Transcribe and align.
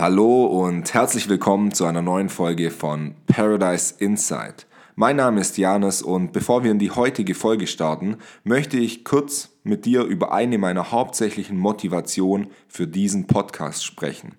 Hallo 0.00 0.46
und 0.46 0.94
herzlich 0.94 1.28
willkommen 1.28 1.74
zu 1.74 1.84
einer 1.84 2.00
neuen 2.00 2.30
Folge 2.30 2.70
von 2.70 3.16
Paradise 3.26 3.96
Insight. 3.98 4.66
Mein 4.94 5.16
Name 5.16 5.42
ist 5.42 5.58
Janis 5.58 6.00
und 6.00 6.32
bevor 6.32 6.64
wir 6.64 6.70
in 6.70 6.78
die 6.78 6.90
heutige 6.90 7.34
Folge 7.34 7.66
starten, 7.66 8.16
möchte 8.42 8.78
ich 8.78 9.04
kurz 9.04 9.50
mit 9.62 9.84
dir 9.84 10.04
über 10.04 10.32
eine 10.32 10.56
meiner 10.56 10.90
hauptsächlichen 10.90 11.58
Motivationen 11.58 12.46
für 12.66 12.86
diesen 12.86 13.26
Podcast 13.26 13.84
sprechen. 13.84 14.36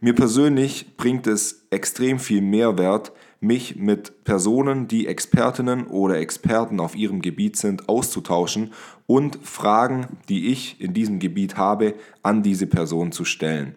Mir 0.00 0.14
persönlich 0.14 0.94
bringt 0.98 1.26
es 1.26 1.64
extrem 1.70 2.18
viel 2.18 2.42
Mehrwert, 2.42 3.12
mich 3.40 3.76
mit 3.76 4.24
Personen, 4.24 4.88
die 4.88 5.06
Expertinnen 5.06 5.86
oder 5.86 6.18
Experten 6.18 6.80
auf 6.80 6.94
ihrem 6.94 7.22
Gebiet 7.22 7.56
sind, 7.56 7.88
auszutauschen 7.88 8.74
und 9.06 9.38
Fragen, 9.42 10.06
die 10.28 10.52
ich 10.52 10.78
in 10.82 10.92
diesem 10.92 11.18
Gebiet 11.18 11.56
habe, 11.56 11.94
an 12.22 12.42
diese 12.42 12.66
Person 12.66 13.10
zu 13.10 13.24
stellen. 13.24 13.74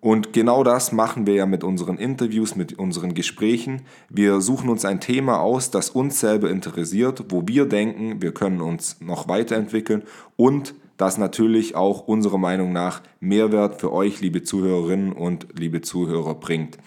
Und 0.00 0.32
genau 0.32 0.64
das 0.64 0.92
machen 0.92 1.26
wir 1.26 1.34
ja 1.34 1.46
mit 1.46 1.62
unseren 1.62 1.98
Interviews, 1.98 2.56
mit 2.56 2.78
unseren 2.78 3.12
Gesprächen. 3.12 3.82
Wir 4.08 4.40
suchen 4.40 4.70
uns 4.70 4.84
ein 4.86 5.00
Thema 5.00 5.40
aus, 5.40 5.70
das 5.70 5.90
uns 5.90 6.20
selber 6.20 6.50
interessiert, 6.50 7.24
wo 7.28 7.46
wir 7.46 7.66
denken, 7.66 8.22
wir 8.22 8.32
können 8.32 8.62
uns 8.62 8.96
noch 9.00 9.28
weiterentwickeln 9.28 10.02
und 10.36 10.74
das 10.96 11.18
natürlich 11.18 11.76
auch 11.76 12.06
unserer 12.06 12.38
Meinung 12.38 12.72
nach 12.72 13.02
Mehrwert 13.20 13.80
für 13.80 13.92
euch, 13.92 14.20
liebe 14.20 14.42
Zuhörerinnen 14.42 15.12
und 15.12 15.46
liebe 15.58 15.80
Zuhörer, 15.80 16.34
bringt. 16.34 16.78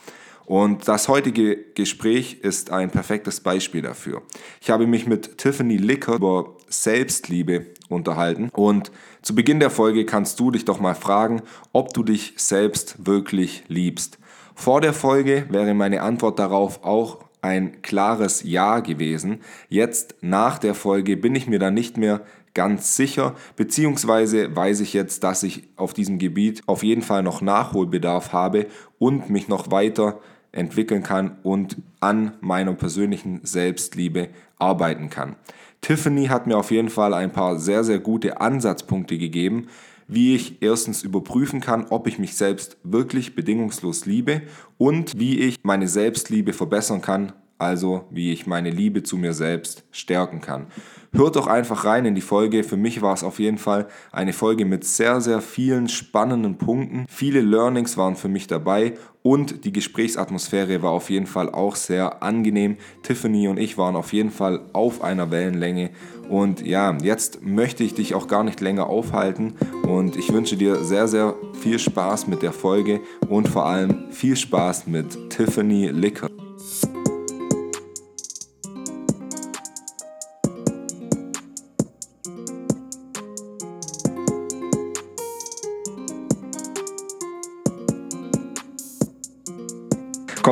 Und 0.46 0.88
das 0.88 1.08
heutige 1.08 1.58
Gespräch 1.74 2.40
ist 2.42 2.70
ein 2.72 2.92
perfektes 2.92 3.40
Beispiel 3.40 3.82
dafür. 3.82 4.22
Ich 4.62 4.70
habe 4.70 4.88
mich 4.88 5.08
mit 5.08 5.38
Tiffany 5.38 5.78
Licker 5.78 6.16
über 6.16 6.58
Selbstliebe 6.68 7.68
unterhalten 7.90 8.50
und 8.54 8.92
zu 9.24 9.34
Beginn 9.34 9.60
der 9.60 9.70
Folge 9.70 10.06
kannst 10.06 10.40
du 10.40 10.52
dich 10.52 10.66
doch 10.66 10.80
mal 10.80 10.96
fragen, 10.96 11.42
ob 11.72 11.94
du 11.94 12.04
dich 12.04 12.34
selbst 12.36 13.06
wirklich 13.06 13.64
liebst. 13.70 14.20
Vor 14.54 14.82
der 14.82 14.94
Folge 14.94 15.46
wäre 15.50 15.74
meine 15.74 16.02
Antwort 16.02 16.38
darauf 16.40 16.84
auch 16.84 17.20
ein 17.42 17.82
klares 17.82 18.44
Ja 18.44 18.82
gewesen. 18.82 19.40
Jetzt 19.70 20.16
nach 20.22 20.60
der 20.60 20.76
Folge 20.76 21.18
bin 21.18 21.36
ich 21.36 21.48
mir 21.48 21.60
da 21.60 21.72
nicht 21.72 21.98
mehr 21.98 22.22
ganz 22.54 22.96
sicher, 22.96 23.36
beziehungsweise 23.56 24.56
weiß 24.56 24.82
ich 24.82 24.94
jetzt, 24.94 25.24
dass 25.24 25.42
ich 25.44 25.70
auf 25.78 25.94
diesem 25.94 26.20
Gebiet 26.20 26.62
auf 26.68 26.84
jeden 26.84 27.02
Fall 27.02 27.24
noch 27.24 27.42
Nachholbedarf 27.42 28.34
habe 28.34 28.68
und 29.00 29.30
mich 29.30 29.48
noch 29.48 29.72
weiter 29.72 30.20
entwickeln 30.52 31.02
kann 31.02 31.38
und 31.44 31.78
an 32.00 32.34
meiner 32.42 32.74
persönlichen 32.74 33.40
Selbstliebe 33.44 34.30
arbeiten 34.60 35.10
kann. 35.10 35.36
Tiffany 35.84 36.28
hat 36.28 36.48
mir 36.48 36.58
auf 36.58 36.72
jeden 36.72 36.90
Fall 36.90 37.14
ein 37.14 37.32
paar 37.32 37.60
sehr, 37.60 37.84
sehr 37.84 38.00
gute 38.00 38.40
Ansatzpunkte 38.40 39.18
gegeben, 39.18 39.68
wie 40.08 40.34
ich 40.34 40.62
erstens 40.62 41.04
überprüfen 41.04 41.60
kann, 41.60 41.88
ob 41.90 42.08
ich 42.08 42.20
mich 42.20 42.36
selbst 42.36 42.78
wirklich 42.84 43.36
bedingungslos 43.36 44.06
liebe 44.06 44.44
und 44.78 45.18
wie 45.20 45.40
ich 45.40 45.58
meine 45.64 45.90
Selbstliebe 45.90 46.54
verbessern 46.54 47.02
kann, 47.02 47.34
also 47.64 48.06
wie 48.12 48.32
ich 48.32 48.46
meine 48.46 48.70
Liebe 48.70 49.04
zu 49.04 49.18
mir 49.18 49.34
selbst 49.34 49.84
stärken 49.92 50.42
kann. 50.42 50.68
Hört 51.16 51.36
doch 51.36 51.46
einfach 51.46 51.86
rein 51.86 52.06
in 52.06 52.16
die 52.16 52.22
Folge. 52.22 52.64
Für 52.64 52.76
mich 52.76 53.04
war 53.04 53.14
es 53.14 53.24
auf 53.24 53.38
jeden 53.38 53.60
Fall 53.60 53.88
eine 54.12 54.34
Folge 54.34 54.66
mit 54.66 54.84
sehr, 54.84 55.22
sehr 55.22 55.42
vielen 55.42 55.88
spannenden 55.88 56.58
Punkten. 56.58 57.06
Viele 57.08 57.42
Learnings 57.42 57.98
waren 57.98 58.16
für 58.16 58.30
mich 58.30 58.48
dabei 58.48 58.96
und 59.22 59.64
die 59.64 59.72
Gesprächsatmosphäre 59.72 60.82
war 60.82 60.90
auf 60.90 61.12
jeden 61.12 61.28
Fall 61.28 61.50
auch 61.50 61.76
sehr 61.76 62.24
angenehm. 62.24 62.78
Tiffany 63.04 63.48
und 63.48 63.60
ich 63.60 63.78
waren 63.78 63.96
auf 63.96 64.12
jeden 64.12 64.32
Fall 64.32 64.62
auf 64.74 65.04
einer 65.04 65.30
Wellenlänge. 65.30 65.92
Und 66.30 66.66
ja, 66.66 66.98
jetzt 67.04 67.44
möchte 67.44 67.84
ich 67.84 67.94
dich 67.94 68.16
auch 68.16 68.28
gar 68.28 68.44
nicht 68.44 68.60
länger 68.60 68.88
aufhalten 68.88 69.54
und 69.88 70.16
ich 70.16 70.34
wünsche 70.34 70.58
dir 70.58 70.84
sehr, 70.84 71.08
sehr 71.08 71.36
viel 71.62 71.78
Spaß 71.78 72.26
mit 72.26 72.42
der 72.42 72.54
Folge 72.54 73.02
und 73.30 73.48
vor 73.48 73.68
allem 73.68 74.12
viel 74.12 74.36
Spaß 74.36 74.88
mit 74.88 75.30
Tiffany 75.30 75.90
Licker. 75.90 76.28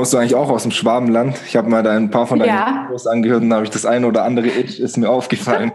Kommst 0.02 0.14
du 0.14 0.18
eigentlich 0.18 0.34
auch 0.34 0.50
aus 0.50 0.64
dem 0.64 0.72
Schwabenland? 0.72 1.40
Ich 1.46 1.56
habe 1.56 1.70
mal 1.70 1.84
da 1.84 1.92
ein 1.92 2.10
paar 2.10 2.26
von 2.26 2.40
deinen 2.40 2.48
ja. 2.48 2.86
Videos 2.86 3.06
angehört 3.06 3.44
und 3.44 3.52
da 3.52 3.58
habe 3.58 3.66
ich 3.66 3.70
das 3.70 3.86
eine 3.86 4.08
oder 4.08 4.24
andere 4.24 4.48
Itch 4.48 4.80
ist 4.80 4.98
mir 4.98 5.08
aufgefallen. 5.08 5.74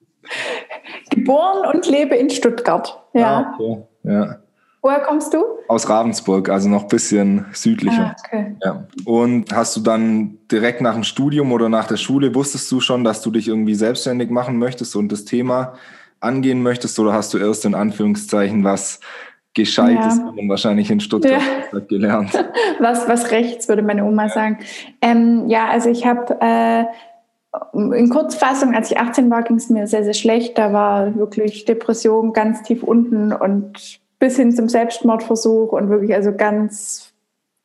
Geboren 1.10 1.74
und 1.74 1.86
lebe 1.86 2.14
in 2.14 2.30
Stuttgart. 2.30 2.98
Ja. 3.12 3.52
Ah, 3.52 3.54
okay. 3.58 3.82
ja. 4.04 4.36
Woher 4.80 5.00
kommst 5.00 5.34
du? 5.34 5.44
Aus 5.68 5.90
Ravensburg, 5.90 6.48
also 6.48 6.70
noch 6.70 6.84
ein 6.84 6.88
bisschen 6.88 7.44
südlicher. 7.52 8.16
Ah, 8.16 8.22
okay. 8.24 8.56
ja. 8.64 8.86
Und 9.04 9.52
hast 9.52 9.76
du 9.76 9.80
dann 9.80 10.38
direkt 10.50 10.80
nach 10.80 10.94
dem 10.94 11.04
Studium 11.04 11.52
oder 11.52 11.68
nach 11.68 11.86
der 11.86 11.98
Schule, 11.98 12.34
wusstest 12.34 12.72
du 12.72 12.80
schon, 12.80 13.04
dass 13.04 13.20
du 13.20 13.30
dich 13.30 13.46
irgendwie 13.46 13.74
selbstständig 13.74 14.30
machen 14.30 14.56
möchtest 14.56 14.96
und 14.96 15.12
das 15.12 15.26
Thema 15.26 15.74
angehen 16.20 16.62
möchtest 16.62 16.98
oder 16.98 17.12
hast 17.12 17.34
du 17.34 17.38
erst 17.38 17.66
in 17.66 17.74
Anführungszeichen 17.74 18.64
was 18.64 19.00
Gescheites, 19.58 20.18
ja. 20.18 20.32
man 20.32 20.48
wahrscheinlich 20.48 20.88
in 20.88 21.00
Stuttgart 21.00 21.42
ja. 21.72 21.78
gelernt. 21.80 22.32
Was, 22.78 23.08
was 23.08 23.32
rechts, 23.32 23.68
würde 23.68 23.82
meine 23.82 24.04
Oma 24.04 24.28
sagen. 24.28 24.58
Ähm, 25.02 25.48
ja, 25.48 25.66
also 25.68 25.90
ich 25.90 26.06
habe 26.06 26.38
äh, 26.40 26.84
in 27.72 28.08
Kurzfassung, 28.08 28.72
als 28.74 28.92
ich 28.92 28.98
18 28.98 29.28
war, 29.30 29.42
ging 29.42 29.56
es 29.56 29.68
mir 29.68 29.88
sehr, 29.88 30.04
sehr 30.04 30.14
schlecht. 30.14 30.56
Da 30.58 30.72
war 30.72 31.16
wirklich 31.16 31.64
Depression 31.64 32.32
ganz 32.32 32.62
tief 32.62 32.84
unten 32.84 33.32
und 33.32 34.00
bis 34.20 34.36
hin 34.36 34.52
zum 34.52 34.68
Selbstmordversuch 34.68 35.72
und 35.72 35.90
wirklich 35.90 36.14
also 36.14 36.32
ganz 36.32 37.12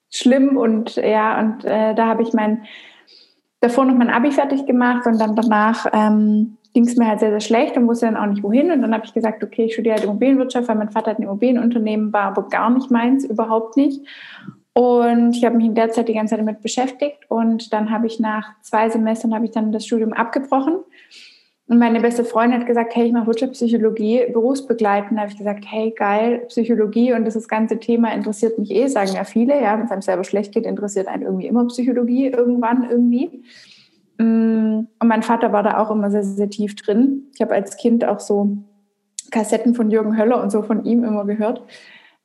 schlimm. 0.09 0.57
Und 0.57 0.95
ja, 0.95 1.39
und 1.39 1.63
äh, 1.65 1.93
da 1.93 2.07
habe 2.07 2.23
ich 2.23 2.33
mein 2.33 2.63
davor 3.59 3.85
noch 3.85 3.95
mein 3.95 4.09
Abi 4.09 4.31
fertig 4.31 4.65
gemacht 4.65 5.05
und 5.05 5.19
dann 5.19 5.35
danach 5.35 5.85
ähm, 5.93 6.57
ging 6.73 6.85
es 6.85 6.95
mir 6.97 7.07
halt 7.07 7.19
sehr, 7.19 7.29
sehr 7.29 7.39
schlecht 7.39 7.77
und 7.77 7.87
wusste 7.87 8.07
dann 8.07 8.17
auch 8.17 8.25
nicht 8.25 8.43
wohin. 8.43 8.71
Und 8.71 8.81
dann 8.81 8.93
habe 8.93 9.05
ich 9.05 9.13
gesagt, 9.13 9.43
okay, 9.43 9.65
ich 9.65 9.73
studiere 9.73 9.95
halt 9.95 10.03
Immobilienwirtschaft, 10.03 10.67
weil 10.67 10.75
mein 10.75 10.89
Vater 10.89 11.11
hat 11.11 11.19
ein 11.19 11.23
Immobilienunternehmen, 11.23 12.11
war 12.11 12.23
aber 12.23 12.49
gar 12.49 12.69
nicht 12.69 12.89
meins, 12.89 13.25
überhaupt 13.25 13.77
nicht. 13.77 14.01
Und 14.73 15.35
ich 15.35 15.45
habe 15.45 15.55
mich 15.55 15.67
in 15.67 15.75
der 15.75 15.91
Zeit 15.91 16.07
die 16.07 16.13
ganze 16.13 16.31
Zeit 16.31 16.39
damit 16.39 16.61
beschäftigt. 16.61 17.19
Und 17.29 17.71
dann 17.73 17.91
habe 17.91 18.07
ich 18.07 18.19
nach 18.19 18.53
zwei 18.61 18.89
Semestern 18.89 19.33
habe 19.35 19.45
ich 19.45 19.51
dann 19.51 19.71
das 19.71 19.85
Studium 19.85 20.13
abgebrochen. 20.13 20.79
Und 21.67 21.77
meine 21.77 22.01
beste 22.01 22.25
Freundin 22.25 22.59
hat 22.59 22.67
gesagt, 22.67 22.95
hey, 22.95 23.05
ich 23.05 23.13
mache 23.13 23.27
Wirtschaftspsychologie, 23.27 24.25
berufsbegleitend. 24.33 25.13
Da 25.17 25.21
habe 25.21 25.31
ich 25.31 25.37
gesagt, 25.37 25.65
hey, 25.67 25.93
geil, 25.95 26.43
Psychologie 26.47 27.13
und 27.13 27.23
das 27.23 27.47
ganze 27.47 27.79
Thema 27.79 28.13
interessiert 28.13 28.57
mich 28.59 28.71
eh, 28.71 28.87
sagen 28.87 29.13
ja 29.13 29.23
viele. 29.23 29.61
Ja, 29.61 29.77
wenn 29.77 29.85
es 29.85 29.91
einem 29.91 30.01
selber 30.01 30.23
schlecht 30.23 30.53
geht, 30.53 30.65
interessiert 30.65 31.07
einen 31.07 31.23
irgendwie 31.23 31.47
immer 31.47 31.65
Psychologie 31.67 32.27
irgendwann 32.27 32.89
irgendwie. 32.89 33.43
Mm, 34.17 34.87
und 34.99 35.07
mein 35.07 35.23
Vater 35.23 35.51
war 35.53 35.63
da 35.63 35.77
auch 35.79 35.91
immer 35.91 36.11
sehr, 36.11 36.23
sehr 36.23 36.49
tief 36.49 36.75
drin. 36.75 37.23
Ich 37.33 37.41
habe 37.41 37.53
als 37.53 37.77
Kind 37.77 38.05
auch 38.05 38.19
so 38.19 38.57
Kassetten 39.31 39.75
von 39.75 39.89
Jürgen 39.89 40.17
Höller 40.17 40.41
und 40.41 40.51
so 40.51 40.61
von 40.61 40.85
ihm 40.85 41.03
immer 41.03 41.25
gehört, 41.25 41.63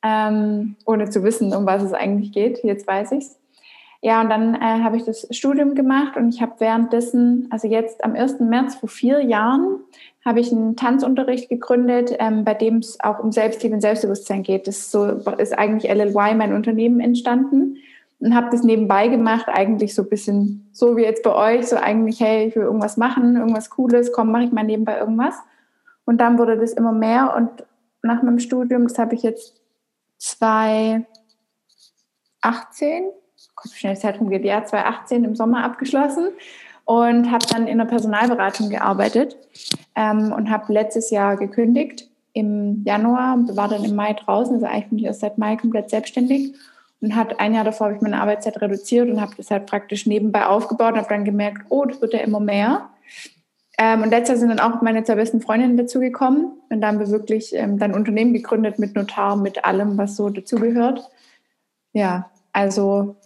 ähm, 0.02 0.76
ohne 0.84 1.08
zu 1.08 1.24
wissen, 1.24 1.54
um 1.54 1.66
was 1.66 1.82
es 1.82 1.92
eigentlich 1.92 2.32
geht. 2.32 2.62
Jetzt 2.62 2.86
weiß 2.86 3.12
ich 3.12 3.24
es. 3.24 3.38
Ja, 4.00 4.20
und 4.20 4.30
dann 4.30 4.54
äh, 4.54 4.58
habe 4.60 4.96
ich 4.96 5.04
das 5.04 5.26
Studium 5.32 5.74
gemacht 5.74 6.16
und 6.16 6.32
ich 6.32 6.40
habe 6.40 6.52
währenddessen, 6.58 7.48
also 7.50 7.66
jetzt 7.66 8.04
am 8.04 8.14
1. 8.14 8.38
März 8.38 8.76
vor 8.76 8.88
vier 8.88 9.22
Jahren, 9.22 9.80
habe 10.24 10.38
ich 10.38 10.52
einen 10.52 10.76
Tanzunterricht 10.76 11.48
gegründet, 11.48 12.14
ähm, 12.20 12.44
bei 12.44 12.54
dem 12.54 12.76
es 12.76 13.00
auch 13.00 13.18
um 13.18 13.32
Selbstliebe 13.32 13.74
und 13.74 13.80
Selbstbewusstsein 13.80 14.44
geht. 14.44 14.68
Das 14.68 14.78
ist, 14.78 14.90
so, 14.92 15.04
ist 15.38 15.58
eigentlich 15.58 15.90
LLY, 15.92 16.34
mein 16.36 16.52
Unternehmen, 16.52 17.00
entstanden 17.00 17.78
und 18.20 18.34
habe 18.34 18.48
das 18.50 18.62
nebenbei 18.64 19.08
gemacht, 19.08 19.46
eigentlich 19.48 19.94
so 19.94 20.02
ein 20.02 20.08
bisschen 20.08 20.68
so 20.72 20.96
wie 20.96 21.02
jetzt 21.02 21.22
bei 21.22 21.34
euch, 21.34 21.66
so 21.68 21.76
eigentlich, 21.76 22.20
hey, 22.20 22.48
ich 22.48 22.56
will 22.56 22.64
irgendwas 22.64 22.96
machen, 22.96 23.36
irgendwas 23.36 23.70
Cooles, 23.70 24.12
komm, 24.12 24.32
mache 24.32 24.44
ich 24.44 24.52
mal 24.52 24.64
nebenbei 24.64 24.98
irgendwas. 24.98 25.34
Und 26.04 26.18
dann 26.18 26.38
wurde 26.38 26.56
das 26.56 26.72
immer 26.72 26.92
mehr 26.92 27.34
und 27.36 27.50
nach 28.02 28.22
meinem 28.22 28.38
Studium, 28.38 28.88
das 28.88 28.98
habe 28.98 29.14
ich 29.14 29.22
jetzt 29.22 29.60
2018, 30.18 31.04
Gott, 33.54 33.72
schnell 33.72 33.96
Zeit 33.96 34.20
rumgeht, 34.20 34.44
ja, 34.44 34.64
2018 34.64 35.24
im 35.24 35.36
Sommer 35.36 35.64
abgeschlossen 35.64 36.30
und 36.84 37.30
habe 37.30 37.46
dann 37.46 37.66
in 37.66 37.78
der 37.78 37.84
Personalberatung 37.84 38.70
gearbeitet 38.70 39.36
ähm, 39.94 40.32
und 40.32 40.50
habe 40.50 40.72
letztes 40.72 41.10
Jahr 41.10 41.36
gekündigt 41.36 42.08
im 42.32 42.82
Januar, 42.84 43.36
war 43.54 43.68
dann 43.68 43.84
im 43.84 43.94
Mai 43.94 44.14
draußen, 44.14 44.54
also 44.54 44.66
eigentlich 44.66 44.88
bin 44.88 44.98
ich 44.98 45.04
erst 45.04 45.20
seit 45.20 45.38
Mai 45.38 45.56
komplett 45.56 45.90
selbstständig 45.90 46.54
und 47.00 47.14
hat 47.14 47.38
ein 47.40 47.54
Jahr 47.54 47.64
davor 47.64 47.86
habe 47.86 47.96
ich 47.96 48.02
meine 48.02 48.20
Arbeitszeit 48.20 48.60
reduziert 48.60 49.08
und 49.08 49.20
habe 49.20 49.34
das 49.36 49.50
halt 49.50 49.66
praktisch 49.66 50.06
nebenbei 50.06 50.46
aufgebaut 50.46 50.92
und 50.92 50.98
habe 50.98 51.08
dann 51.08 51.24
gemerkt, 51.24 51.66
oh, 51.68 51.84
das 51.84 52.00
wird 52.00 52.14
ja 52.14 52.20
immer 52.20 52.40
mehr. 52.40 52.90
Ähm, 53.78 54.02
und 54.02 54.10
letztes 54.10 54.30
Jahr 54.30 54.38
sind 54.38 54.48
dann 54.48 54.60
auch 54.72 54.82
meine 54.82 55.04
zwei 55.04 55.14
besten 55.14 55.40
Freundinnen 55.40 55.76
dazugekommen 55.76 56.52
und 56.68 56.80
da 56.80 56.88
haben 56.88 56.98
wir 56.98 57.10
wirklich 57.10 57.54
ähm, 57.54 57.78
dann 57.78 57.94
Unternehmen 57.94 58.32
gegründet 58.32 58.78
mit 58.78 58.96
Notar, 58.96 59.36
mit 59.36 59.64
allem, 59.64 59.96
was 59.96 60.16
so 60.16 60.28
dazugehört. 60.30 61.08
Ja, 61.92 62.30
also 62.52 63.16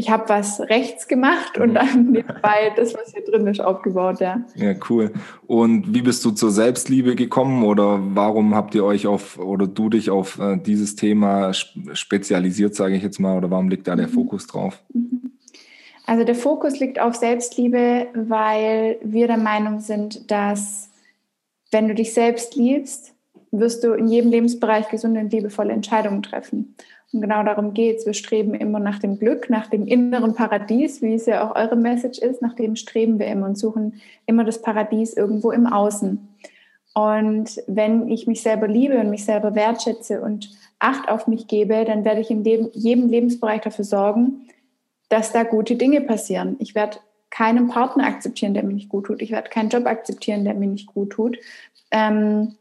ich 0.00 0.08
habe 0.08 0.30
was 0.30 0.60
rechts 0.60 1.08
gemacht 1.08 1.58
und 1.58 1.70
mhm. 1.70 1.74
dann 1.74 2.06
nebenbei 2.10 2.72
das, 2.74 2.94
was 2.94 3.12
hier 3.12 3.22
drin 3.22 3.46
ist, 3.46 3.60
aufgebaut, 3.60 4.20
ja. 4.20 4.42
Ja, 4.56 4.74
cool. 4.88 5.12
Und 5.46 5.94
wie 5.94 6.00
bist 6.00 6.24
du 6.24 6.30
zur 6.30 6.50
Selbstliebe 6.50 7.14
gekommen 7.14 7.64
oder 7.64 8.00
warum 8.14 8.54
habt 8.54 8.74
ihr 8.74 8.84
euch 8.84 9.06
auf 9.06 9.38
oder 9.38 9.66
du 9.66 9.90
dich 9.90 10.08
auf 10.08 10.38
äh, 10.38 10.56
dieses 10.56 10.96
Thema 10.96 11.52
spezialisiert, 11.52 12.74
sage 12.74 12.96
ich 12.96 13.02
jetzt 13.02 13.20
mal, 13.20 13.36
oder 13.36 13.50
warum 13.50 13.68
liegt 13.68 13.86
da 13.86 13.94
der 13.94 14.08
mhm. 14.08 14.12
Fokus 14.12 14.46
drauf? 14.46 14.82
Mhm. 14.94 15.32
Also 16.06 16.24
der 16.24 16.34
Fokus 16.34 16.80
liegt 16.80 16.98
auf 16.98 17.14
Selbstliebe, 17.14 18.08
weil 18.14 18.98
wir 19.04 19.26
der 19.26 19.36
Meinung 19.36 19.80
sind, 19.80 20.30
dass 20.30 20.90
wenn 21.70 21.88
du 21.88 21.94
dich 21.94 22.14
selbst 22.14 22.56
liebst, 22.56 23.14
wirst 23.52 23.84
du 23.84 23.92
in 23.92 24.08
jedem 24.08 24.30
Lebensbereich 24.30 24.88
gesunde 24.88 25.20
und 25.20 25.32
liebevolle 25.32 25.72
Entscheidungen 25.72 26.22
treffen. 26.22 26.74
Und 27.12 27.22
genau 27.22 27.42
darum 27.42 27.74
geht 27.74 27.98
es. 27.98 28.06
Wir 28.06 28.14
streben 28.14 28.54
immer 28.54 28.78
nach 28.78 28.98
dem 28.98 29.18
Glück, 29.18 29.50
nach 29.50 29.66
dem 29.66 29.86
inneren 29.86 30.34
Paradies, 30.34 31.02
wie 31.02 31.14
es 31.14 31.26
ja 31.26 31.48
auch 31.48 31.56
eure 31.56 31.76
Message 31.76 32.18
ist. 32.18 32.40
Nach 32.40 32.54
dem 32.54 32.76
streben 32.76 33.18
wir 33.18 33.26
immer 33.26 33.46
und 33.46 33.58
suchen 33.58 34.00
immer 34.26 34.44
das 34.44 34.62
Paradies 34.62 35.14
irgendwo 35.14 35.50
im 35.50 35.66
Außen. 35.66 36.28
Und 36.94 37.62
wenn 37.66 38.08
ich 38.08 38.26
mich 38.26 38.42
selber 38.42 38.68
liebe 38.68 38.98
und 38.98 39.10
mich 39.10 39.24
selber 39.24 39.54
wertschätze 39.54 40.20
und 40.20 40.50
Acht 40.82 41.10
auf 41.10 41.26
mich 41.26 41.46
gebe, 41.46 41.84
dann 41.84 42.06
werde 42.06 42.22
ich 42.22 42.30
in 42.30 42.42
jedem 42.42 43.08
Lebensbereich 43.10 43.60
dafür 43.60 43.84
sorgen, 43.84 44.48
dass 45.10 45.30
da 45.30 45.42
gute 45.42 45.76
Dinge 45.76 46.00
passieren. 46.00 46.56
Ich 46.58 46.74
werde 46.74 46.96
keinen 47.28 47.68
Partner 47.68 48.06
akzeptieren, 48.06 48.54
der 48.54 48.62
mir 48.62 48.72
nicht 48.72 48.88
gut 48.88 49.04
tut. 49.04 49.20
Ich 49.20 49.30
werde 49.30 49.50
keinen 49.50 49.68
Job 49.68 49.84
akzeptieren, 49.84 50.44
der 50.44 50.54
mir 50.54 50.68
nicht 50.68 50.86
gut 50.86 51.10
tut. 51.10 51.38
Ähm, 51.90 52.56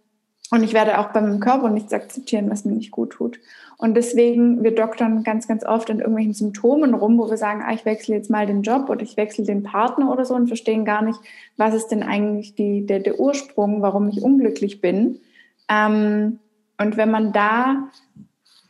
und 0.51 0.63
ich 0.63 0.73
werde 0.73 0.99
auch 0.99 1.13
bei 1.13 1.21
meinem 1.21 1.39
Körper 1.39 1.69
nichts 1.69 1.93
akzeptieren, 1.93 2.49
was 2.49 2.65
mir 2.65 2.73
nicht 2.73 2.91
gut 2.91 3.11
tut. 3.11 3.39
Und 3.81 3.95
deswegen, 3.95 4.61
wir 4.61 4.75
doktern 4.75 5.23
ganz, 5.23 5.47
ganz 5.47 5.65
oft 5.65 5.89
an 5.89 5.99
irgendwelchen 5.99 6.33
Symptomen 6.33 6.93
rum, 6.93 7.17
wo 7.17 7.29
wir 7.29 7.37
sagen, 7.37 7.63
ah, 7.65 7.73
ich 7.73 7.85
wechsle 7.85 8.13
jetzt 8.13 8.29
mal 8.29 8.45
den 8.45 8.61
Job 8.61 8.89
oder 8.89 9.01
ich 9.01 9.15
wechsle 9.15 9.45
den 9.45 9.63
Partner 9.63 10.11
oder 10.11 10.25
so 10.25 10.35
und 10.35 10.47
verstehen 10.47 10.83
gar 10.83 11.01
nicht, 11.01 11.17
was 11.55 11.73
ist 11.73 11.87
denn 11.87 12.03
eigentlich 12.03 12.55
die, 12.55 12.85
der, 12.85 12.99
der 12.99 13.21
Ursprung, 13.21 13.81
warum 13.81 14.09
ich 14.09 14.21
unglücklich 14.21 14.81
bin. 14.81 15.21
Ähm, 15.69 16.39
und 16.77 16.97
wenn 16.97 17.09
man 17.09 17.31
da 17.31 17.87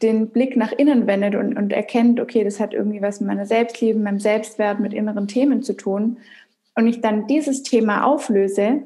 den 0.03 0.29
Blick 0.29 0.55
nach 0.55 0.71
innen 0.73 1.07
wendet 1.07 1.33
und, 1.33 1.57
und 1.57 1.73
erkennt, 1.73 2.19
okay, 2.19 2.43
das 2.43 2.59
hat 2.59 2.75
irgendwie 2.75 3.01
was 3.01 3.19
mit 3.19 3.29
meiner 3.29 3.47
Selbstliebe, 3.47 3.97
meinem 3.97 4.19
Selbstwert, 4.19 4.79
mit 4.79 4.93
inneren 4.93 5.27
Themen 5.27 5.63
zu 5.63 5.73
tun, 5.73 6.17
und 6.75 6.87
ich 6.87 7.01
dann 7.01 7.25
dieses 7.25 7.63
Thema 7.63 8.05
auflöse, 8.05 8.83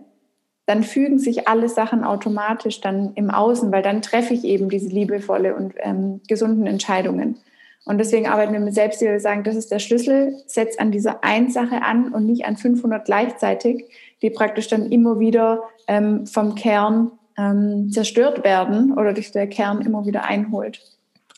dann 0.66 0.84
fügen 0.84 1.20
sich 1.20 1.48
alle 1.48 1.68
Sachen 1.68 2.04
automatisch 2.04 2.80
dann 2.80 3.14
im 3.16 3.30
Außen, 3.30 3.72
weil 3.72 3.84
dann 3.84 4.02
treffe 4.02 4.34
ich 4.34 4.46
eben 4.46 4.70
diese 4.70 4.90
liebevolle 4.90 5.56
und 5.56 5.74
ähm, 5.80 6.22
gesunden 6.28 6.68
Entscheidungen. 6.68 7.38
Und 7.86 7.98
deswegen 7.98 8.28
arbeiten 8.28 8.54
wir 8.54 8.62
mit 8.62 8.74
Selbstliebe, 8.74 9.12
wir 9.12 9.20
sagen, 9.20 9.44
das 9.44 9.58
ist 9.58 9.72
der 9.72 9.80
Schlüssel, 9.80 10.38
setz 10.48 10.78
an 10.80 10.92
dieser 10.92 11.24
einen 11.24 11.52
Sache 11.52 11.82
an 11.82 12.14
und 12.14 12.26
nicht 12.26 12.46
an 12.46 12.56
500 12.56 13.04
gleichzeitig, 13.04 13.86
die 14.22 14.30
praktisch 14.30 14.70
dann 14.70 14.90
immer 14.90 15.20
wieder 15.20 15.64
ähm, 15.88 16.26
vom 16.26 16.56
Kern 16.56 17.12
ähm, 17.38 17.90
zerstört 17.92 18.46
werden 18.46 18.94
oder 18.94 19.12
dich 19.12 19.32
der 19.32 19.48
Kern 19.48 19.82
immer 19.82 20.06
wieder 20.06 20.24
einholt. 20.24 20.82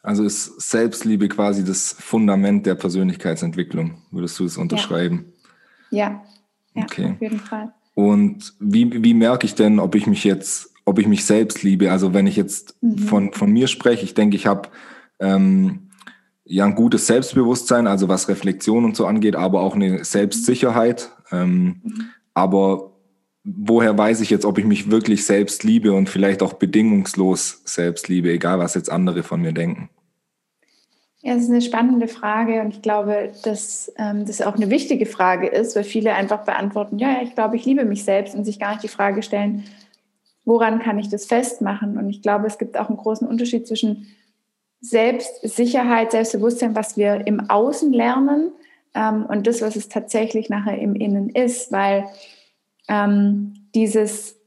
Also 0.04 0.24
ist 0.24 0.62
Selbstliebe 0.62 1.28
quasi 1.30 1.66
das 1.66 1.95
Fundament 1.98 2.68
der 2.68 2.75
Persönlichkeitsentwicklung, 2.75 4.04
würdest 4.12 4.38
du 4.38 4.45
es 4.45 4.56
unterschreiben? 4.56 5.33
Ja, 5.89 5.98
ja, 5.98 6.21
ja 6.75 6.83
okay. 6.83 7.12
auf 7.16 7.21
jeden 7.21 7.39
Fall. 7.39 7.74
Und 7.95 8.53
wie, 8.59 9.03
wie 9.03 9.13
merke 9.13 9.45
ich 9.45 9.56
denn, 9.56 9.80
ob 9.80 9.95
ich 9.95 10.06
mich 10.06 10.24
jetzt, 10.24 10.71
ob 10.83 11.00
ich 11.00 11.07
mich 11.07 11.25
selbst 11.25 11.63
liebe? 11.63 11.92
Also 11.92 12.13
wenn 12.13 12.27
ich 12.27 12.36
jetzt 12.36 12.77
mhm. 12.81 12.97
von, 13.00 13.33
von 13.33 13.51
mir 13.51 13.68
spreche, 13.68 14.03
ich 14.03 14.13
denke, 14.13 14.36
ich 14.36 14.45
habe 14.45 14.69
ähm, 15.19 15.89
ja 16.44 16.65
ein 16.65 16.75
gutes 16.75 17.07
Selbstbewusstsein, 17.07 17.88
also 17.88 18.07
was 18.09 18.27
Reflexion 18.27 18.86
und 18.86 18.95
so 18.95 19.07
angeht, 19.07 19.36
aber 19.36 19.62
auch 19.62 19.75
eine 19.75 20.03
Selbstsicherheit. 20.03 21.12
Ähm, 21.31 21.81
mhm. 21.83 22.06
Aber 22.33 22.92
woher 23.45 23.97
weiß 23.97 24.19
ich 24.21 24.30
jetzt, 24.30 24.45
ob 24.45 24.57
ich 24.57 24.65
mich 24.65 24.92
wirklich 24.92 25.25
selbst 25.25 25.63
liebe 25.63 25.94
und 25.94 26.09
vielleicht 26.09 26.44
auch 26.44 26.53
bedingungslos 26.53 27.62
selbst 27.63 28.09
liebe, 28.09 28.30
egal 28.30 28.59
was 28.59 28.75
jetzt 28.75 28.92
andere 28.92 29.24
von 29.24 29.42
mir 29.42 29.53
denken? 29.53 29.89
Ja, 31.25 31.33
das 31.33 31.45
ist 31.45 31.50
eine 31.50 31.63
spannende 31.63 32.07
Frage 32.07 32.62
und 32.62 32.69
ich 32.69 32.83
glaube, 32.83 33.31
dass 33.42 33.92
ähm, 33.98 34.27
das 34.27 34.44
auch 34.44 34.57
eine 34.57 34.69
wichtige 34.69 35.07
Frage 35.07 35.48
ist, 35.48 35.75
weil 35.75 35.83
viele 35.83 36.13
einfach 36.13 36.45
beantworten, 36.45 37.00
ja, 37.00 37.24
ich 37.24 37.33
glaube, 37.33 37.56
ich 37.56 37.66
liebe 37.66 37.83
mich 37.83 38.04
selbst 38.04 38.36
und 38.36 38.45
sich 38.45 38.60
gar 38.60 38.74
nicht 38.74 38.83
die 38.83 38.89
Frage 38.89 39.24
stellen, 39.24 39.63
woran 40.44 40.77
kann 40.77 41.00
ich 41.00 41.10
das 41.10 41.25
festmachen? 41.25 41.98
Und 41.98 42.12
ich 42.12 42.22
glaube, 42.22 42.45
es 42.45 42.60
gibt 42.60 42.77
auch 42.77 42.89
einen 42.89 43.00
großen 43.00 43.27
Unterschied 43.27 43.66
zwischen 43.66 44.06
Selbstsicherheit, 44.81 46.12
Selbstbewusstsein, 46.12 46.75
was 46.75 46.95
wir 46.95 47.25
im 47.25 47.50
Außen 47.50 47.92
lernen 47.92 48.51
ähm, 48.94 49.25
und 49.25 49.48
das, 49.48 49.63
was 49.63 49.75
es 49.75 49.89
tatsächlich 49.89 50.50
nachher 50.50 50.78
im 50.78 50.94
Innen 50.94 51.30
ist, 51.30 51.71
weil 51.71 52.06
ähm, 52.88 53.68
dieses, 53.74 54.39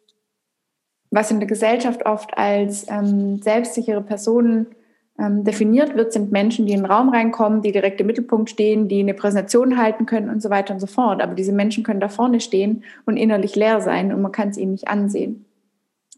was 1.10 1.32
in 1.32 1.40
der 1.40 1.48
Gesellschaft 1.48 2.06
oft 2.06 2.38
als 2.38 2.86
ähm, 2.88 3.42
selbstsichere 3.42 4.00
Personen 4.00 4.68
ähm, 5.18 5.44
definiert 5.44 5.96
wird, 5.96 6.12
sind 6.12 6.30
Menschen, 6.30 6.66
die 6.66 6.72
in 6.72 6.82
den 6.82 6.90
Raum 6.90 7.08
reinkommen, 7.08 7.62
die 7.62 7.72
direkt 7.72 8.00
im 8.00 8.06
Mittelpunkt 8.06 8.50
stehen, 8.50 8.88
die 8.88 9.00
eine 9.00 9.14
Präsentation 9.14 9.76
halten 9.76 10.06
können 10.06 10.30
und 10.30 10.40
so 10.40 10.50
weiter 10.50 10.74
und 10.74 10.80
so 10.80 10.86
fort. 10.86 11.20
Aber 11.20 11.34
diese 11.34 11.52
Menschen 11.52 11.82
können 11.82 12.00
da 12.00 12.08
vorne 12.08 12.40
stehen 12.40 12.84
und 13.04 13.16
innerlich 13.16 13.56
leer 13.56 13.80
sein 13.80 14.12
und 14.12 14.22
man 14.22 14.32
kann 14.32 14.50
es 14.50 14.58
ihnen 14.58 14.72
nicht 14.72 14.88
ansehen. 14.88 15.44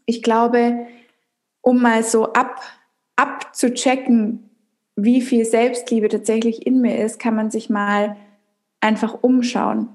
Ich 0.05 0.21
glaube, 0.21 0.85
um 1.61 1.81
mal 1.81 2.03
so 2.03 2.33
ab, 2.33 2.61
abzuchecken, 3.15 4.49
wie 4.95 5.21
viel 5.21 5.45
Selbstliebe 5.45 6.09
tatsächlich 6.09 6.67
in 6.67 6.81
mir 6.81 7.03
ist, 7.03 7.17
kann 7.17 7.35
man 7.35 7.49
sich 7.49 7.69
mal 7.69 8.17
einfach 8.81 9.17
umschauen. 9.21 9.89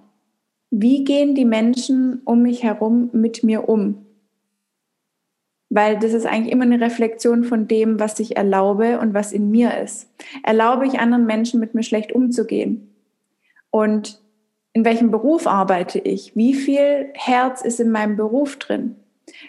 Wie 0.70 1.04
gehen 1.04 1.34
die 1.34 1.44
Menschen 1.44 2.22
um 2.24 2.42
mich 2.42 2.62
herum 2.62 3.10
mit 3.12 3.44
mir 3.44 3.68
um? 3.68 4.05
Weil 5.68 5.98
das 5.98 6.12
ist 6.12 6.26
eigentlich 6.26 6.52
immer 6.52 6.64
eine 6.64 6.80
Reflexion 6.80 7.44
von 7.44 7.66
dem, 7.66 7.98
was 7.98 8.18
ich 8.20 8.36
erlaube 8.36 8.98
und 9.00 9.14
was 9.14 9.32
in 9.32 9.50
mir 9.50 9.78
ist. 9.78 10.08
Erlaube 10.42 10.86
ich 10.86 11.00
anderen 11.00 11.26
Menschen, 11.26 11.60
mit 11.60 11.74
mir 11.74 11.82
schlecht 11.82 12.12
umzugehen? 12.12 12.94
Und 13.70 14.20
in 14.72 14.84
welchem 14.84 15.10
Beruf 15.10 15.46
arbeite 15.46 15.98
ich? 15.98 16.36
Wie 16.36 16.54
viel 16.54 17.10
Herz 17.14 17.62
ist 17.62 17.80
in 17.80 17.90
meinem 17.90 18.16
Beruf 18.16 18.56
drin? 18.56 18.96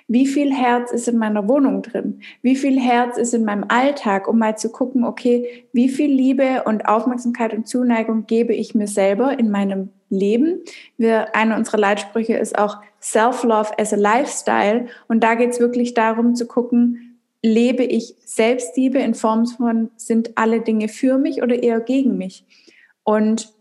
Wie 0.08 0.28
viel 0.28 0.54
Herz 0.54 0.92
ist 0.92 1.08
in 1.08 1.18
meiner 1.18 1.48
Wohnung 1.48 1.82
drin? 1.82 2.22
Wie 2.42 2.56
viel 2.56 2.80
Herz 2.80 3.18
ist 3.18 3.34
in 3.34 3.46
meinem 3.46 3.66
Alltag, 3.68 4.28
um 4.28 4.38
mal 4.38 4.58
zu 4.58 4.72
gucken, 4.72 5.04
okay, 5.04 5.66
wie 5.74 5.90
viel 5.90 6.12
Liebe 6.12 6.64
und 6.66 6.88
Aufmerksamkeit 6.88 7.54
und 7.54 7.68
Zuneigung 7.68 8.26
gebe 8.28 8.54
ich 8.54 8.76
mir 8.76 8.88
selber 8.88 9.38
in 9.38 9.52
meinem 9.52 9.90
Leben? 10.10 10.62
Wir, 10.98 11.36
eine 11.36 11.56
unserer 11.56 11.78
Leitsprüche 11.78 12.38
ist 12.38 12.58
auch 12.58 12.78
Self-Love 13.02 13.78
as 13.80 13.94
a 13.94 13.98
Lifestyle. 13.98 14.88
Und 15.08 15.24
da 15.24 15.36
geht 15.36 15.52
es 15.52 15.60
wirklich 15.60 15.94
darum 15.94 16.36
zu 16.36 16.48
gucken, 16.48 17.20
lebe 17.44 17.84
ich 17.84 18.16
Selbstliebe 18.26 19.00
in 19.00 19.14
Form 19.14 19.46
von, 19.46 19.92
sind 19.96 20.38
alle 20.38 20.62
Dinge 20.62 20.88
für 20.88 21.18
mich 21.18 21.44
oder 21.44 21.62
eher 21.62 21.80
gegen 21.80 22.18
mich? 22.18 22.46
Und 23.04 23.54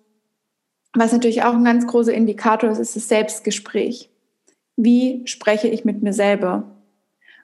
was 0.94 1.12
natürlich 1.12 1.42
auch 1.42 1.54
ein 1.54 1.64
ganz 1.64 1.86
großer 1.86 2.12
Indikator 2.12 2.70
ist, 2.70 2.78
ist 2.78 2.96
das 2.96 3.08
Selbstgespräch 3.08 4.10
wie 4.76 5.26
spreche 5.26 5.68
ich 5.68 5.84
mit 5.84 6.02
mir 6.02 6.12
selber? 6.12 6.76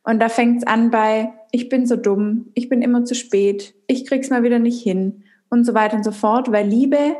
Und 0.04 0.20
da 0.20 0.28
fängt 0.28 0.58
es 0.58 0.66
an 0.66 0.90
bei, 0.90 1.32
ich 1.50 1.68
bin 1.68 1.86
so 1.86 1.96
dumm, 1.96 2.50
ich 2.54 2.68
bin 2.68 2.82
immer 2.82 3.04
zu 3.04 3.14
spät, 3.14 3.74
ich 3.86 4.06
krieg's 4.06 4.30
mal 4.30 4.42
wieder 4.42 4.58
nicht 4.58 4.82
hin 4.82 5.24
und 5.48 5.64
so 5.64 5.74
weiter 5.74 5.96
und 5.96 6.04
so 6.04 6.12
fort, 6.12 6.50
weil 6.50 6.66
Liebe 6.66 7.16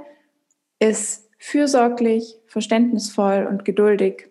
ist 0.79 1.29
fürsorglich, 1.39 2.39
verständnisvoll 2.47 3.47
und 3.49 3.65
geduldig. 3.65 4.29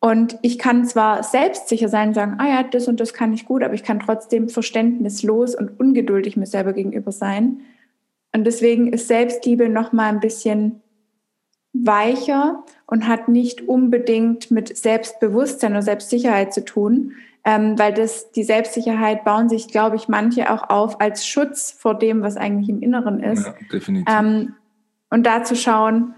Und 0.00 0.38
ich 0.40 0.58
kann 0.58 0.86
zwar 0.86 1.22
selbstsicher 1.22 1.88
sein 1.88 2.08
und 2.08 2.14
sagen, 2.14 2.36
ah 2.38 2.48
ja, 2.48 2.62
das 2.62 2.88
und 2.88 3.00
das 3.00 3.12
kann 3.12 3.34
ich 3.34 3.44
gut, 3.44 3.62
aber 3.62 3.74
ich 3.74 3.82
kann 3.82 4.00
trotzdem 4.00 4.48
verständnislos 4.48 5.54
und 5.54 5.78
ungeduldig 5.78 6.36
mir 6.36 6.46
selber 6.46 6.72
gegenüber 6.72 7.12
sein. 7.12 7.60
Und 8.32 8.44
deswegen 8.44 8.92
ist 8.92 9.08
Selbstliebe 9.08 9.68
noch 9.68 9.92
mal 9.92 10.08
ein 10.08 10.20
bisschen 10.20 10.80
weicher 11.72 12.64
und 12.86 13.06
hat 13.06 13.28
nicht 13.28 13.68
unbedingt 13.68 14.50
mit 14.50 14.76
Selbstbewusstsein 14.76 15.72
oder 15.72 15.82
Selbstsicherheit 15.82 16.52
zu 16.52 16.64
tun, 16.64 17.12
ähm, 17.44 17.78
weil 17.78 17.94
das 17.94 18.32
die 18.32 18.42
Selbstsicherheit 18.42 19.24
bauen 19.24 19.48
sich, 19.48 19.68
glaube 19.68 19.96
ich, 19.96 20.08
manche 20.08 20.50
auch 20.50 20.68
auf 20.68 21.00
als 21.00 21.26
Schutz 21.26 21.70
vor 21.70 21.98
dem, 21.98 22.22
was 22.22 22.36
eigentlich 22.36 22.68
im 22.68 22.82
Inneren 22.82 23.22
ist. 23.22 23.46
Ja, 23.46 23.54
definitiv. 23.72 24.12
Ähm, 24.12 24.54
und 25.10 25.24
da 25.24 25.42
zu 25.42 25.56
schauen, 25.56 26.14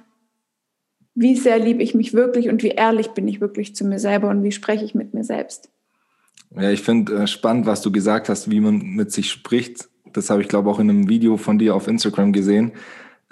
wie 1.15 1.37
sehr 1.37 1.59
liebe 1.59 1.83
ich 1.83 1.95
mich 1.95 2.15
wirklich 2.15 2.49
und 2.49 2.63
wie 2.63 2.69
ehrlich 2.69 3.11
bin 3.11 3.29
ich 3.29 3.41
wirklich 3.41 3.77
zu 3.77 3.85
mir 3.85 3.99
selber 3.99 4.31
und 4.31 4.43
wie 4.43 4.53
spreche 4.53 4.85
ich 4.85 4.95
mit 4.95 5.15
mir 5.15 5.25
selbst. 5.25 5.71
Ja, 6.55 6.71
ich 6.71 6.83
finde 6.83 7.15
äh, 7.15 7.27
spannend, 7.27 7.67
was 7.67 7.83
du 7.83 7.93
gesagt 7.93 8.29
hast, 8.29 8.51
wie 8.51 8.61
man 8.61 8.79
mit 8.79 9.13
sich 9.13 9.31
spricht. 9.31 9.89
Das 10.13 10.29
habe 10.31 10.43
ich, 10.43 10.49
glaube 10.49 10.69
ich, 10.69 10.75
auch 10.75 10.81
in 10.81 10.91
einem 10.91 11.09
Video 11.09 11.37
von 11.37 11.59
dir 11.59 11.75
auf 11.75 11.89
Instagram 11.89 12.33
gesehen 12.33 12.73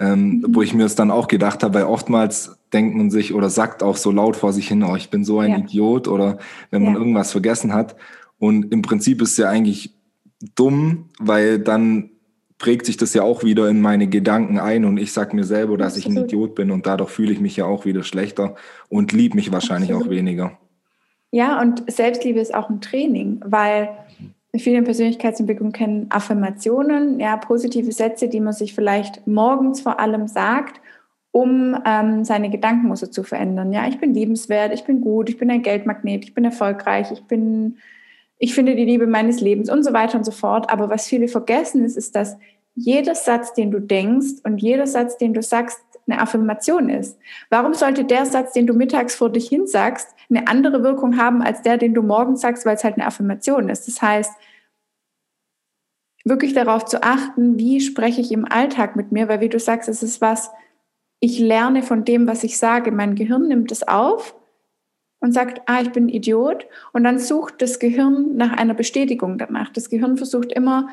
ähm, 0.01 0.39
mhm. 0.39 0.45
wo 0.49 0.61
ich 0.63 0.73
mir 0.73 0.85
es 0.85 0.95
dann 0.95 1.11
auch 1.11 1.27
gedacht 1.27 1.63
habe, 1.63 1.75
weil 1.75 1.83
oftmals 1.83 2.57
denkt 2.73 2.95
man 2.95 3.11
sich 3.11 3.33
oder 3.33 3.49
sagt 3.49 3.83
auch 3.83 3.97
so 3.97 4.11
laut 4.11 4.35
vor 4.35 4.51
sich 4.51 4.67
hin, 4.67 4.83
oh, 4.83 4.95
ich 4.95 5.09
bin 5.11 5.23
so 5.23 5.39
ein 5.39 5.51
ja. 5.51 5.57
Idiot 5.59 6.07
oder 6.07 6.39
wenn 6.71 6.83
man 6.83 6.93
ja. 6.93 6.99
irgendwas 6.99 7.31
vergessen 7.31 7.73
hat. 7.73 7.95
Und 8.39 8.71
im 8.73 8.81
Prinzip 8.81 9.21
ist 9.21 9.31
es 9.31 9.37
ja 9.37 9.49
eigentlich 9.49 9.93
dumm, 10.55 11.09
weil 11.19 11.59
dann 11.59 12.09
prägt 12.57 12.87
sich 12.87 12.97
das 12.97 13.13
ja 13.13 13.21
auch 13.21 13.43
wieder 13.43 13.69
in 13.69 13.81
meine 13.81 14.07
Gedanken 14.07 14.59
ein 14.59 14.85
und 14.85 14.97
ich 14.97 15.13
sage 15.13 15.35
mir 15.35 15.43
selber, 15.43 15.77
dass 15.77 15.95
Absolut. 15.95 16.17
ich 16.17 16.17
ein 16.17 16.25
Idiot 16.25 16.55
bin 16.55 16.71
und 16.71 16.87
dadurch 16.87 17.09
fühle 17.11 17.31
ich 17.31 17.39
mich 17.39 17.55
ja 17.55 17.65
auch 17.65 17.85
wieder 17.85 18.03
schlechter 18.03 18.55
und 18.89 19.11
liebe 19.11 19.35
mich 19.35 19.51
wahrscheinlich 19.51 19.91
Absolut. 19.91 20.07
auch 20.07 20.15
weniger. 20.15 20.57
Ja, 21.31 21.61
und 21.61 21.83
Selbstliebe 21.89 22.39
ist 22.39 22.53
auch 22.53 22.69
ein 22.69 22.81
Training, 22.81 23.41
weil 23.45 23.89
viele 24.57 24.79
in 24.79 24.83
Persönlichkeitsentwicklung 24.83 25.71
kennen 25.71 26.07
Affirmationen, 26.09 27.19
ja, 27.19 27.37
positive 27.37 27.91
Sätze, 27.91 28.27
die 28.27 28.39
man 28.39 28.53
sich 28.53 28.73
vielleicht 28.73 29.25
morgens 29.27 29.81
vor 29.81 29.99
allem 29.99 30.27
sagt, 30.27 30.81
um 31.31 31.77
ähm, 31.85 32.25
seine 32.25 32.49
Gedankenmuster 32.49 33.09
zu 33.09 33.23
verändern. 33.23 33.71
Ja, 33.71 33.87
ich 33.87 33.99
bin 33.99 34.13
liebenswert, 34.13 34.73
ich 34.73 34.83
bin 34.83 35.01
gut, 35.01 35.29
ich 35.29 35.37
bin 35.37 35.49
ein 35.49 35.61
Geldmagnet, 35.61 36.25
ich 36.25 36.33
bin 36.33 36.43
erfolgreich, 36.43 37.11
ich 37.11 37.23
bin 37.23 37.77
ich 38.43 38.55
finde 38.55 38.75
die 38.75 38.85
Liebe 38.85 39.05
meines 39.05 39.39
Lebens 39.39 39.69
und 39.69 39.83
so 39.83 39.93
weiter 39.93 40.17
und 40.17 40.25
so 40.25 40.31
fort. 40.31 40.71
Aber 40.71 40.89
was 40.89 41.05
viele 41.05 41.27
vergessen 41.27 41.85
ist, 41.85 41.95
ist, 41.95 42.15
dass 42.15 42.37
jeder 42.73 43.13
Satz, 43.13 43.53
den 43.53 43.69
du 43.69 43.79
denkst 43.79 44.41
und 44.43 44.57
jeder 44.57 44.87
Satz, 44.87 45.15
den 45.17 45.35
du 45.35 45.43
sagst, 45.43 45.79
eine 46.07 46.21
Affirmation 46.21 46.89
ist. 46.89 47.17
Warum 47.49 47.73
sollte 47.73 48.03
der 48.03 48.25
Satz, 48.25 48.53
den 48.53 48.67
du 48.67 48.73
mittags 48.73 49.15
vor 49.15 49.29
dich 49.29 49.47
hin 49.47 49.67
sagst, 49.67 50.09
eine 50.29 50.47
andere 50.47 50.83
Wirkung 50.83 51.17
haben 51.17 51.41
als 51.41 51.61
der, 51.61 51.77
den 51.77 51.93
du 51.93 52.01
morgens 52.01 52.41
sagst, 52.41 52.65
weil 52.65 52.75
es 52.75 52.83
halt 52.83 52.95
eine 52.95 53.05
Affirmation 53.05 53.69
ist? 53.69 53.87
Das 53.87 54.01
heißt, 54.01 54.31
wirklich 56.23 56.53
darauf 56.53 56.85
zu 56.85 57.03
achten, 57.03 57.57
wie 57.57 57.81
spreche 57.81 58.21
ich 58.21 58.31
im 58.31 58.45
Alltag 58.45 58.95
mit 58.95 59.11
mir, 59.11 59.27
weil 59.27 59.41
wie 59.41 59.49
du 59.49 59.59
sagst, 59.59 59.89
es 59.89 60.03
ist 60.03 60.21
was, 60.21 60.51
ich 61.19 61.39
lerne 61.39 61.83
von 61.83 62.03
dem, 62.03 62.27
was 62.27 62.43
ich 62.43 62.57
sage. 62.57 62.91
Mein 62.91 63.15
Gehirn 63.15 63.47
nimmt 63.47 63.71
es 63.71 63.87
auf 63.87 64.35
und 65.19 65.33
sagt, 65.33 65.61
ah, 65.67 65.81
ich 65.81 65.91
bin 65.91 66.07
ein 66.07 66.09
Idiot. 66.09 66.67
Und 66.93 67.03
dann 67.03 67.19
sucht 67.19 67.61
das 67.61 67.79
Gehirn 67.79 68.35
nach 68.35 68.53
einer 68.57 68.73
Bestätigung 68.73 69.37
danach. 69.37 69.69
Das 69.69 69.89
Gehirn 69.89 70.17
versucht 70.17 70.51
immer, 70.51 70.89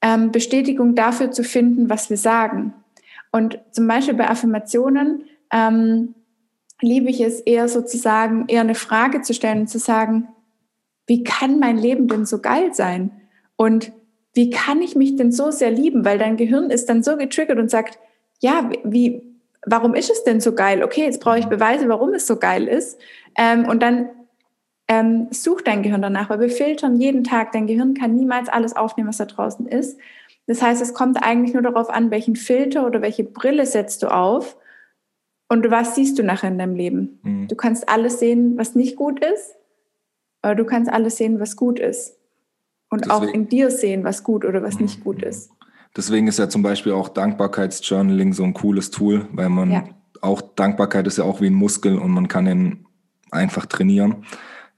ähm, 0.00 0.30
Bestätigung 0.30 0.94
dafür 0.94 1.32
zu 1.32 1.42
finden, 1.42 1.90
was 1.90 2.10
wir 2.10 2.16
sagen. 2.16 2.74
Und 3.34 3.58
zum 3.72 3.88
Beispiel 3.88 4.14
bei 4.14 4.30
Affirmationen 4.30 5.24
ähm, 5.52 6.14
liebe 6.80 7.10
ich 7.10 7.20
es 7.20 7.40
eher 7.40 7.66
sozusagen, 7.66 8.44
eher 8.46 8.60
eine 8.60 8.76
Frage 8.76 9.22
zu 9.22 9.34
stellen 9.34 9.62
und 9.62 9.66
zu 9.66 9.80
sagen, 9.80 10.28
wie 11.08 11.24
kann 11.24 11.58
mein 11.58 11.76
Leben 11.76 12.06
denn 12.06 12.26
so 12.26 12.40
geil 12.40 12.72
sein? 12.74 13.10
Und 13.56 13.90
wie 14.34 14.50
kann 14.50 14.82
ich 14.82 14.94
mich 14.94 15.16
denn 15.16 15.32
so 15.32 15.50
sehr 15.50 15.72
lieben? 15.72 16.04
Weil 16.04 16.16
dein 16.16 16.36
Gehirn 16.36 16.70
ist 16.70 16.88
dann 16.88 17.02
so 17.02 17.16
getriggert 17.16 17.58
und 17.58 17.72
sagt, 17.72 17.98
ja, 18.38 18.70
wie, 18.84 19.20
warum 19.66 19.96
ist 19.96 20.12
es 20.12 20.22
denn 20.22 20.40
so 20.40 20.54
geil? 20.54 20.84
Okay, 20.84 21.02
jetzt 21.02 21.20
brauche 21.20 21.40
ich 21.40 21.46
Beweise, 21.46 21.88
warum 21.88 22.14
es 22.14 22.28
so 22.28 22.36
geil 22.36 22.68
ist. 22.68 23.00
Ähm, 23.36 23.66
und 23.66 23.82
dann 23.82 24.10
ähm, 24.86 25.26
sucht 25.32 25.66
dein 25.66 25.82
Gehirn 25.82 26.02
danach, 26.02 26.30
weil 26.30 26.38
wir 26.38 26.50
filtern 26.50 27.00
jeden 27.00 27.24
Tag. 27.24 27.50
Dein 27.50 27.66
Gehirn 27.66 27.94
kann 27.94 28.14
niemals 28.14 28.48
alles 28.48 28.76
aufnehmen, 28.76 29.08
was 29.08 29.16
da 29.16 29.24
draußen 29.24 29.66
ist. 29.66 29.98
Das 30.46 30.62
heißt, 30.62 30.82
es 30.82 30.94
kommt 30.94 31.22
eigentlich 31.22 31.54
nur 31.54 31.62
darauf 31.62 31.88
an, 31.88 32.10
welchen 32.10 32.36
Filter 32.36 32.86
oder 32.86 33.00
welche 33.02 33.24
Brille 33.24 33.66
setzt 33.66 34.02
du 34.02 34.08
auf 34.08 34.56
und 35.48 35.70
was 35.70 35.94
siehst 35.94 36.18
du 36.18 36.22
nachher 36.22 36.48
in 36.48 36.58
deinem 36.58 36.74
Leben. 36.74 37.18
Mhm. 37.22 37.48
Du 37.48 37.56
kannst 37.56 37.88
alles 37.88 38.18
sehen, 38.18 38.56
was 38.56 38.74
nicht 38.74 38.96
gut 38.96 39.24
ist, 39.24 39.54
aber 40.42 40.54
du 40.54 40.64
kannst 40.64 40.90
alles 40.92 41.16
sehen, 41.16 41.40
was 41.40 41.56
gut 41.56 41.78
ist. 41.78 42.16
Und 42.90 43.06
Deswegen. 43.06 43.28
auch 43.28 43.34
in 43.34 43.48
dir 43.48 43.70
sehen, 43.70 44.04
was 44.04 44.22
gut 44.22 44.44
oder 44.44 44.62
was 44.62 44.76
mhm. 44.76 44.82
nicht 44.82 45.02
gut 45.02 45.22
ist. 45.22 45.50
Deswegen 45.96 46.26
ist 46.26 46.38
ja 46.38 46.48
zum 46.48 46.62
Beispiel 46.62 46.92
auch 46.92 47.08
Dankbarkeitsjournaling 47.08 48.32
so 48.32 48.42
ein 48.42 48.52
cooles 48.52 48.90
Tool, 48.90 49.28
weil 49.32 49.48
man 49.48 49.70
ja. 49.70 49.84
auch 50.20 50.42
Dankbarkeit 50.42 51.06
ist 51.06 51.18
ja 51.18 51.24
auch 51.24 51.40
wie 51.40 51.46
ein 51.46 51.54
Muskel 51.54 51.98
und 51.98 52.10
man 52.10 52.28
kann 52.28 52.46
ihn 52.46 52.86
einfach 53.30 53.66
trainieren. 53.66 54.24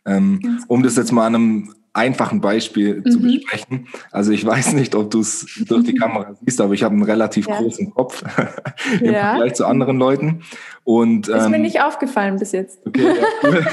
Ähm, 0.04 0.60
um 0.68 0.82
das 0.82 0.96
jetzt 0.96 1.12
mal 1.12 1.26
an 1.26 1.34
einem 1.34 1.74
einfachen 1.96 2.40
Beispiel 2.40 3.02
mhm. 3.04 3.10
zu 3.10 3.20
besprechen. 3.20 3.88
Also 4.10 4.32
ich 4.32 4.44
weiß 4.44 4.74
nicht, 4.74 4.94
ob 4.94 5.10
du 5.10 5.20
es 5.20 5.46
durch 5.66 5.84
die 5.84 5.94
Kamera 5.94 6.34
siehst, 6.44 6.60
aber 6.60 6.74
ich 6.74 6.82
habe 6.82 6.94
einen 6.94 7.02
relativ 7.02 7.48
ja. 7.48 7.58
großen 7.58 7.92
Kopf 7.92 8.22
im 9.00 9.12
ja. 9.12 9.30
Vergleich 9.30 9.54
zu 9.54 9.66
anderen 9.66 9.98
Leuten. 9.98 10.42
Und, 10.84 11.28
ist 11.28 11.48
mir 11.48 11.56
ähm, 11.56 11.62
nicht 11.62 11.80
aufgefallen 11.80 12.38
bis 12.38 12.52
jetzt. 12.52 12.86
Okay, 12.86 13.02
ja, 13.02 13.26
cool. 13.42 13.66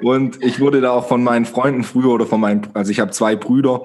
und 0.02 0.42
ich 0.42 0.60
wurde 0.60 0.80
da 0.80 0.92
auch 0.92 1.08
von 1.08 1.22
meinen 1.22 1.44
Freunden 1.44 1.82
früher 1.82 2.10
oder 2.10 2.26
von 2.26 2.40
meinen, 2.40 2.68
also 2.74 2.90
ich 2.90 3.00
habe 3.00 3.10
zwei 3.10 3.36
Brüder, 3.36 3.82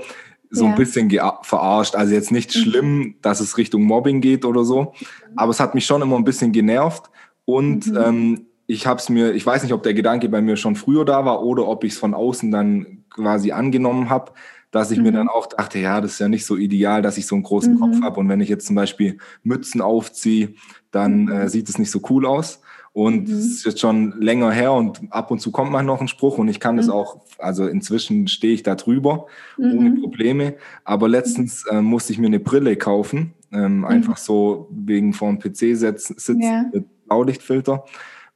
so 0.49 0.63
ja. 0.63 0.71
ein 0.71 0.77
bisschen 0.77 1.09
verarscht. 1.41 1.95
Also 1.95 2.13
jetzt 2.13 2.31
nicht 2.31 2.55
mhm. 2.55 2.59
schlimm, 2.59 3.15
dass 3.21 3.39
es 3.39 3.57
Richtung 3.57 3.83
Mobbing 3.83 4.21
geht 4.21 4.45
oder 4.45 4.63
so, 4.63 4.81
mhm. 4.81 4.87
aber 5.35 5.51
es 5.51 5.59
hat 5.59 5.75
mich 5.75 5.85
schon 5.85 6.01
immer 6.01 6.15
ein 6.15 6.23
bisschen 6.23 6.51
genervt. 6.51 7.09
Und 7.45 7.87
mhm. 7.87 7.97
ähm, 7.97 8.46
ich 8.67 8.85
habe 8.85 8.99
es 8.99 9.09
mir, 9.09 9.33
ich 9.33 9.45
weiß 9.45 9.63
nicht, 9.63 9.73
ob 9.73 9.81
der 9.81 9.93
Gedanke 9.93 10.27
bei 10.27 10.41
mir 10.41 10.57
schon 10.57 10.75
früher 10.75 11.05
da 11.05 11.25
war 11.25 11.43
oder 11.43 11.67
ob 11.67 11.85
ich 11.85 11.93
es 11.93 11.99
von 11.99 12.13
außen 12.13 12.51
dann 12.51 13.05
quasi 13.09 13.53
angenommen 13.53 14.09
habe, 14.09 14.33
dass 14.71 14.91
ich 14.91 14.97
mhm. 14.97 15.05
mir 15.05 15.11
dann 15.13 15.29
auch 15.29 15.47
dachte, 15.47 15.79
ja, 15.79 16.01
das 16.01 16.13
ist 16.13 16.19
ja 16.19 16.27
nicht 16.27 16.45
so 16.45 16.57
ideal, 16.57 17.01
dass 17.01 17.17
ich 17.17 17.25
so 17.25 17.35
einen 17.35 17.43
großen 17.43 17.75
mhm. 17.75 17.79
Kopf 17.79 18.01
habe. 18.01 18.19
Und 18.19 18.27
wenn 18.27 18.41
ich 18.41 18.49
jetzt 18.49 18.67
zum 18.67 18.75
Beispiel 18.75 19.17
Mützen 19.43 19.81
aufziehe, 19.81 20.53
dann 20.91 21.23
mhm. 21.23 21.31
äh, 21.31 21.49
sieht 21.49 21.69
es 21.69 21.79
nicht 21.79 21.89
so 21.89 22.01
cool 22.09 22.25
aus. 22.25 22.61
Und 22.91 23.29
es 23.29 23.33
mhm. 23.33 23.39
ist 23.39 23.65
jetzt 23.65 23.79
schon 23.79 24.19
länger 24.19 24.51
her 24.51 24.73
und 24.73 25.01
ab 25.11 25.31
und 25.31 25.39
zu 25.39 25.51
kommt 25.51 25.71
mal 25.71 25.83
noch 25.83 26.01
ein 26.01 26.07
Spruch 26.07 26.39
und 26.39 26.47
ich 26.47 26.59
kann 26.59 26.77
das 26.77 26.87
mhm. 26.87 26.93
auch, 26.93 27.21
also 27.37 27.67
inzwischen 27.67 28.27
stehe 28.27 28.53
ich 28.53 28.63
da 28.63 28.75
drüber, 28.75 29.27
ohne 29.57 29.91
Probleme. 30.01 30.55
Aber 30.83 31.07
letztens 31.07 31.63
äh, 31.67 31.81
musste 31.81 32.11
ich 32.11 32.19
mir 32.19 32.27
eine 32.27 32.39
Brille 32.39 32.75
kaufen, 32.75 33.33
ähm, 33.53 33.85
einfach 33.85 34.17
so 34.17 34.67
wegen 34.71 35.13
vor 35.13 35.29
dem 35.29 35.39
PC 35.39 35.77
sitzen 35.77 36.41
ja. 36.41 36.65
mit 36.73 36.85
Blaulichtfilter. 37.05 37.85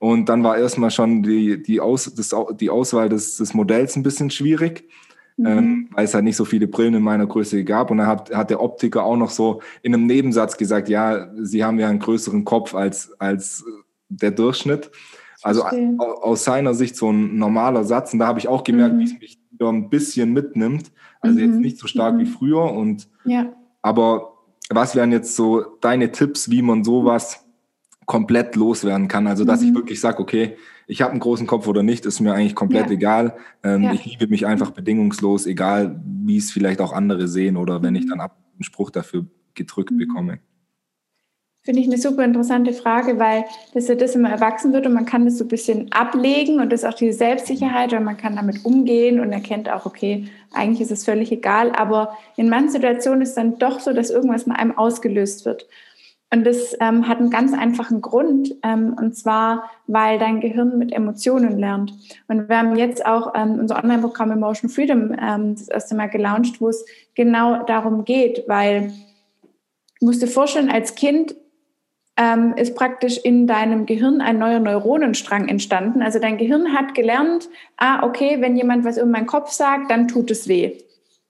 Und 0.02 0.30
dann 0.30 0.44
war 0.44 0.58
erstmal 0.58 0.90
schon 0.90 1.22
die, 1.22 1.62
die, 1.62 1.80
Aus, 1.80 2.12
das, 2.16 2.34
die 2.60 2.72
Auswahl 2.72 3.08
des, 3.08 3.38
des 3.38 3.54
Modells 3.54 3.96
ein 3.96 4.02
bisschen 4.02 4.32
schwierig, 4.32 4.90
mhm. 5.38 5.46
ähm, 5.46 5.90
weil 5.92 6.06
es 6.06 6.16
halt 6.16 6.24
nicht 6.24 6.38
so 6.38 6.44
viele 6.44 6.68
Brillen 6.68 6.96
in 6.96 7.04
meiner 7.04 7.28
Größe 7.28 7.64
gab. 7.64 7.92
Und 7.92 8.00
dann 8.00 8.08
hat, 8.08 8.34
hat 8.34 8.50
der 8.50 8.64
Optiker 8.64 9.04
auch 9.04 9.16
noch 9.16 9.30
so 9.30 9.62
in 9.84 9.94
einem 9.94 10.08
Nebensatz 10.08 10.58
gesagt, 10.58 10.90
ja, 10.90 11.30
Sie 11.44 11.64
haben 11.64 11.78
ja 11.78 11.88
einen 11.88 12.00
größeren 12.00 12.44
Kopf 12.46 12.74
als, 12.74 13.14
als 13.20 13.64
der 14.10 14.32
Durchschnitt. 14.32 14.90
Also 15.44 15.66
aus 15.66 16.46
seiner 16.46 16.74
Sicht 16.74 16.96
so 16.96 17.12
ein 17.12 17.38
normaler 17.38 17.84
Satz. 17.84 18.12
Und 18.12 18.20
da 18.20 18.26
habe 18.26 18.40
ich 18.40 18.48
auch 18.48 18.64
gemerkt, 18.64 18.96
mhm. 18.96 19.00
wie 19.02 19.04
es 19.04 19.20
mich 19.20 19.40
wieder 19.52 19.70
ein 19.70 19.92
bisschen 19.92 20.34
mitnimmt. 20.34 20.92
Also 21.22 21.38
mhm. 21.38 21.46
jetzt 21.46 21.60
nicht 21.60 21.78
so 21.78 21.86
stark 21.86 22.18
wie 22.18 22.26
mhm. 22.26 22.34
früher. 22.34 22.64
Und 22.64 23.08
ja. 23.24 23.54
aber 23.84 24.34
was 24.72 24.96
wären 24.96 25.12
jetzt 25.12 25.36
so 25.36 25.64
deine 25.80 26.12
Tipps, 26.12 26.50
wie 26.50 26.64
man 26.64 26.84
sowas 26.84 27.46
komplett 28.12 28.58
loswerden 28.58 29.08
kann. 29.08 29.26
Also 29.26 29.46
dass 29.46 29.62
mhm. 29.62 29.70
ich 29.70 29.74
wirklich 29.74 30.02
sage, 30.02 30.20
okay, 30.20 30.58
ich 30.86 31.02
habe 31.02 31.12
einen 31.12 31.22
großen 31.22 31.48
Kopf 31.48 31.66
oder 31.70 31.82
nicht, 31.82 32.06
ist 32.06 32.20
mir 32.20 32.34
eigentlich 32.34 32.56
komplett 32.56 32.88
ja. 32.88 32.92
egal. 32.92 33.38
Ähm, 33.64 33.84
ja. 33.84 33.94
Ich 33.94 34.06
liebe 34.06 34.28
mich 34.28 34.46
einfach 34.46 34.72
bedingungslos, 34.72 35.46
egal 35.46 35.98
wie 36.04 36.36
es 36.36 36.52
vielleicht 36.52 36.82
auch 36.82 36.92
andere 36.92 37.30
sehen 37.30 37.56
oder 37.56 37.82
wenn 37.82 37.96
ich 37.96 38.04
mhm. 38.04 38.10
dann 38.10 38.20
ab 38.20 38.38
einen 38.54 38.64
Spruch 38.64 38.90
dafür 38.90 39.28
gedrückt 39.54 39.92
mhm. 39.92 39.98
bekomme. 40.00 40.40
Finde 41.64 41.80
ich 41.80 41.88
eine 41.88 42.00
super 42.00 42.26
interessante 42.26 42.74
Frage, 42.74 43.18
weil 43.18 43.46
das 43.74 43.88
ja 43.88 43.96
das 43.96 44.14
immer 44.14 44.30
erwachsen 44.30 44.74
wird 44.74 44.86
und 44.86 44.94
man 44.94 45.06
kann 45.06 45.24
das 45.24 45.38
so 45.38 45.46
ein 45.46 45.48
bisschen 45.48 45.90
ablegen 45.94 46.60
und 46.60 46.70
das 46.70 46.84
ist 46.84 46.90
auch 46.90 46.98
die 46.98 47.14
Selbstsicherheit, 47.14 47.94
weil 47.94 48.02
man 48.02 48.18
kann 48.18 48.36
damit 48.36 48.66
umgehen 48.66 49.22
und 49.22 49.32
erkennt 49.32 49.70
auch, 49.70 49.86
okay, 49.86 50.26
eigentlich 50.52 50.82
ist 50.82 50.92
es 50.92 51.06
völlig 51.06 51.32
egal, 51.32 51.72
aber 51.72 52.18
in 52.36 52.50
manchen 52.50 52.72
Situationen 52.72 53.22
ist 53.22 53.30
es 53.30 53.36
dann 53.36 53.58
doch 53.58 53.80
so, 53.80 53.94
dass 53.94 54.10
irgendwas 54.10 54.44
in 54.44 54.52
einem 54.52 54.78
ausgelöst 54.78 55.46
wird. 55.46 55.66
Und 56.34 56.46
das 56.46 56.76
ähm, 56.80 57.10
hat 57.10 57.20
einen 57.20 57.30
ganz 57.30 57.54
einfachen 57.54 58.00
Grund, 58.00 58.56
ähm, 58.64 58.96
und 58.98 59.16
zwar, 59.18 59.70
weil 59.88 60.18
dein 60.18 60.40
Gehirn 60.40 60.78
mit 60.78 60.94
Emotionen 60.94 61.60
lernt. 61.60 61.94
Und 62.30 62.48
wir 62.48 62.58
haben 62.58 62.78
jetzt 62.78 63.06
auch 63.06 63.34
ähm, 63.36 63.60
unser 63.60 63.84
Online-Programm 63.84 64.32
Emotion 64.32 64.70
Freedom 64.70 65.14
ähm, 65.22 65.56
das 65.56 65.68
erste 65.68 65.94
Mal 65.94 66.08
gelauncht, 66.08 66.62
wo 66.62 66.70
es 66.70 66.86
genau 67.16 67.64
darum 67.66 68.06
geht, 68.06 68.46
weil 68.48 68.94
du 70.00 70.06
musst 70.06 70.22
dir 70.22 70.28
vorstellen, 70.28 70.72
als 70.72 70.96
Kind 70.96 71.36
ähm, 72.16 72.54
ist 72.56 72.76
praktisch 72.76 73.18
in 73.18 73.46
deinem 73.46 73.86
Gehirn 73.86 74.22
ein 74.22 74.40
neuer 74.40 74.60
Neuronenstrang 74.60 75.50
entstanden. 75.50 76.02
Also 76.02 76.20
dein 76.20 76.38
Gehirn 76.38 76.74
hat 76.74 76.96
gelernt, 76.96 77.50
ah, 77.76 78.04
okay, 78.04 78.38
wenn 78.40 78.56
jemand 78.56 78.86
was 78.86 78.98
über 78.98 79.06
meinen 79.06 79.28
Kopf 79.28 79.52
sagt, 79.52 79.92
dann 79.92 80.08
tut 80.08 80.32
es 80.32 80.48
weh. 80.48 80.78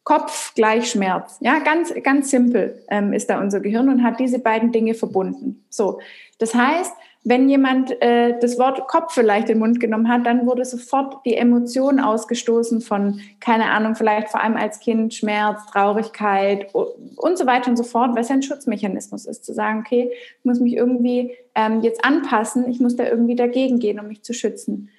Kopf 0.03 0.53
gleich 0.55 0.89
Schmerz. 0.89 1.37
Ja, 1.41 1.59
ganz, 1.59 1.93
ganz 2.03 2.31
simpel 2.31 2.83
ähm, 2.89 3.13
ist 3.13 3.29
da 3.29 3.39
unser 3.39 3.59
Gehirn 3.59 3.89
und 3.89 4.03
hat 4.03 4.19
diese 4.19 4.39
beiden 4.39 4.71
Dinge 4.71 4.95
verbunden. 4.95 5.63
So, 5.69 5.99
das 6.39 6.55
heißt, 6.55 6.93
wenn 7.23 7.47
jemand 7.49 8.01
äh, 8.01 8.39
das 8.39 8.57
Wort 8.57 8.87
Kopf 8.87 9.13
vielleicht 9.13 9.49
in 9.49 9.55
den 9.55 9.59
Mund 9.59 9.79
genommen 9.79 10.07
hat, 10.07 10.25
dann 10.25 10.47
wurde 10.47 10.65
sofort 10.65 11.23
die 11.23 11.35
Emotion 11.35 11.99
ausgestoßen 11.99 12.81
von, 12.81 13.19
keine 13.39 13.65
Ahnung, 13.65 13.93
vielleicht 13.93 14.29
vor 14.29 14.41
allem 14.41 14.57
als 14.57 14.79
Kind 14.79 15.13
Schmerz, 15.13 15.59
Traurigkeit 15.67 16.73
und 16.73 17.37
so 17.37 17.45
weiter 17.45 17.69
und 17.69 17.77
so 17.77 17.83
fort, 17.83 18.15
weil 18.15 18.23
es 18.23 18.31
ein 18.31 18.41
Schutzmechanismus 18.41 19.27
ist, 19.27 19.45
zu 19.45 19.53
sagen, 19.53 19.83
okay, 19.85 20.11
ich 20.11 20.45
muss 20.45 20.59
mich 20.59 20.73
irgendwie 20.73 21.35
ähm, 21.53 21.81
jetzt 21.81 22.03
anpassen, 22.03 22.67
ich 22.67 22.79
muss 22.79 22.95
da 22.95 23.07
irgendwie 23.07 23.35
dagegen 23.35 23.77
gehen, 23.77 23.99
um 23.99 24.07
mich 24.07 24.23
zu 24.23 24.33
schützen. 24.33 24.89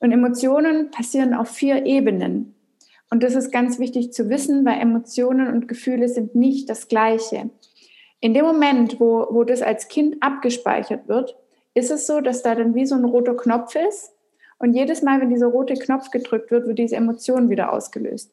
Und 0.00 0.10
Emotionen 0.10 0.90
passieren 0.90 1.32
auf 1.32 1.48
vier 1.48 1.86
Ebenen. 1.86 2.54
Und 3.10 3.22
das 3.22 3.34
ist 3.34 3.50
ganz 3.50 3.78
wichtig 3.78 4.12
zu 4.12 4.28
wissen, 4.28 4.64
weil 4.64 4.80
Emotionen 4.80 5.48
und 5.48 5.68
Gefühle 5.68 6.08
sind 6.08 6.34
nicht 6.34 6.68
das 6.68 6.88
Gleiche. 6.88 7.50
In 8.20 8.34
dem 8.34 8.44
Moment, 8.44 9.00
wo, 9.00 9.26
wo 9.30 9.44
das 9.44 9.62
als 9.62 9.88
Kind 9.88 10.16
abgespeichert 10.20 11.08
wird, 11.08 11.36
ist 11.74 11.90
es 11.90 12.06
so, 12.06 12.20
dass 12.20 12.42
da 12.42 12.54
dann 12.54 12.74
wie 12.74 12.86
so 12.86 12.96
ein 12.96 13.04
roter 13.04 13.36
Knopf 13.36 13.76
ist. 13.76 14.12
Und 14.58 14.74
jedes 14.74 15.02
Mal, 15.02 15.20
wenn 15.20 15.30
dieser 15.30 15.46
rote 15.46 15.74
Knopf 15.74 16.10
gedrückt 16.10 16.50
wird, 16.50 16.66
wird 16.66 16.78
diese 16.78 16.96
Emotion 16.96 17.48
wieder 17.48 17.72
ausgelöst. 17.72 18.32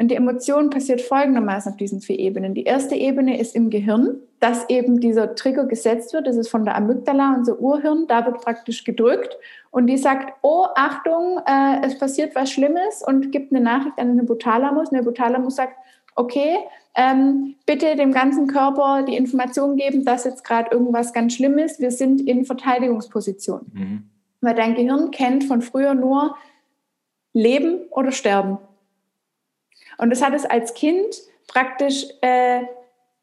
Und 0.00 0.10
die 0.10 0.14
Emotion 0.14 0.70
passiert 0.70 1.02
folgendermaßen 1.02 1.72
auf 1.72 1.76
diesen 1.76 2.00
vier 2.00 2.18
Ebenen. 2.18 2.54
Die 2.54 2.64
erste 2.64 2.94
Ebene 2.94 3.38
ist 3.38 3.54
im 3.54 3.68
Gehirn, 3.68 4.16
dass 4.40 4.66
eben 4.70 4.98
dieser 4.98 5.34
Trigger 5.34 5.66
gesetzt 5.66 6.14
wird. 6.14 6.26
Das 6.26 6.36
ist 6.36 6.48
von 6.48 6.64
der 6.64 6.74
Amygdala, 6.74 7.34
unser 7.36 7.60
Urhirn. 7.60 8.06
Da 8.08 8.24
wird 8.24 8.40
praktisch 8.40 8.84
gedrückt 8.84 9.36
und 9.70 9.88
die 9.88 9.98
sagt, 9.98 10.32
oh, 10.40 10.64
Achtung, 10.74 11.38
äh, 11.46 11.84
es 11.84 11.98
passiert 11.98 12.34
was 12.34 12.50
Schlimmes 12.50 13.02
und 13.06 13.30
gibt 13.30 13.52
eine 13.52 13.62
Nachricht 13.62 13.98
an 13.98 14.08
den 14.08 14.20
Hypothalamus. 14.22 14.88
Und 14.88 14.92
der 14.92 15.02
Hypothalamus 15.02 15.56
sagt, 15.56 15.74
okay, 16.14 16.56
ähm, 16.94 17.56
bitte 17.66 17.94
dem 17.94 18.12
ganzen 18.12 18.46
Körper 18.46 19.02
die 19.02 19.18
Information 19.18 19.76
geben, 19.76 20.06
dass 20.06 20.24
jetzt 20.24 20.44
gerade 20.44 20.70
irgendwas 20.70 21.12
ganz 21.12 21.34
Schlimmes 21.34 21.72
ist. 21.72 21.80
Wir 21.80 21.90
sind 21.90 22.22
in 22.22 22.46
Verteidigungsposition. 22.46 23.60
Mhm. 23.74 24.04
Weil 24.40 24.54
dein 24.54 24.74
Gehirn 24.76 25.10
kennt 25.10 25.44
von 25.44 25.60
früher 25.60 25.92
nur 25.92 26.36
Leben 27.34 27.82
oder 27.90 28.12
Sterben. 28.12 28.56
Und 30.00 30.10
das 30.10 30.22
hat 30.22 30.34
es 30.34 30.46
als 30.46 30.74
Kind 30.74 31.20
praktisch 31.46 32.06
äh, 32.22 32.62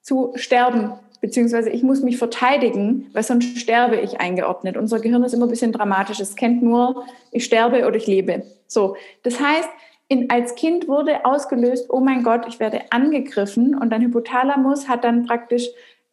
zu 0.01 0.34
sterben, 0.36 0.93
beziehungsweise 1.22 1.69
ich 1.69 1.81
muss 1.81 2.03
mich 2.03 2.17
verteidigen, 2.17 3.10
weil 3.13 3.24
sonst 3.24 3.57
sterbe 3.57 3.98
ich 3.98 4.19
eingeordnet. 4.19 4.77
Unser 4.77 5.00
Gehirn 5.00 5.24
ist 5.24 5.34
immer 5.34 5.48
ein 5.48 5.50
bisschen 5.50 5.72
dramatisch. 5.72 6.19
Es 6.19 6.36
kennt 6.36 6.62
nur, 6.62 7.05
ich 7.31 7.46
sterbe 7.46 7.86
oder 7.88 7.96
ich 7.96 8.05
lebe. 8.05 8.43
So, 8.67 8.96
das 9.24 9.39
heißt, 9.39 9.69
in, 10.07 10.29
als 10.29 10.55
Kind 10.55 10.88
wurde 10.88 11.25
ausgelöst, 11.25 11.88
oh 11.89 12.00
mein 12.00 12.24
Gott, 12.24 12.46
ich 12.48 12.60
werde 12.60 12.91
angegriffen 12.91 13.75
und 13.75 13.89
dein 13.89 14.03
Hypothalamus 14.03 14.88
hat 14.88 15.03
dann 15.03 15.25
praktisch 15.25 15.67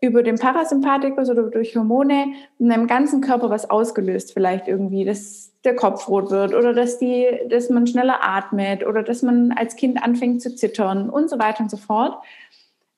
über 0.04 0.22
den 0.22 0.38
Parasympathikus 0.38 1.30
oder 1.30 1.44
durch 1.44 1.76
Hormone 1.76 2.26
in 2.58 2.68
deinem 2.68 2.86
ganzen 2.86 3.20
Körper 3.20 3.50
was 3.50 3.68
ausgelöst, 3.70 4.32
vielleicht 4.32 4.68
irgendwie, 4.68 5.04
dass 5.04 5.52
der 5.64 5.74
Kopf 5.74 6.08
rot 6.08 6.30
wird 6.30 6.54
oder 6.54 6.74
dass, 6.74 6.98
die, 6.98 7.26
dass 7.48 7.70
man 7.70 7.86
schneller 7.86 8.18
atmet 8.22 8.86
oder 8.86 9.02
dass 9.02 9.22
man 9.22 9.52
als 9.52 9.76
Kind 9.76 10.02
anfängt 10.02 10.42
zu 10.42 10.54
zittern 10.54 11.08
und 11.10 11.30
so 11.30 11.38
weiter 11.38 11.62
und 11.62 11.70
so 11.70 11.76
fort. 11.76 12.22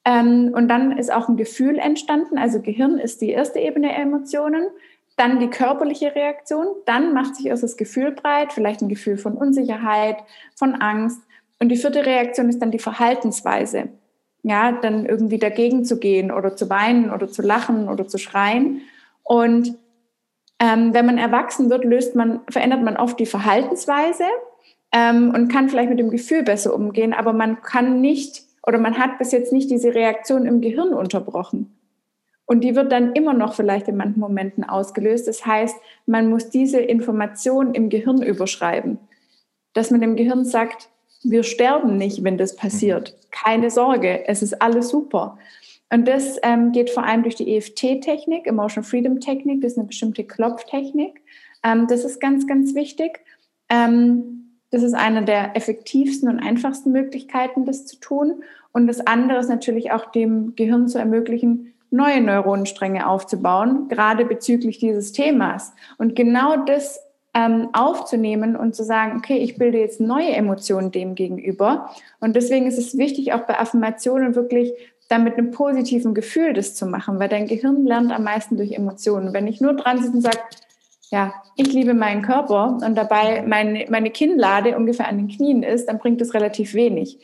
Ähm, 0.05 0.53
und 0.55 0.69
dann 0.69 0.97
ist 0.99 1.13
auch 1.13 1.29
ein 1.29 1.37
Gefühl 1.37 1.79
entstanden, 1.79 2.39
also 2.39 2.61
Gehirn 2.61 2.99
ist 2.99 3.21
die 3.21 3.31
erste 3.31 3.61
Ebene 3.61 3.89
der 3.89 3.99
Emotionen, 3.99 4.67
dann 5.17 5.41
die 5.41 5.49
körperliche 5.49 6.15
Reaktion, 6.15 6.67
dann 6.85 7.15
macht 7.15 7.37
sich 7.37 7.47
erst 7.47 7.63
das 7.63 7.77
Gefühl 7.77 8.13
breit, 8.13 8.53
vielleicht 8.53 8.83
ein 8.83 8.89
Gefühl 8.89 9.17
von 9.17 9.35
Unsicherheit, 9.35 10.19
von 10.55 10.75
Angst. 10.75 11.21
Und 11.59 11.71
die 11.71 11.77
vierte 11.77 12.05
Reaktion 12.05 12.51
ist 12.51 12.61
dann 12.61 12.71
die 12.71 12.79
Verhaltensweise 12.79 13.89
ja, 14.49 14.71
dann 14.71 15.07
irgendwie 15.07 15.39
dagegen 15.39 15.85
zu 15.85 15.99
gehen 15.99 16.31
oder 16.31 16.55
zu 16.55 16.71
weinen 16.71 17.11
oder 17.11 17.29
zu 17.29 17.43
lachen 17.43 17.89
oder 17.89 18.07
zu 18.07 18.17
schreien. 18.17 18.83
Und 19.25 19.75
ähm, 20.61 20.95
wenn 20.95 21.05
man 21.05 21.19
erwachsen 21.19 21.69
wird, 21.69 21.85
löst 21.85 22.15
man, 22.15 22.41
verändert 22.49 22.83
man 22.83 22.97
oft 22.97 23.19
die 23.19 23.27
Verhaltensweise 23.27 24.23
ähm, 24.93 25.33
und 25.35 25.49
kann 25.49 25.69
vielleicht 25.69 25.91
mit 25.91 25.99
dem 25.99 26.11
Gefühl 26.11 26.45
besser 26.45 26.75
umgehen, 26.75 27.13
aber 27.13 27.33
man 27.33 27.61
kann 27.63 28.01
nicht 28.01 28.45
oder 28.65 28.79
man 28.79 28.99
hat 28.99 29.19
bis 29.19 29.33
jetzt 29.33 29.53
nicht 29.53 29.69
diese 29.69 29.95
Reaktion 29.97 30.47
im 30.47 30.61
Gehirn 30.61 30.95
unterbrochen. 30.95 31.77
Und 32.45 32.61
die 32.61 32.77
wird 32.77 32.93
dann 32.93 33.15
immer 33.15 33.35
noch 33.35 33.55
vielleicht 33.55 33.89
in 33.89 33.97
manchen 33.97 34.21
Momenten 34.21 34.63
ausgelöst. 34.63 35.27
Das 35.27 35.45
heißt, 35.45 35.77
man 36.07 36.31
muss 36.31 36.51
diese 36.51 36.79
Information 36.79 37.75
im 37.75 37.89
Gehirn 37.89 38.23
überschreiben, 38.23 39.01
dass 39.73 39.91
man 39.91 40.01
dem 40.01 40.15
Gehirn 40.15 40.45
sagt, 40.45 40.89
wir 41.23 41.43
sterben 41.43 41.97
nicht, 41.97 42.25
wenn 42.25 42.39
das 42.39 42.57
passiert. 42.57 43.13
Mhm. 43.13 43.27
Keine 43.31 43.71
Sorge, 43.71 44.27
es 44.29 44.43
ist 44.43 44.61
alles 44.63 44.89
super. 44.89 45.39
Und 45.93 46.09
das 46.09 46.39
ähm, 46.43 46.73
geht 46.73 46.91
vor 46.91 47.05
allem 47.05 47.23
durch 47.23 47.37
die 47.37 47.57
EFT-Technik, 47.57 48.47
Emotional 48.47 48.89
Freedom 48.89 49.21
Technik, 49.21 49.61
das 49.61 49.73
ist 49.73 49.79
eine 49.79 49.87
bestimmte 49.87 50.25
Klopftechnik. 50.25 51.23
Ähm, 51.63 51.87
das 51.89 52.05
ist 52.05 52.21
ganz, 52.21 52.47
ganz 52.47 52.75
wichtig. 52.75 53.21
Ähm, 53.69 54.47
das 54.71 54.83
ist 54.83 54.95
eine 54.95 55.25
der 55.25 55.57
effektivsten 55.57 56.29
und 56.29 56.41
einfachsten 56.41 56.91
Möglichkeiten, 56.91 57.65
das 57.65 57.87
zu 57.87 57.97
tun. 57.97 58.43
Und 58.73 58.89
das 58.89 59.07
andere 59.07 59.39
ist 59.39 59.49
natürlich 59.49 59.93
auch 59.93 60.11
dem 60.11 60.55
Gehirn 60.57 60.89
zu 60.89 60.99
ermöglichen, 60.99 61.73
neue 61.91 62.21
Neuronenstränge 62.21 63.09
aufzubauen, 63.09 63.89
gerade 63.89 64.25
bezüglich 64.25 64.79
dieses 64.79 65.13
Themas. 65.13 65.73
Und 65.99 66.17
genau 66.17 66.57
das 66.57 67.01
ähm, 67.37 67.69
aufzunehmen 67.75 68.57
und 68.57 68.75
zu 68.75 68.83
sagen, 68.83 69.19
okay, 69.19 69.37
ich 69.37 69.59
bilde 69.59 69.79
jetzt 69.79 70.01
neue 70.01 70.31
Emotionen 70.31 70.91
dem 70.91 71.15
gegenüber. 71.15 71.91
Und 72.19 72.35
deswegen 72.35 72.67
ist 72.67 72.79
es 72.79 72.97
wichtig, 72.97 73.35
auch 73.35 73.43
bei 73.43 73.59
Affirmationen 73.59 74.35
wirklich 74.35 74.73
dann 75.11 75.23
mit 75.23 75.37
einem 75.37 75.51
positiven 75.51 76.15
Gefühl 76.15 76.55
das 76.55 76.75
zu 76.75 76.87
machen, 76.87 77.21
weil 77.21 77.29
dein 77.29 77.47
Gehirn 77.47 77.85
lernt 77.85 78.11
am 78.11 78.25
meisten 78.25 78.57
durch 78.57 78.73
Emotionen. 78.73 79.35
Wenn 79.35 79.47
ich 79.47 79.61
nur 79.61 79.75
dran 79.75 79.99
sitze 79.99 80.15
und 80.15 80.23
sage, 80.23 80.39
ja, 81.11 81.35
ich 81.57 81.73
liebe 81.73 81.93
meinen 81.93 82.23
Körper 82.23 82.79
und 82.83 82.97
dabei 82.97 83.45
meine, 83.47 83.85
meine 83.91 84.11
Kinnlade 84.11 84.75
ungefähr 84.75 85.07
an 85.07 85.19
den 85.19 85.29
Knien 85.29 85.63
ist, 85.63 85.87
dann 85.91 85.99
bringt 85.99 86.23
das 86.23 86.33
relativ 86.33 86.73
wenig. 86.73 87.19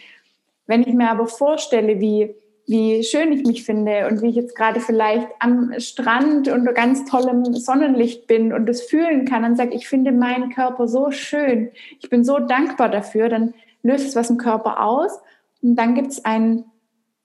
Wenn 0.66 0.83
ich 0.83 0.92
mir 0.92 1.11
aber 1.11 1.27
vorstelle, 1.27 2.01
wie 2.01 2.35
wie 2.72 3.04
schön 3.04 3.30
ich 3.32 3.44
mich 3.44 3.64
finde 3.64 4.08
und 4.08 4.22
wie 4.22 4.30
ich 4.30 4.35
jetzt 4.35 4.56
gerade 4.56 4.80
vielleicht 4.80 5.28
am 5.40 5.78
Strand 5.78 6.48
unter 6.48 6.72
ganz 6.72 7.04
tollem 7.04 7.44
Sonnenlicht 7.54 8.26
bin 8.26 8.52
und 8.52 8.66
das 8.66 8.80
fühlen 8.80 9.26
kann 9.26 9.44
und 9.44 9.56
sage, 9.56 9.74
ich 9.74 9.87
finde 9.87 10.11
meinen 10.11 10.50
Körper 10.50 10.88
so 10.88 11.11
schön, 11.11 11.70
ich 12.00 12.08
bin 12.08 12.24
so 12.24 12.38
dankbar 12.38 12.88
dafür, 12.88 13.28
dann 13.28 13.52
löst 13.82 14.08
es 14.08 14.16
was 14.16 14.30
im 14.30 14.38
Körper 14.38 14.82
aus 14.82 15.20
und 15.61 15.76
dann 15.76 15.94
gibt 15.94 16.08
es 16.08 16.24
einen 16.24 16.64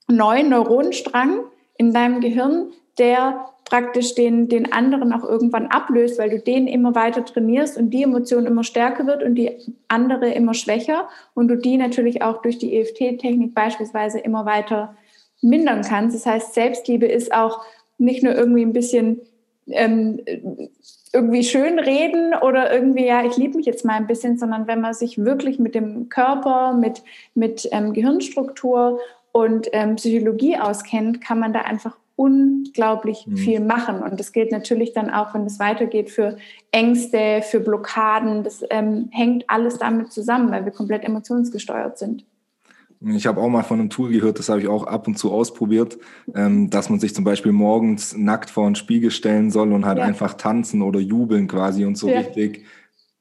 neuen 0.09 0.49
Neuronenstrang 0.49 1.39
in 1.77 1.93
deinem 1.93 2.19
Gehirn, 2.19 2.73
der 2.97 3.45
praktisch 3.63 4.15
den, 4.15 4.49
den 4.49 4.71
anderen 4.73 5.13
auch 5.13 5.23
irgendwann 5.23 5.67
ablöst, 5.67 6.19
weil 6.19 6.29
du 6.29 6.39
den 6.39 6.67
immer 6.67 6.93
weiter 6.93 7.23
trainierst 7.23 7.77
und 7.77 7.91
die 7.91 8.03
Emotion 8.03 8.45
immer 8.45 8.63
stärker 8.63 9.07
wird 9.07 9.23
und 9.23 9.35
die 9.35 9.51
andere 9.87 10.29
immer 10.29 10.53
schwächer 10.53 11.07
und 11.33 11.47
du 11.47 11.55
die 11.55 11.77
natürlich 11.77 12.21
auch 12.21 12.41
durch 12.41 12.57
die 12.57 12.77
EFT-Technik 12.77 13.55
beispielsweise 13.55 14.19
immer 14.19 14.45
weiter 14.45 14.95
mindern 15.41 15.81
kannst. 15.81 16.15
Das 16.15 16.25
heißt, 16.25 16.53
Selbstliebe 16.53 17.05
ist 17.05 17.33
auch 17.33 17.61
nicht 17.97 18.23
nur 18.23 18.35
irgendwie 18.35 18.63
ein 18.63 18.73
bisschen 18.73 19.21
ähm, 19.67 20.21
irgendwie 21.13 21.43
schön 21.43 21.79
reden 21.79 22.33
oder 22.41 22.73
irgendwie, 22.73 23.05
ja, 23.05 23.25
ich 23.25 23.37
liebe 23.37 23.57
mich 23.57 23.65
jetzt 23.65 23.85
mal 23.85 23.95
ein 23.95 24.07
bisschen, 24.07 24.37
sondern 24.37 24.67
wenn 24.67 24.81
man 24.81 24.93
sich 24.93 25.17
wirklich 25.17 25.59
mit 25.59 25.75
dem 25.75 26.09
Körper, 26.09 26.73
mit, 26.73 27.03
mit 27.33 27.67
ähm, 27.71 27.93
Gehirnstruktur 27.93 28.99
und 29.31 29.67
ähm, 29.71 29.95
Psychologie 29.95 30.57
auskennt, 30.57 31.21
kann 31.21 31.39
man 31.39 31.53
da 31.53 31.61
einfach 31.61 31.97
unglaublich 32.15 33.27
mhm. 33.27 33.37
viel 33.37 33.59
machen. 33.59 34.01
Und 34.01 34.19
das 34.19 34.31
gilt 34.31 34.51
natürlich 34.51 34.93
dann 34.93 35.09
auch, 35.09 35.33
wenn 35.33 35.45
es 35.45 35.59
weitergeht, 35.59 36.09
für 36.09 36.37
Ängste, 36.71 37.41
für 37.43 37.59
Blockaden. 37.59 38.43
Das 38.43 38.63
ähm, 38.69 39.09
hängt 39.11 39.45
alles 39.47 39.77
damit 39.77 40.11
zusammen, 40.11 40.51
weil 40.51 40.65
wir 40.65 40.71
komplett 40.71 41.03
emotionsgesteuert 41.03 41.97
sind. 41.97 42.25
Ich 42.99 43.27
habe 43.27 43.39
auch 43.39 43.49
mal 43.49 43.63
von 43.63 43.79
einem 43.79 43.89
Tool 43.89 44.11
gehört, 44.11 44.39
das 44.39 44.49
habe 44.49 44.59
ich 44.59 44.67
auch 44.67 44.85
ab 44.85 45.07
und 45.07 45.17
zu 45.17 45.31
ausprobiert, 45.31 45.97
ähm, 46.33 46.69
dass 46.69 46.89
man 46.89 46.99
sich 46.99 47.13
zum 47.13 47.23
Beispiel 47.23 47.51
morgens 47.51 48.17
nackt 48.17 48.49
vor 48.49 48.65
einen 48.65 48.75
Spiegel 48.75 49.11
stellen 49.11 49.51
soll 49.51 49.71
und 49.71 49.85
halt 49.85 49.99
ja. 49.99 50.03
einfach 50.03 50.33
tanzen 50.33 50.81
oder 50.81 50.99
jubeln 50.99 51.47
quasi 51.47 51.85
und 51.85 51.95
so 51.95 52.09
ja. 52.09 52.19
richtig, 52.19 52.65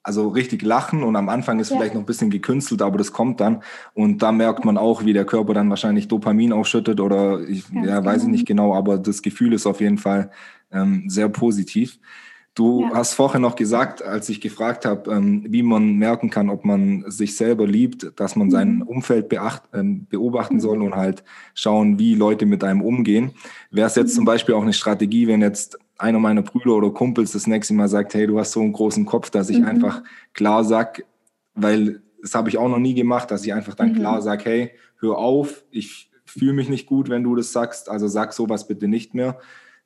also 0.02 0.28
richtig 0.28 0.62
lachen 0.62 1.02
und 1.02 1.14
am 1.14 1.28
Anfang 1.28 1.60
ist 1.60 1.70
ja. 1.70 1.76
vielleicht 1.76 1.94
noch 1.94 2.02
ein 2.02 2.06
bisschen 2.06 2.30
gekünstelt, 2.30 2.80
aber 2.80 2.96
das 2.96 3.12
kommt 3.12 3.40
dann 3.40 3.62
und 3.92 4.22
da 4.22 4.32
merkt 4.32 4.64
man 4.64 4.78
auch, 4.78 5.04
wie 5.04 5.12
der 5.12 5.26
Körper 5.26 5.52
dann 5.52 5.68
wahrscheinlich 5.68 6.08
Dopamin 6.08 6.54
ausschüttet 6.54 7.00
oder 7.00 7.40
ich 7.40 7.64
ja, 7.70 8.02
weiß 8.02 8.22
ich 8.22 8.28
nicht 8.28 8.46
genau, 8.46 8.74
aber 8.74 8.96
das 8.96 9.20
Gefühl 9.20 9.52
ist 9.52 9.66
auf 9.66 9.80
jeden 9.80 9.98
Fall 9.98 10.30
ähm, 10.72 11.04
sehr 11.08 11.28
positiv. 11.28 11.98
Du 12.56 12.80
ja. 12.80 12.90
hast 12.94 13.12
vorher 13.12 13.38
noch 13.38 13.54
gesagt, 13.54 14.02
als 14.02 14.30
ich 14.30 14.40
gefragt 14.40 14.86
habe, 14.86 15.10
ähm, 15.10 15.44
wie 15.46 15.62
man 15.62 15.96
merken 15.96 16.30
kann, 16.30 16.48
ob 16.48 16.64
man 16.64 17.04
sich 17.06 17.36
selber 17.36 17.66
liebt, 17.66 18.18
dass 18.18 18.34
man 18.34 18.50
sein 18.50 18.76
mhm. 18.76 18.82
Umfeld 18.82 19.28
beacht, 19.28 19.62
äh, 19.72 19.82
beobachten 19.84 20.54
mhm. 20.54 20.60
soll 20.60 20.82
und 20.82 20.96
halt 20.96 21.22
schauen, 21.52 21.98
wie 21.98 22.14
Leute 22.14 22.46
mit 22.46 22.64
einem 22.64 22.80
umgehen. 22.80 23.32
Wäre 23.70 23.88
es 23.88 23.94
jetzt 23.94 24.12
mhm. 24.12 24.16
zum 24.16 24.24
Beispiel 24.24 24.54
auch 24.54 24.62
eine 24.62 24.72
Strategie, 24.72 25.26
wenn 25.26 25.42
jetzt 25.42 25.78
einer 25.98 26.18
meiner 26.18 26.40
Brüder 26.40 26.72
oder 26.76 26.90
Kumpels 26.90 27.32
das 27.32 27.46
nächste 27.46 27.74
Mal 27.74 27.88
sagt, 27.88 28.14
hey, 28.14 28.26
du 28.26 28.38
hast 28.38 28.52
so 28.52 28.62
einen 28.62 28.72
großen 28.72 29.04
Kopf, 29.04 29.28
dass 29.28 29.50
ich 29.50 29.58
mhm. 29.58 29.66
einfach 29.66 30.02
klar 30.32 30.64
sag, 30.64 31.04
weil 31.54 32.00
das 32.22 32.34
habe 32.34 32.48
ich 32.48 32.56
auch 32.56 32.70
noch 32.70 32.78
nie 32.78 32.94
gemacht, 32.94 33.30
dass 33.30 33.44
ich 33.44 33.52
einfach 33.52 33.74
dann 33.74 33.90
mhm. 33.90 33.96
klar 33.96 34.22
sage, 34.22 34.44
hey, 34.46 34.70
hör 35.00 35.18
auf, 35.18 35.62
ich 35.70 36.10
fühle 36.24 36.54
mich 36.54 36.70
nicht 36.70 36.86
gut, 36.86 37.10
wenn 37.10 37.22
du 37.22 37.36
das 37.36 37.52
sagst, 37.52 37.90
also 37.90 38.08
sag 38.08 38.32
sowas 38.32 38.66
bitte 38.66 38.88
nicht 38.88 39.12
mehr. 39.12 39.38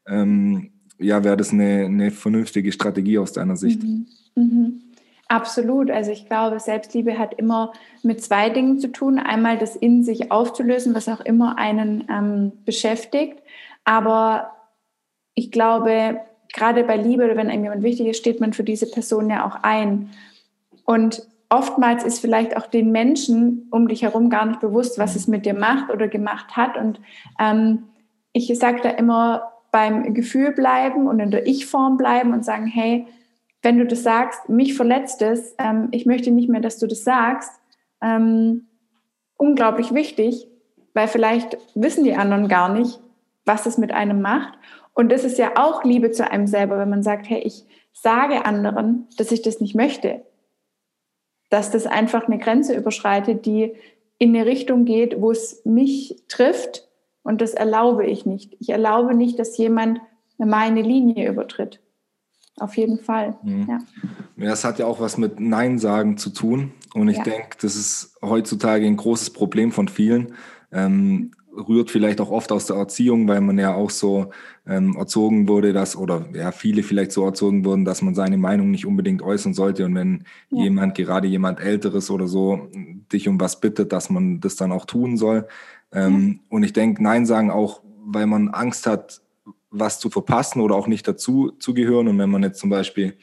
Ähm, 0.06 0.70
ja, 1.00 1.24
wäre 1.24 1.36
das 1.36 1.52
eine, 1.52 1.86
eine 1.86 2.10
vernünftige 2.10 2.72
Strategie 2.72 3.18
aus 3.18 3.32
deiner 3.32 3.56
Sicht? 3.56 3.82
Mhm. 3.82 4.06
Mhm. 4.34 4.82
Absolut. 5.28 5.90
Also 5.90 6.10
ich 6.10 6.26
glaube, 6.26 6.58
Selbstliebe 6.58 7.16
hat 7.16 7.34
immer 7.34 7.72
mit 8.02 8.22
zwei 8.22 8.50
Dingen 8.50 8.80
zu 8.80 8.88
tun. 8.88 9.18
Einmal 9.18 9.58
das 9.58 9.76
in 9.76 10.02
sich 10.02 10.32
aufzulösen, 10.32 10.94
was 10.94 11.08
auch 11.08 11.20
immer 11.20 11.56
einen 11.56 12.04
ähm, 12.10 12.52
beschäftigt. 12.64 13.40
Aber 13.84 14.50
ich 15.34 15.52
glaube, 15.52 16.20
gerade 16.52 16.82
bei 16.82 16.96
Liebe 16.96 17.24
oder 17.24 17.36
wenn 17.36 17.48
einem 17.48 17.62
jemand 17.62 17.84
wichtig 17.84 18.08
ist, 18.08 18.18
steht 18.18 18.40
man 18.40 18.52
für 18.52 18.64
diese 18.64 18.90
Person 18.90 19.30
ja 19.30 19.46
auch 19.46 19.62
ein. 19.62 20.10
Und 20.84 21.22
oftmals 21.48 22.02
ist 22.02 22.18
vielleicht 22.18 22.56
auch 22.56 22.66
den 22.66 22.90
Menschen 22.90 23.68
um 23.70 23.86
dich 23.86 24.02
herum 24.02 24.30
gar 24.30 24.46
nicht 24.46 24.60
bewusst, 24.60 24.98
was 24.98 25.14
es 25.14 25.28
mit 25.28 25.46
dir 25.46 25.54
macht 25.54 25.90
oder 25.90 26.08
gemacht 26.08 26.56
hat. 26.56 26.76
Und 26.76 27.00
ähm, 27.38 27.84
ich 28.32 28.52
sage 28.58 28.80
da 28.82 28.90
immer, 28.90 29.44
beim 29.70 30.14
Gefühl 30.14 30.52
bleiben 30.52 31.06
und 31.06 31.20
in 31.20 31.30
der 31.30 31.46
Ich-Form 31.46 31.96
bleiben 31.96 32.32
und 32.32 32.44
sagen, 32.44 32.66
hey, 32.66 33.06
wenn 33.62 33.78
du 33.78 33.86
das 33.86 34.02
sagst, 34.02 34.48
mich 34.48 34.74
verletzt 34.74 35.22
es, 35.22 35.54
ähm, 35.58 35.88
ich 35.90 36.06
möchte 36.06 36.30
nicht 36.30 36.48
mehr, 36.48 36.60
dass 36.60 36.78
du 36.78 36.86
das 36.86 37.04
sagst. 37.04 37.60
Ähm, 38.02 38.66
unglaublich 39.36 39.92
wichtig, 39.92 40.48
weil 40.94 41.08
vielleicht 41.08 41.58
wissen 41.74 42.04
die 42.04 42.14
anderen 42.14 42.48
gar 42.48 42.72
nicht, 42.72 43.00
was 43.44 43.66
es 43.66 43.78
mit 43.78 43.92
einem 43.92 44.20
macht. 44.22 44.58
Und 44.94 45.10
das 45.10 45.24
ist 45.24 45.38
ja 45.38 45.52
auch 45.56 45.84
Liebe 45.84 46.10
zu 46.10 46.30
einem 46.30 46.46
selber, 46.46 46.78
wenn 46.78 46.90
man 46.90 47.02
sagt, 47.02 47.28
hey, 47.28 47.40
ich 47.40 47.64
sage 47.92 48.44
anderen, 48.44 49.08
dass 49.16 49.32
ich 49.32 49.42
das 49.42 49.60
nicht 49.60 49.74
möchte. 49.74 50.22
Dass 51.48 51.70
das 51.70 51.86
einfach 51.86 52.26
eine 52.26 52.38
Grenze 52.38 52.76
überschreitet, 52.76 53.46
die 53.46 53.74
in 54.18 54.34
eine 54.34 54.46
Richtung 54.46 54.84
geht, 54.84 55.20
wo 55.20 55.30
es 55.30 55.64
mich 55.64 56.22
trifft. 56.28 56.88
Und 57.30 57.40
das 57.40 57.54
erlaube 57.54 58.04
ich 58.06 58.26
nicht. 58.26 58.56
Ich 58.58 58.70
erlaube 58.70 59.14
nicht, 59.14 59.38
dass 59.38 59.56
jemand 59.56 60.00
meine 60.36 60.82
Linie 60.82 61.30
übertritt. 61.30 61.80
Auf 62.56 62.76
jeden 62.76 62.98
Fall. 62.98 63.38
Mhm. 63.44 63.68
Ja. 63.68 63.78
das 64.48 64.64
hat 64.64 64.80
ja 64.80 64.86
auch 64.86 64.98
was 64.98 65.16
mit 65.16 65.38
Nein 65.38 65.78
sagen 65.78 66.16
zu 66.16 66.30
tun. 66.30 66.72
Und 66.92 67.08
ich 67.08 67.18
ja. 67.18 67.22
denke, 67.22 67.56
das 67.62 67.76
ist 67.76 68.16
heutzutage 68.20 68.84
ein 68.84 68.96
großes 68.96 69.30
Problem 69.30 69.70
von 69.70 69.86
vielen. 69.86 70.34
Ähm, 70.72 71.30
rührt 71.56 71.92
vielleicht 71.92 72.20
auch 72.20 72.30
oft 72.30 72.50
aus 72.50 72.66
der 72.66 72.76
Erziehung, 72.76 73.28
weil 73.28 73.40
man 73.40 73.58
ja 73.60 73.74
auch 73.74 73.90
so 73.90 74.30
ähm, 74.66 74.96
erzogen 74.96 75.46
wurde, 75.46 75.72
dass, 75.72 75.94
oder 75.96 76.26
ja, 76.32 76.50
viele 76.50 76.82
vielleicht 76.82 77.12
so 77.12 77.24
erzogen 77.24 77.64
wurden, 77.64 77.84
dass 77.84 78.02
man 78.02 78.16
seine 78.16 78.38
Meinung 78.38 78.72
nicht 78.72 78.86
unbedingt 78.86 79.22
äußern 79.22 79.54
sollte. 79.54 79.84
Und 79.84 79.94
wenn 79.94 80.24
ja. 80.50 80.64
jemand, 80.64 80.96
gerade 80.96 81.28
jemand 81.28 81.60
Älteres 81.60 82.10
oder 82.10 82.26
so, 82.26 82.68
dich 83.12 83.28
um 83.28 83.40
was 83.40 83.60
bittet, 83.60 83.92
dass 83.92 84.10
man 84.10 84.40
das 84.40 84.56
dann 84.56 84.72
auch 84.72 84.84
tun 84.84 85.16
soll. 85.16 85.46
Ähm, 85.92 86.40
ja. 86.40 86.40
Und 86.48 86.62
ich 86.62 86.72
denke, 86.72 87.02
Nein 87.02 87.26
sagen 87.26 87.50
auch, 87.50 87.82
weil 88.04 88.26
man 88.26 88.48
Angst 88.48 88.86
hat, 88.86 89.20
was 89.70 90.00
zu 90.00 90.10
verpassen 90.10 90.60
oder 90.60 90.74
auch 90.74 90.86
nicht 90.86 91.06
dazu 91.06 91.52
zu 91.58 91.74
gehören. 91.74 92.08
Und 92.08 92.18
wenn 92.18 92.30
man 92.30 92.42
jetzt 92.42 92.58
zum 92.58 92.70
Beispiel, 92.70 93.16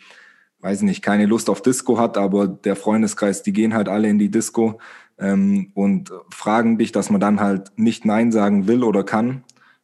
weiß 0.59 0.81
nicht, 0.81 1.01
keine 1.01 1.25
Lust 1.25 1.49
auf 1.49 1.61
Disco 1.61 1.99
hat, 1.99 2.17
aber 2.17 2.47
der 2.47 2.75
Freundeskreis, 2.75 3.43
die 3.43 3.53
gehen 3.53 3.73
halt 3.73 3.89
alle 3.89 4.07
in 4.07 4.17
die 4.17 4.31
Disco 4.31 4.79
ähm, 5.19 5.71
und 5.73 6.11
fragen 6.29 6.77
dich, 6.77 6.91
dass 6.91 7.09
man 7.09 7.21
dann 7.21 7.39
halt 7.39 7.71
nicht 7.75 8.05
Nein 8.05 8.31
sagen 8.31 8.67
will 8.67 8.83
oder 8.83 9.03
kann. 9.03 9.43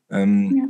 Ähm, 0.09 0.55
ja. 0.55 0.63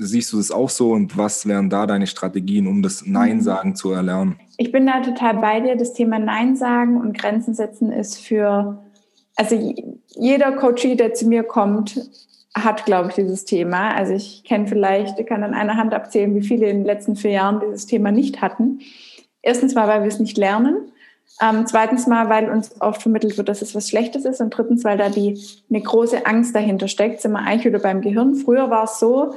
Siehst 0.00 0.32
du 0.32 0.36
das 0.36 0.52
auch 0.52 0.70
so 0.70 0.92
und 0.92 1.18
was 1.18 1.46
wären 1.46 1.70
da 1.70 1.84
deine 1.86 2.06
Strategien, 2.06 2.68
um 2.68 2.82
das 2.82 3.04
Nein 3.04 3.38
mhm. 3.38 3.42
sagen 3.42 3.74
zu 3.74 3.90
erlernen? 3.90 4.38
Ich 4.56 4.70
bin 4.70 4.86
da 4.86 5.00
total 5.00 5.38
bei 5.38 5.60
dir. 5.60 5.76
Das 5.76 5.92
Thema 5.92 6.20
Nein 6.20 6.54
sagen 6.54 7.00
und 7.00 7.18
Grenzen 7.18 7.54
setzen 7.54 7.90
ist 7.90 8.18
für, 8.18 8.78
also 9.38 9.74
jeder 10.16 10.52
Coachie, 10.52 10.96
der 10.96 11.14
zu 11.14 11.26
mir 11.26 11.44
kommt, 11.44 12.10
hat, 12.54 12.84
glaube 12.84 13.08
ich, 13.10 13.14
dieses 13.14 13.44
Thema. 13.44 13.94
Also 13.94 14.12
ich 14.14 14.42
kenne 14.42 14.66
vielleicht, 14.66 15.18
ich 15.18 15.26
kann 15.26 15.44
an 15.44 15.54
einer 15.54 15.76
Hand 15.76 15.94
abzählen, 15.94 16.34
wie 16.34 16.42
viele 16.42 16.68
in 16.68 16.78
den 16.78 16.84
letzten 16.84 17.14
vier 17.14 17.30
Jahren 17.30 17.60
dieses 17.60 17.86
Thema 17.86 18.10
nicht 18.10 18.40
hatten. 18.40 18.80
Erstens 19.40 19.74
mal, 19.74 19.86
weil 19.86 20.00
wir 20.00 20.08
es 20.08 20.18
nicht 20.18 20.36
lernen. 20.36 20.92
Ähm, 21.40 21.66
zweitens 21.68 22.08
mal, 22.08 22.28
weil 22.28 22.50
uns 22.50 22.80
oft 22.80 23.00
vermittelt 23.00 23.38
wird, 23.38 23.48
dass 23.48 23.62
es 23.62 23.76
was 23.76 23.88
Schlechtes 23.88 24.24
ist. 24.24 24.40
Und 24.40 24.50
drittens, 24.50 24.82
weil 24.82 24.98
da 24.98 25.08
die, 25.08 25.40
eine 25.70 25.82
große 25.82 26.26
Angst 26.26 26.56
dahinter 26.56 26.88
steckt. 26.88 27.20
Sind 27.20 27.30
wir 27.30 27.38
eigentlich 27.38 27.66
wieder 27.66 27.78
beim 27.78 28.00
Gehirn. 28.00 28.34
Früher 28.34 28.70
war 28.70 28.84
es 28.84 28.98
so, 28.98 29.34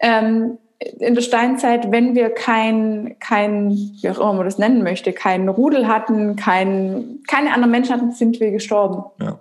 ähm, 0.00 0.58
in 0.98 1.14
der 1.14 1.22
Steinzeit, 1.22 1.90
wenn 1.90 2.14
wir 2.14 2.30
kein, 2.30 3.16
kein, 3.20 3.70
wie 3.70 4.08
auch 4.10 4.18
immer 4.18 4.34
man 4.34 4.44
das 4.44 4.58
nennen 4.58 4.82
möchte, 4.82 5.12
keinen 5.12 5.48
Rudel 5.48 5.88
hatten, 5.88 6.36
kein, 6.36 7.20
keine 7.26 7.52
anderen 7.52 7.70
Menschen 7.70 7.94
hatten, 7.94 8.12
sind 8.12 8.40
wir 8.40 8.50
gestorben. 8.50 9.04
Ja. 9.20 9.38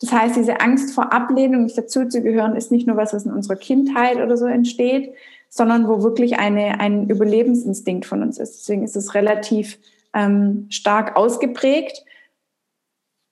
Das 0.00 0.12
heißt, 0.12 0.36
diese 0.36 0.60
Angst 0.60 0.94
vor 0.94 1.12
Ablehnung, 1.12 1.64
nicht 1.64 1.78
dazuzugehören, 1.78 2.56
ist 2.56 2.70
nicht 2.70 2.86
nur 2.86 2.96
was, 2.96 3.14
was 3.14 3.24
in 3.24 3.32
unserer 3.32 3.56
Kindheit 3.56 4.16
oder 4.16 4.36
so 4.36 4.46
entsteht, 4.46 5.14
sondern 5.48 5.88
wo 5.88 6.02
wirklich 6.02 6.38
eine, 6.38 6.80
ein 6.80 7.08
Überlebensinstinkt 7.08 8.06
von 8.06 8.22
uns 8.22 8.38
ist. 8.38 8.60
Deswegen 8.60 8.82
ist 8.82 8.96
es 8.96 9.14
relativ 9.14 9.78
ähm, 10.12 10.66
stark 10.68 11.16
ausgeprägt. 11.16 12.04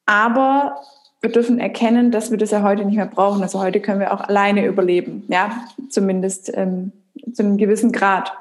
Aber 0.06 0.76
wir 1.20 1.30
dürfen 1.30 1.58
erkennen, 1.58 2.10
dass 2.10 2.30
wir 2.30 2.38
das 2.38 2.50
ja 2.50 2.62
heute 2.62 2.84
nicht 2.84 2.96
mehr 2.96 3.06
brauchen. 3.06 3.42
Also 3.42 3.60
heute 3.60 3.80
können 3.80 4.00
wir 4.00 4.12
auch 4.12 4.20
alleine 4.20 4.66
überleben, 4.66 5.24
ja, 5.28 5.64
zumindest 5.88 6.50
ähm, 6.54 6.92
zu 7.32 7.42
einem 7.42 7.56
gewissen 7.56 7.92
Grad 7.92 8.32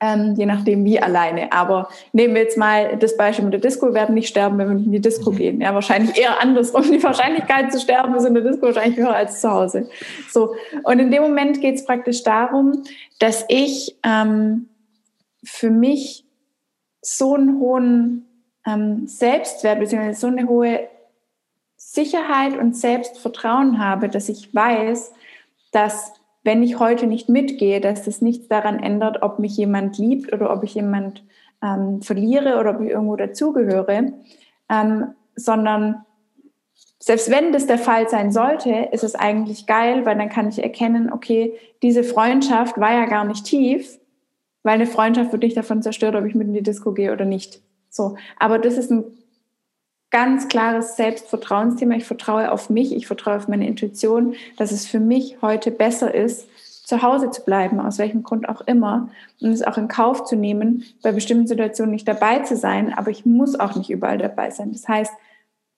ähm, 0.00 0.34
je 0.36 0.46
nachdem 0.46 0.84
wie 0.84 1.00
alleine. 1.00 1.52
Aber 1.52 1.88
nehmen 2.12 2.34
wir 2.34 2.42
jetzt 2.42 2.58
mal 2.58 2.96
das 2.96 3.16
Beispiel 3.16 3.44
mit 3.44 3.54
der 3.54 3.60
Disco, 3.60 3.86
wir 3.86 3.94
werden 3.94 4.14
nicht 4.14 4.28
sterben, 4.28 4.58
wenn 4.58 4.68
wir 4.68 4.74
nicht 4.74 4.86
in 4.86 4.92
die 4.92 5.00
Disco 5.00 5.30
mhm. 5.30 5.36
gehen. 5.36 5.60
Ja, 5.60 5.74
wahrscheinlich 5.74 6.16
eher 6.18 6.40
andersrum. 6.40 6.82
Die 6.90 7.02
Wahrscheinlichkeit 7.02 7.72
zu 7.72 7.80
sterben 7.80 8.14
ist 8.14 8.24
in 8.24 8.34
der 8.34 8.42
Disco 8.42 8.66
wahrscheinlich 8.66 8.98
höher 8.98 9.14
als 9.14 9.40
zu 9.40 9.50
Hause. 9.50 9.88
So. 10.30 10.54
Und 10.82 10.98
in 10.98 11.10
dem 11.10 11.22
Moment 11.22 11.60
geht 11.60 11.76
es 11.76 11.84
praktisch 11.84 12.22
darum, 12.22 12.82
dass 13.18 13.44
ich 13.48 13.96
ähm, 14.04 14.68
für 15.44 15.70
mich 15.70 16.24
so 17.00 17.34
einen 17.34 17.60
hohen 17.60 18.26
ähm, 18.66 19.06
Selbstwert 19.06 19.78
bzw. 19.78 20.12
so 20.12 20.26
eine 20.26 20.48
hohe 20.48 20.88
Sicherheit 21.76 22.56
und 22.56 22.76
Selbstvertrauen 22.76 23.78
habe, 23.78 24.08
dass 24.08 24.28
ich 24.28 24.54
weiß, 24.54 25.12
dass 25.70 26.12
wenn 26.44 26.62
ich 26.62 26.78
heute 26.78 27.06
nicht 27.06 27.28
mitgehe, 27.28 27.80
dass 27.80 28.04
das 28.04 28.20
nichts 28.20 28.48
daran 28.48 28.78
ändert, 28.78 29.22
ob 29.22 29.38
mich 29.38 29.56
jemand 29.56 29.98
liebt 29.98 30.32
oder 30.32 30.52
ob 30.52 30.62
ich 30.62 30.74
jemand 30.74 31.24
ähm, 31.62 32.02
verliere 32.02 32.58
oder 32.60 32.76
ob 32.76 32.80
ich 32.82 32.90
irgendwo 32.90 33.16
dazugehöre, 33.16 34.12
ähm, 34.70 35.06
sondern 35.34 36.04
selbst 36.98 37.30
wenn 37.30 37.52
das 37.52 37.66
der 37.66 37.78
Fall 37.78 38.08
sein 38.08 38.30
sollte, 38.30 38.88
ist 38.92 39.04
es 39.04 39.14
eigentlich 39.14 39.66
geil, 39.66 40.06
weil 40.06 40.16
dann 40.16 40.28
kann 40.28 40.48
ich 40.48 40.62
erkennen, 40.62 41.12
okay, 41.12 41.54
diese 41.82 42.04
Freundschaft 42.04 42.78
war 42.78 42.92
ja 42.92 43.06
gar 43.06 43.24
nicht 43.24 43.44
tief, 43.44 43.98
weil 44.62 44.74
eine 44.74 44.86
Freundschaft 44.86 45.32
wird 45.32 45.42
nicht 45.42 45.56
davon 45.56 45.82
zerstört, 45.82 46.14
ob 46.14 46.24
ich 46.24 46.34
mit 46.34 46.48
in 46.48 46.54
die 46.54 46.62
Disco 46.62 46.92
gehe 46.92 47.12
oder 47.12 47.24
nicht. 47.24 47.62
So, 47.90 48.16
aber 48.38 48.58
das 48.58 48.76
ist 48.76 48.90
ein 48.90 49.04
ganz 50.14 50.46
klares 50.46 50.94
Selbstvertrauensthema. 50.94 51.96
Ich 51.96 52.04
vertraue 52.04 52.52
auf 52.52 52.70
mich, 52.70 52.94
ich 52.94 53.08
vertraue 53.08 53.34
auf 53.34 53.48
meine 53.48 53.66
Intuition, 53.66 54.36
dass 54.56 54.70
es 54.70 54.86
für 54.86 55.00
mich 55.00 55.38
heute 55.42 55.72
besser 55.72 56.14
ist, 56.14 56.46
zu 56.84 57.02
Hause 57.02 57.32
zu 57.32 57.42
bleiben, 57.42 57.80
aus 57.80 57.98
welchem 57.98 58.22
Grund 58.22 58.48
auch 58.48 58.60
immer, 58.60 59.08
und 59.40 59.50
es 59.50 59.64
auch 59.64 59.76
in 59.76 59.88
Kauf 59.88 60.22
zu 60.24 60.36
nehmen, 60.36 60.84
bei 61.02 61.10
bestimmten 61.10 61.48
Situationen 61.48 61.90
nicht 61.90 62.06
dabei 62.06 62.38
zu 62.40 62.56
sein, 62.56 62.94
aber 62.94 63.10
ich 63.10 63.26
muss 63.26 63.58
auch 63.58 63.74
nicht 63.74 63.90
überall 63.90 64.18
dabei 64.18 64.52
sein. 64.52 64.70
Das 64.70 64.86
heißt, 64.86 65.12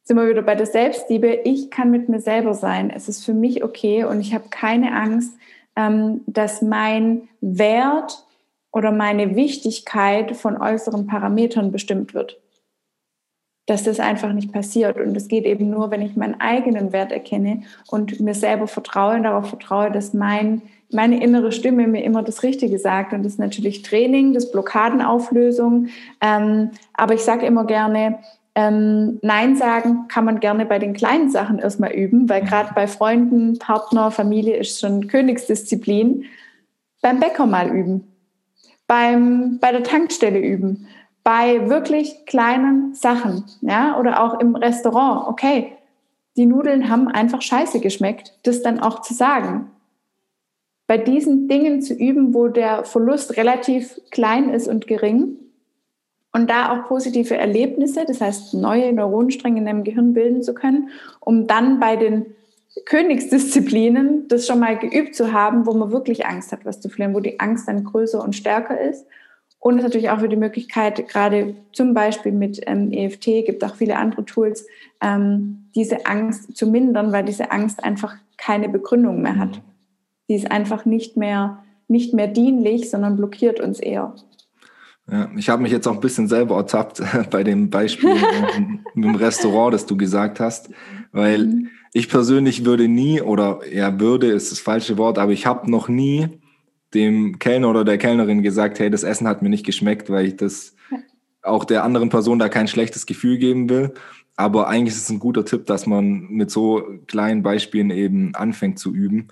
sind 0.02 0.18
wir 0.18 0.28
wieder 0.28 0.42
bei 0.42 0.54
der 0.54 0.66
Selbstliebe, 0.66 1.40
ich 1.44 1.70
kann 1.70 1.90
mit 1.90 2.10
mir 2.10 2.20
selber 2.20 2.52
sein, 2.52 2.90
es 2.90 3.08
ist 3.08 3.24
für 3.24 3.32
mich 3.32 3.64
okay. 3.64 4.04
Und 4.04 4.20
ich 4.20 4.34
habe 4.34 4.50
keine 4.50 4.94
Angst, 4.94 5.32
ähm, 5.76 6.20
dass 6.26 6.60
mein 6.60 7.30
Wert 7.40 8.22
oder 8.70 8.92
meine 8.92 9.34
Wichtigkeit 9.34 10.36
von 10.36 10.60
äußeren 10.60 11.06
Parametern 11.06 11.72
bestimmt 11.72 12.12
wird 12.12 12.38
dass 13.66 13.82
das 13.82 14.00
einfach 14.00 14.32
nicht 14.32 14.52
passiert. 14.52 14.96
Und 14.96 15.16
es 15.16 15.28
geht 15.28 15.44
eben 15.44 15.70
nur, 15.70 15.90
wenn 15.90 16.02
ich 16.02 16.16
meinen 16.16 16.40
eigenen 16.40 16.92
Wert 16.92 17.12
erkenne 17.12 17.62
und 17.88 18.20
mir 18.20 18.34
selber 18.34 18.68
vertraue 18.68 19.16
und 19.16 19.24
darauf 19.24 19.48
vertraue, 19.48 19.90
dass 19.90 20.14
mein, 20.14 20.62
meine 20.90 21.22
innere 21.22 21.50
Stimme 21.50 21.88
mir 21.88 22.04
immer 22.04 22.22
das 22.22 22.44
Richtige 22.44 22.78
sagt. 22.78 23.12
Und 23.12 23.24
das 23.24 23.32
ist 23.32 23.38
natürlich 23.38 23.82
Training, 23.82 24.32
das 24.32 24.52
Blockadenauflösung. 24.52 25.88
Ähm, 26.20 26.70
aber 26.94 27.14
ich 27.14 27.22
sage 27.22 27.44
immer 27.44 27.64
gerne, 27.64 28.20
ähm, 28.54 29.18
Nein 29.20 29.56
sagen 29.56 30.08
kann 30.08 30.24
man 30.24 30.40
gerne 30.40 30.64
bei 30.64 30.78
den 30.78 30.94
kleinen 30.94 31.28
Sachen 31.28 31.58
erstmal 31.58 31.92
üben, 31.92 32.28
weil 32.28 32.42
gerade 32.42 32.70
bei 32.74 32.86
Freunden, 32.86 33.58
Partner, 33.58 34.10
Familie 34.10 34.56
ist 34.56 34.80
schon 34.80 35.08
Königsdisziplin. 35.08 36.24
Beim 37.02 37.20
Bäcker 37.20 37.46
mal 37.46 37.68
üben, 37.68 38.12
beim, 38.86 39.58
bei 39.60 39.72
der 39.72 39.82
Tankstelle 39.82 40.38
üben, 40.38 40.86
bei 41.26 41.68
wirklich 41.68 42.24
kleinen 42.24 42.94
Sachen, 42.94 43.42
ja, 43.60 43.98
oder 43.98 44.22
auch 44.22 44.38
im 44.38 44.54
Restaurant, 44.54 45.26
okay, 45.26 45.72
die 46.36 46.46
Nudeln 46.46 46.88
haben 46.88 47.08
einfach 47.08 47.42
scheiße 47.42 47.80
geschmeckt, 47.80 48.38
das 48.44 48.62
dann 48.62 48.78
auch 48.78 49.02
zu 49.02 49.12
sagen. 49.12 49.72
Bei 50.86 50.98
diesen 50.98 51.48
Dingen 51.48 51.82
zu 51.82 51.94
üben, 51.94 52.32
wo 52.32 52.46
der 52.46 52.84
Verlust 52.84 53.36
relativ 53.36 53.98
klein 54.12 54.50
ist 54.50 54.68
und 54.68 54.86
gering 54.86 55.36
und 56.32 56.48
da 56.48 56.70
auch 56.70 56.86
positive 56.86 57.36
Erlebnisse, 57.36 58.04
das 58.06 58.20
heißt 58.20 58.54
neue 58.54 58.92
Neuronenstränge 58.92 59.58
in 59.58 59.66
deinem 59.66 59.82
Gehirn 59.82 60.14
bilden 60.14 60.44
zu 60.44 60.54
können, 60.54 60.90
um 61.18 61.48
dann 61.48 61.80
bei 61.80 61.96
den 61.96 62.36
Königsdisziplinen 62.84 64.28
das 64.28 64.46
schon 64.46 64.60
mal 64.60 64.78
geübt 64.78 65.16
zu 65.16 65.32
haben, 65.32 65.66
wo 65.66 65.74
man 65.74 65.90
wirklich 65.90 66.24
Angst 66.24 66.52
hat, 66.52 66.64
was 66.64 66.80
zu 66.80 66.88
verlieren, 66.88 67.16
wo 67.16 67.20
die 67.20 67.40
Angst 67.40 67.66
dann 67.66 67.82
größer 67.82 68.22
und 68.22 68.36
stärker 68.36 68.80
ist 68.80 69.06
und 69.66 69.78
es 69.78 69.82
natürlich 69.82 70.10
auch 70.10 70.20
für 70.20 70.28
die 70.28 70.36
Möglichkeit, 70.36 71.08
gerade 71.08 71.56
zum 71.72 71.92
Beispiel 71.92 72.30
mit 72.30 72.60
ähm, 72.68 72.92
EFT, 72.92 73.24
gibt 73.44 73.64
auch 73.64 73.74
viele 73.74 73.96
andere 73.96 74.24
Tools, 74.24 74.64
ähm, 75.00 75.64
diese 75.74 76.06
Angst 76.06 76.56
zu 76.56 76.68
mindern, 76.68 77.10
weil 77.10 77.24
diese 77.24 77.50
Angst 77.50 77.82
einfach 77.82 78.14
keine 78.36 78.68
Begründung 78.68 79.22
mehr 79.22 79.36
hat. 79.36 79.60
Die 80.28 80.36
ist 80.36 80.52
einfach 80.52 80.84
nicht 80.84 81.16
mehr, 81.16 81.64
nicht 81.88 82.14
mehr 82.14 82.28
dienlich, 82.28 82.90
sondern 82.90 83.16
blockiert 83.16 83.58
uns 83.58 83.80
eher. 83.80 84.14
Ja, 85.10 85.30
ich 85.36 85.48
habe 85.48 85.62
mich 85.62 85.72
jetzt 85.72 85.88
auch 85.88 85.94
ein 85.94 86.00
bisschen 86.00 86.28
selber 86.28 86.58
ertappt 86.58 87.02
bei 87.32 87.42
dem 87.42 87.68
Beispiel 87.68 88.14
mit 88.94 89.04
dem 89.04 89.16
Restaurant, 89.16 89.74
das 89.74 89.84
du 89.84 89.96
gesagt 89.96 90.38
hast, 90.38 90.70
weil 91.10 91.44
mhm. 91.44 91.68
ich 91.92 92.08
persönlich 92.08 92.64
würde 92.64 92.86
nie, 92.86 93.20
oder 93.20 93.58
ja, 93.68 93.98
würde 93.98 94.28
ist 94.28 94.52
das 94.52 94.60
falsche 94.60 94.96
Wort, 94.96 95.18
aber 95.18 95.32
ich 95.32 95.44
habe 95.44 95.68
noch 95.68 95.88
nie 95.88 96.38
dem 96.96 97.38
Kellner 97.38 97.70
oder 97.70 97.84
der 97.84 97.98
Kellnerin 97.98 98.42
gesagt, 98.42 98.78
hey, 98.78 98.90
das 98.90 99.04
Essen 99.04 99.28
hat 99.28 99.42
mir 99.42 99.50
nicht 99.50 99.66
geschmeckt, 99.66 100.10
weil 100.10 100.26
ich 100.26 100.36
das 100.36 100.74
auch 101.42 101.64
der 101.64 101.84
anderen 101.84 102.08
Person 102.08 102.38
da 102.38 102.48
kein 102.48 102.66
schlechtes 102.66 103.06
Gefühl 103.06 103.38
geben 103.38 103.68
will. 103.68 103.92
aber 104.36 104.68
eigentlich 104.68 104.94
ist 104.94 105.04
es 105.04 105.10
ein 105.10 105.20
guter 105.20 105.44
Tipp, 105.44 105.66
dass 105.66 105.86
man 105.86 106.26
mit 106.28 106.50
so 106.50 106.82
kleinen 107.06 107.42
Beispielen 107.42 107.90
eben 107.90 108.34
anfängt 108.34 108.78
zu 108.78 108.94
üben. 108.94 109.28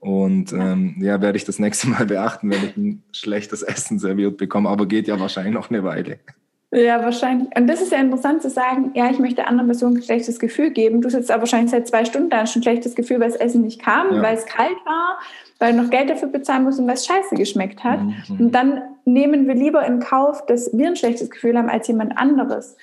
Und 0.00 0.52
ähm, 0.52 0.96
ja, 0.98 1.22
werde 1.22 1.38
ich 1.38 1.44
das 1.44 1.58
nächste 1.58 1.88
Mal 1.88 2.04
beachten, 2.14 2.50
wenn 2.50 2.64
ich 2.64 2.76
ein 2.76 3.02
schlechtes 3.12 3.62
Essen 3.62 3.98
serviert 3.98 4.36
bekomme. 4.36 4.68
Aber 4.68 4.86
geht 4.86 5.08
ja 5.08 5.18
wahrscheinlich 5.18 5.54
noch 5.54 5.70
eine 5.70 5.82
Weile. 5.82 6.18
Ja, 6.74 7.02
wahrscheinlich. 7.04 7.56
Und 7.56 7.68
das 7.68 7.80
ist 7.80 7.92
ja 7.92 7.98
interessant 7.98 8.42
zu 8.42 8.50
sagen, 8.50 8.90
ja, 8.94 9.08
ich 9.08 9.20
möchte 9.20 9.46
anderen 9.46 9.68
Personen 9.68 9.96
ein 9.96 10.02
schlechtes 10.02 10.40
Gefühl 10.40 10.70
geben. 10.70 11.00
Du 11.00 11.08
sitzt 11.08 11.30
aber 11.30 11.42
wahrscheinlich 11.42 11.70
seit 11.70 11.86
zwei 11.86 12.04
Stunden 12.04 12.30
da, 12.30 12.46
schon 12.46 12.60
ein 12.60 12.62
schlechtes 12.64 12.96
Gefühl, 12.96 13.20
weil 13.20 13.30
das 13.30 13.40
Essen 13.40 13.62
nicht 13.62 13.80
kam, 13.80 14.16
ja. 14.16 14.22
weil 14.22 14.34
es 14.34 14.44
kalt 14.44 14.76
war, 14.84 15.18
weil 15.60 15.72
du 15.72 15.82
noch 15.82 15.90
Geld 15.90 16.10
dafür 16.10 16.28
bezahlen 16.28 16.64
musst 16.64 16.80
und 16.80 16.88
weil 16.88 16.94
es 16.94 17.06
scheiße 17.06 17.36
geschmeckt 17.36 17.84
hat. 17.84 18.00
Mhm. 18.02 18.40
Und 18.40 18.52
dann 18.52 18.82
nehmen 19.04 19.46
wir 19.46 19.54
lieber 19.54 19.86
in 19.86 20.00
Kauf, 20.00 20.44
dass 20.46 20.76
wir 20.76 20.88
ein 20.88 20.96
schlechtes 20.96 21.30
Gefühl 21.30 21.56
haben 21.56 21.68
als 21.68 21.86
jemand 21.86 22.18
anderes. 22.18 22.76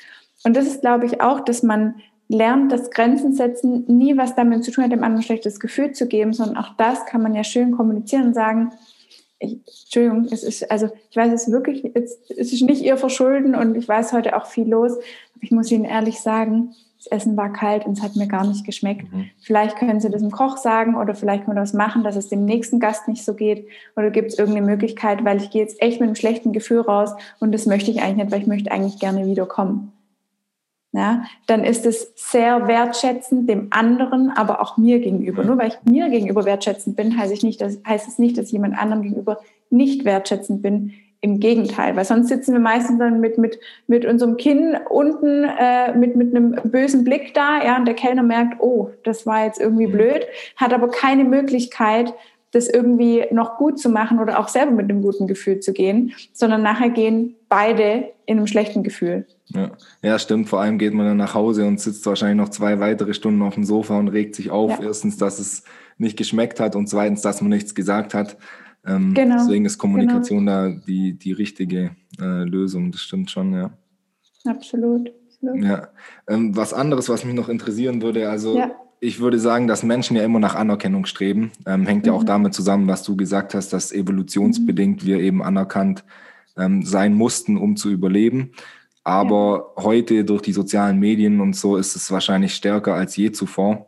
Und 0.46 0.56
das 0.56 0.68
ist, 0.68 0.82
glaube 0.82 1.06
ich, 1.06 1.20
auch, 1.20 1.42
dass 1.42 1.62
man 1.62 1.96
lernt, 2.30 2.72
dass 2.72 2.92
Grenzen 2.92 3.34
setzen 3.34 3.84
nie 3.88 4.16
was 4.16 4.36
damit 4.36 4.64
zu 4.64 4.72
tun 4.72 4.86
hat, 4.86 4.92
dem 4.94 5.04
anderen 5.04 5.20
ein 5.20 5.24
schlechtes 5.24 5.60
Gefühl 5.60 5.92
zu 5.92 6.08
geben, 6.08 6.32
sondern 6.32 6.56
auch 6.56 6.76
das 6.78 7.06
kann 7.06 7.22
man 7.22 7.34
ja 7.34 7.44
schön 7.44 7.72
kommunizieren 7.72 8.28
und 8.28 8.34
sagen, 8.36 8.72
ich, 9.42 9.60
Entschuldigung, 9.84 10.28
es 10.32 10.44
ist, 10.44 10.70
also 10.70 10.90
ich 11.10 11.18
weiß 11.18 11.34
es 11.34 11.52
wirklich, 11.52 11.84
es, 11.96 12.20
es 12.30 12.54
ist 12.54 12.62
nicht 12.62 12.84
ihr 12.84 12.96
Verschulden 12.98 13.56
und 13.56 13.76
ich 13.76 13.88
weiß 13.88 14.14
heute 14.14 14.36
auch 14.38 14.46
viel 14.46 14.70
los, 14.70 14.94
aber 14.94 15.44
ich 15.44 15.52
muss 15.52 15.72
Ihnen 15.72 15.86
ehrlich 15.86 16.20
sagen, 16.20 16.74
das 16.98 17.08
Essen 17.08 17.36
war 17.36 17.52
kalt 17.52 17.88
und 17.88 17.98
es 17.98 18.04
hat 18.04 18.16
mir 18.16 18.28
gar 18.28 18.46
nicht 18.46 18.64
geschmeckt. 18.64 19.12
Mhm. 19.12 19.32
Vielleicht 19.40 19.78
können 19.78 20.00
Sie 20.00 20.12
das 20.12 20.22
dem 20.22 20.30
Koch 20.30 20.58
sagen 20.58 20.96
oder 20.96 21.16
vielleicht 21.16 21.46
können 21.46 21.58
wir 21.58 21.62
das 21.62 21.74
machen, 21.74 22.04
dass 22.04 22.16
es 22.16 22.30
dem 22.30 22.46
nächsten 22.46 22.80
Gast 22.80 23.08
nicht 23.08 23.26
so 23.26 23.34
geht 23.34 23.68
oder 23.96 24.12
gibt 24.12 24.30
es 24.30 24.38
irgendeine 24.38 24.68
Möglichkeit, 24.68 25.26
weil 25.26 25.38
ich 25.38 25.50
gehe 25.50 25.64
jetzt 25.64 25.82
echt 25.82 26.00
mit 26.00 26.08
einem 26.08 26.16
schlechten 26.16 26.54
Gefühl 26.54 26.82
raus 26.82 27.12
und 27.40 27.52
das 27.52 27.66
möchte 27.66 27.90
ich 27.90 28.02
eigentlich 28.02 28.18
nicht, 28.18 28.32
weil 28.32 28.42
ich 28.42 28.48
möchte 28.48 28.72
eigentlich 28.72 29.00
gerne 29.00 29.26
wiederkommen. 29.26 29.92
Ja, 30.94 31.24
dann 31.48 31.64
ist 31.64 31.86
es 31.86 32.12
sehr 32.16 32.68
wertschätzend 32.68 33.50
dem 33.50 33.68
anderen, 33.70 34.30
aber 34.30 34.60
auch 34.60 34.76
mir 34.76 35.00
gegenüber. 35.00 35.46
Nur 35.46 35.58
weil 35.58 35.70
ich 35.70 35.78
mir 35.90 36.10
gegenüber 36.10 36.44
wertschätzend 36.44 36.98
bin, 36.98 37.18
heißt, 37.18 37.32
ich 37.32 37.44
nicht, 37.44 37.62
dass, 37.62 37.80
heißt 37.88 38.10
es 38.10 38.20
nicht, 38.20 38.38
dass 38.38 38.48
ich 38.48 38.52
jemand 38.52 38.78
anderem 38.78 39.04
gegenüber 39.04 39.40
nicht 39.70 40.04
wertschätzend 40.04 40.62
bin. 40.62 40.94
Im 41.24 41.40
Gegenteil, 41.40 41.96
weil 41.96 42.04
sonst 42.04 42.30
sitzen 42.30 42.52
wir 42.54 42.60
meistens 42.60 42.98
dann 42.98 43.20
mit, 43.20 43.38
mit, 43.38 43.60
mit 43.86 44.06
unserem 44.06 44.38
Kinn 44.38 44.76
unten 44.90 45.44
äh, 45.44 45.96
mit, 45.96 46.16
mit 46.16 46.36
einem 46.36 46.56
bösen 46.64 47.04
Blick 47.04 47.36
da, 47.36 47.64
ja, 47.64 47.78
und 47.78 47.86
der 47.86 47.94
Kellner 47.94 48.24
merkt, 48.24 48.60
oh, 48.60 48.90
das 49.04 49.28
war 49.28 49.46
jetzt 49.46 49.62
irgendwie 49.62 49.86
mhm. 49.86 49.92
blöd, 49.92 50.26
hat 50.56 50.74
aber 50.74 50.90
keine 50.90 51.24
Möglichkeit, 51.24 52.12
das 52.52 52.68
irgendwie 52.68 53.26
noch 53.32 53.58
gut 53.58 53.80
zu 53.80 53.90
machen 53.90 54.20
oder 54.20 54.40
auch 54.40 54.48
selber 54.48 54.72
mit 54.72 54.90
einem 54.90 55.02
guten 55.02 55.28
Gefühl 55.28 55.60
zu 55.60 55.74
gehen, 55.74 56.14
sondern 56.34 56.62
nachher 56.62 56.90
gehen 56.90 57.36
beide 57.50 58.12
in 58.26 58.38
einem 58.38 58.48
schlechten 58.48 58.84
Gefühl. 58.84 59.26
Ja. 59.48 59.72
ja, 60.02 60.20
stimmt. 60.20 60.50
Vor 60.50 60.62
allem 60.62 60.78
geht 60.78 60.94
man 60.94 61.06
dann 61.06 61.18
nach 61.18 61.34
Hause 61.34 61.66
und 61.66 61.80
sitzt 61.80 62.06
wahrscheinlich 62.06 62.38
noch 62.38 62.50
zwei 62.50 62.80
weitere 62.80 63.14
Stunden 63.14 63.42
auf 63.42 63.56
dem 63.56 63.64
Sofa 63.64 63.98
und 63.98 64.10
regt 64.10 64.36
sich 64.36 64.52
auf. 64.52 64.72
Ja. 64.72 64.84
Erstens, 64.84 65.18
dass 65.18 65.40
es 65.40 65.64
nicht 65.98 66.18
geschmeckt 66.18 66.60
hat 66.60 66.76
und 66.76 66.88
zweitens, 66.88 67.22
dass 67.22 67.42
man 67.42 67.50
nichts 67.50 67.76
gesagt 67.76 68.14
hat. 68.14 68.38
Ähm, 68.86 69.14
genau. 69.14 69.38
Deswegen 69.38 69.66
ist 69.66 69.78
Kommunikation 69.78 70.46
genau. 70.46 70.70
da 70.70 70.82
die, 70.88 71.14
die 71.14 71.34
richtige 71.34 71.92
äh, 72.20 72.44
Lösung. 72.44 72.92
Das 72.92 73.02
stimmt 73.02 73.30
schon, 73.30 73.54
ja. 73.54 73.72
Absolut. 74.46 75.12
Absolut. 75.42 75.64
Ja. 75.64 75.90
Ähm, 76.28 76.56
was 76.56 76.74
anderes, 76.74 77.10
was 77.10 77.26
mich 77.26 77.36
noch 77.36 77.50
interessieren 77.50 78.02
würde, 78.02 78.30
also 78.30 78.58
ja. 78.58 78.72
Ich 79.04 79.20
würde 79.20 79.40
sagen, 79.40 79.68
dass 79.68 79.82
Menschen 79.82 80.16
ja 80.16 80.24
immer 80.24 80.40
nach 80.40 80.54
Anerkennung 80.54 81.06
streben. 81.08 81.52
Ähm, 81.66 81.88
hängt 81.88 82.06
ja 82.06 82.14
auch 82.14 82.22
mhm. 82.22 82.28
damit 82.28 82.54
zusammen, 82.54 82.88
was 82.88 83.02
du 83.02 83.18
gesagt 83.18 83.56
hast, 83.56 83.74
dass 83.74 83.92
evolutionsbedingt 83.92 85.02
mhm. 85.02 85.08
wir 85.08 85.20
eben 85.20 85.42
anerkannt 85.42 86.06
ähm, 86.56 86.84
sein 86.84 87.16
mussten, 87.16 87.58
um 87.58 87.76
zu 87.76 87.90
überleben. 87.90 88.52
Aber 89.04 89.74
ja. 89.76 89.84
heute 89.84 90.24
durch 90.24 90.44
die 90.44 90.54
sozialen 90.54 91.00
Medien 91.00 91.42
und 91.42 91.56
so 91.56 91.78
ist 91.78 91.96
es 91.96 92.12
wahrscheinlich 92.12 92.54
stärker 92.54 92.94
als 92.94 93.16
je 93.16 93.32
zuvor. 93.32 93.88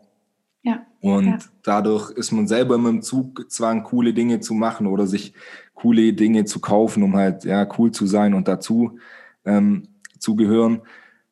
Ja. 0.63 0.83
Und 0.99 1.27
ja. 1.27 1.37
dadurch 1.61 2.09
ist 2.09 2.31
man 2.31 2.47
selber 2.47 2.73
immer 2.75 2.89
im 2.89 3.03
Zugzwang, 3.03 3.83
coole 3.83 4.15
Dinge 4.15 4.39
zu 4.39 4.55
machen 4.55 4.87
oder 4.87 5.05
sich 5.05 5.35
coole 5.75 6.13
Dinge 6.13 6.45
zu 6.45 6.59
kaufen, 6.59 7.03
um 7.03 7.15
halt 7.15 7.45
ja 7.45 7.67
cool 7.77 7.91
zu 7.91 8.07
sein 8.07 8.33
und 8.33 8.47
dazu 8.47 8.97
ähm, 9.45 9.89
zu 10.17 10.35
gehören. 10.35 10.81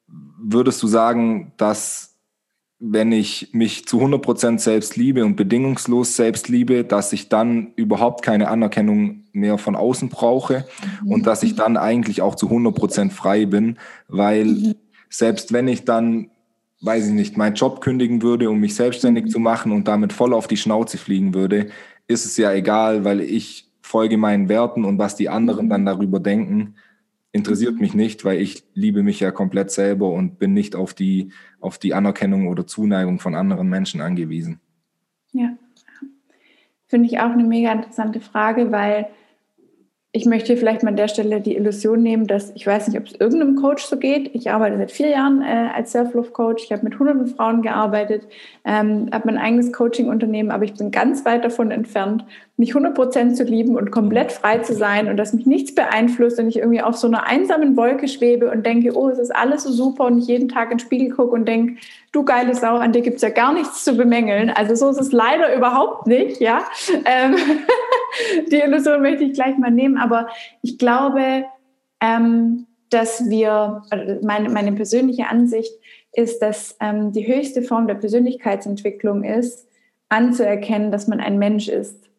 Würdest 0.07 0.83
du 0.83 0.87
sagen, 0.87 1.53
dass 1.57 2.11
wenn 2.83 3.11
ich 3.11 3.49
mich 3.53 3.85
zu 3.87 4.01
100% 4.01 4.57
selbst 4.57 4.97
liebe 4.97 5.23
und 5.23 5.35
bedingungslos 5.35 6.15
selbst 6.15 6.49
liebe, 6.49 6.83
dass 6.83 7.13
ich 7.13 7.29
dann 7.29 7.73
überhaupt 7.75 8.23
keine 8.23 8.47
Anerkennung 8.47 9.25
mehr 9.33 9.59
von 9.59 9.75
außen 9.75 10.09
brauche 10.09 10.65
mhm. 11.03 11.11
und 11.11 11.27
dass 11.27 11.43
ich 11.43 11.55
dann 11.55 11.77
eigentlich 11.77 12.23
auch 12.23 12.33
zu 12.33 12.47
100% 12.47 13.11
frei 13.11 13.45
bin, 13.45 13.77
weil 14.07 14.45
mhm. 14.45 14.75
selbst 15.09 15.53
wenn 15.53 15.67
ich 15.67 15.85
dann, 15.85 16.31
weiß 16.81 17.09
ich 17.09 17.13
nicht, 17.13 17.37
meinen 17.37 17.53
Job 17.53 17.81
kündigen 17.81 18.23
würde, 18.23 18.49
um 18.49 18.59
mich 18.59 18.73
selbstständig 18.73 19.25
mhm. 19.25 19.29
zu 19.29 19.39
machen 19.39 19.71
und 19.71 19.87
damit 19.87 20.11
voll 20.11 20.33
auf 20.33 20.47
die 20.47 20.57
Schnauze 20.57 20.97
fliegen 20.97 21.35
würde, 21.35 21.67
ist 22.07 22.25
es 22.25 22.35
ja 22.35 22.51
egal, 22.51 23.05
weil 23.05 23.21
ich 23.21 23.69
folge 23.83 24.17
meinen 24.17 24.49
Werten 24.49 24.85
und 24.85 24.97
was 24.97 25.15
die 25.15 25.29
anderen 25.29 25.67
mhm. 25.67 25.69
dann 25.69 25.85
darüber 25.85 26.19
denken, 26.19 26.73
interessiert 27.31 27.79
mich 27.79 27.93
nicht, 27.93 28.25
weil 28.25 28.41
ich 28.41 28.63
liebe 28.73 29.03
mich 29.03 29.19
ja 29.19 29.31
komplett 29.31 29.71
selber 29.71 30.11
und 30.11 30.37
bin 30.39 30.53
nicht 30.53 30.75
auf 30.75 30.93
die, 30.93 31.31
auf 31.59 31.77
die 31.77 31.93
Anerkennung 31.93 32.47
oder 32.47 32.67
Zuneigung 32.67 33.19
von 33.19 33.35
anderen 33.35 33.69
Menschen 33.69 34.01
angewiesen. 34.01 34.59
Ja, 35.31 35.55
finde 36.87 37.07
ich 37.07 37.19
auch 37.19 37.31
eine 37.31 37.45
mega 37.45 37.71
interessante 37.71 38.19
Frage, 38.19 38.71
weil 38.71 39.07
ich 40.13 40.26
möchte 40.26 40.58
vielleicht 40.58 40.84
mal 40.84 40.89
an 40.89 40.97
der 40.97 41.08
Stelle 41.08 41.39
die 41.39 41.56
Illusion 41.56 42.04
nehmen, 42.04 42.28
dass 42.28 42.52
ich 42.54 42.67
weiß 42.67 42.88
nicht, 42.88 43.00
ob 43.00 43.06
es 43.06 43.15
irgendeinem 43.15 43.56
Coach 43.56 43.86
so 43.86 43.95
geht. 43.95 44.36
Ich 44.36 44.52
arbeite 44.52 44.78
seit 44.78 44.91
vier 44.91 45.08
Jahren 45.08 45.41
äh, 45.41 45.69
als 45.74 45.93
Self-Love-Coach. 45.93 46.65
Ich 46.65 46.74
habe 46.74 46.84
mit 46.84 47.00
hunderten 47.00 47.28
Frauen 47.28 47.62
gearbeitet, 47.62 48.28
ähm, 48.65 49.08
habe 49.13 49.28
mein 49.28 49.38
eigenes 49.38 49.71
Coaching-Unternehmen, 49.71 50.52
aber 50.52 50.65
ich 50.65 50.74
bin 50.74 50.91
ganz 50.91 51.24
weit 51.24 51.45
davon 51.45 51.71
entfernt, 51.71 52.26
mich 52.58 52.74
100% 52.74 53.36
zu 53.36 53.43
lieben 53.45 53.78
und 53.78 53.89
komplett 53.91 54.34
frei 54.34 54.60
zu 54.60 54.74
sein 54.74 55.08
und 55.08 55.15
dass 55.15 55.32
mich 55.32 55.45
nichts 55.45 55.74
beeinflusst 55.74 56.39
und 56.39 56.50
ich 56.50 56.58
irgendwie 56.58 56.82
auf 56.82 56.97
so 56.97 57.08
einer 57.08 57.26
einsamen 57.26 57.78
Wolke 57.78 58.10
schwebe 58.10 58.52
und 58.52 58.65
denke, 58.65 58.91
oh, 58.93 59.08
es 59.08 59.17
ist 59.17 59.34
alles 59.34 59.63
so 59.63 59.71
super 59.71 60.08
und 60.08 60.19
ich 60.19 60.28
jeden 60.28 60.50
Tag 60.50 60.71
in 60.71 60.78
den 60.78 60.86
Spiegel 60.86 61.15
gucke 61.15 61.32
und 61.32 61.47
denke, 61.47 61.78
du 62.12 62.26
geile 62.26 62.54
Sau, 62.54 62.76
an 62.76 62.91
dir 62.91 63.02
gibt 63.02 63.15
es 63.15 63.21
ja 63.21 63.30
gar 63.30 63.54
nichts 63.54 63.86
zu 63.86 63.95
bemängeln. 63.95 64.50
Also 64.50 64.76
so 64.76 64.89
ist 64.89 65.00
es 65.00 65.13
leider 65.13 65.56
überhaupt 65.56 66.06
nicht, 66.06 66.41
ja. 66.41 66.63
Ähm, 67.06 67.36
die 68.52 68.60
Illusion 68.60 69.02
möchte 69.02 69.24
ich 69.24 69.34
gleich 69.34 69.58
mal 69.58 69.71
nehmen, 69.71 69.97
aber 69.97 70.28
ich 70.62 70.78
glaube, 70.78 71.45
ähm, 72.02 72.67
dass 72.89 73.30
wir, 73.30 73.84
meine, 74.21 74.50
meine 74.50 74.74
persönliche 74.74 75.28
Ansicht 75.28 75.71
ist, 76.13 76.41
dass 76.41 76.76
ähm, 76.82 77.13
die 77.13 77.26
höchste 77.26 77.62
Form 77.62 77.88
der 77.88 77.95
Persönlichkeitsentwicklung 77.95 79.24
ist, 79.24 79.67
anzuerkennen, 80.10 80.91
dass 80.91 81.08
man 81.08 81.21
ein 81.21 81.39
Mensch 81.39 81.69
ist 81.69 82.10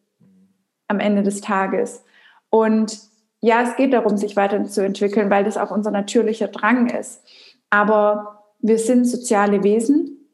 am 0.87 0.99
Ende 0.99 1.21
des 1.21 1.41
Tages. 1.41 2.03
Und 2.49 2.99
ja, 3.41 3.61
es 3.61 3.75
geht 3.75 3.93
darum, 3.93 4.17
sich 4.17 4.35
weiterzuentwickeln, 4.35 5.29
weil 5.29 5.43
das 5.43 5.57
auch 5.57 5.69
unser 5.69 5.91
natürlicher 5.91 6.47
Drang 6.47 6.89
ist. 6.89 7.21
Aber 7.69 8.45
wir 8.59 8.79
sind 8.79 9.05
soziale 9.05 9.63
Wesen. 9.63 10.29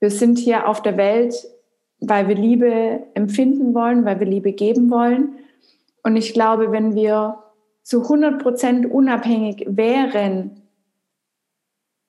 Wir 0.00 0.10
sind 0.10 0.38
hier 0.38 0.68
auf 0.68 0.82
der 0.82 0.96
Welt, 0.96 1.34
weil 2.00 2.28
wir 2.28 2.34
Liebe 2.34 3.00
empfinden 3.14 3.74
wollen, 3.74 4.04
weil 4.04 4.20
wir 4.20 4.26
Liebe 4.26 4.52
geben 4.52 4.90
wollen. 4.90 5.36
Und 6.02 6.16
ich 6.16 6.34
glaube, 6.34 6.72
wenn 6.72 6.94
wir 6.94 7.38
zu 7.82 8.02
100 8.02 8.42
Prozent 8.42 8.90
unabhängig 8.90 9.66
wären, 9.68 10.62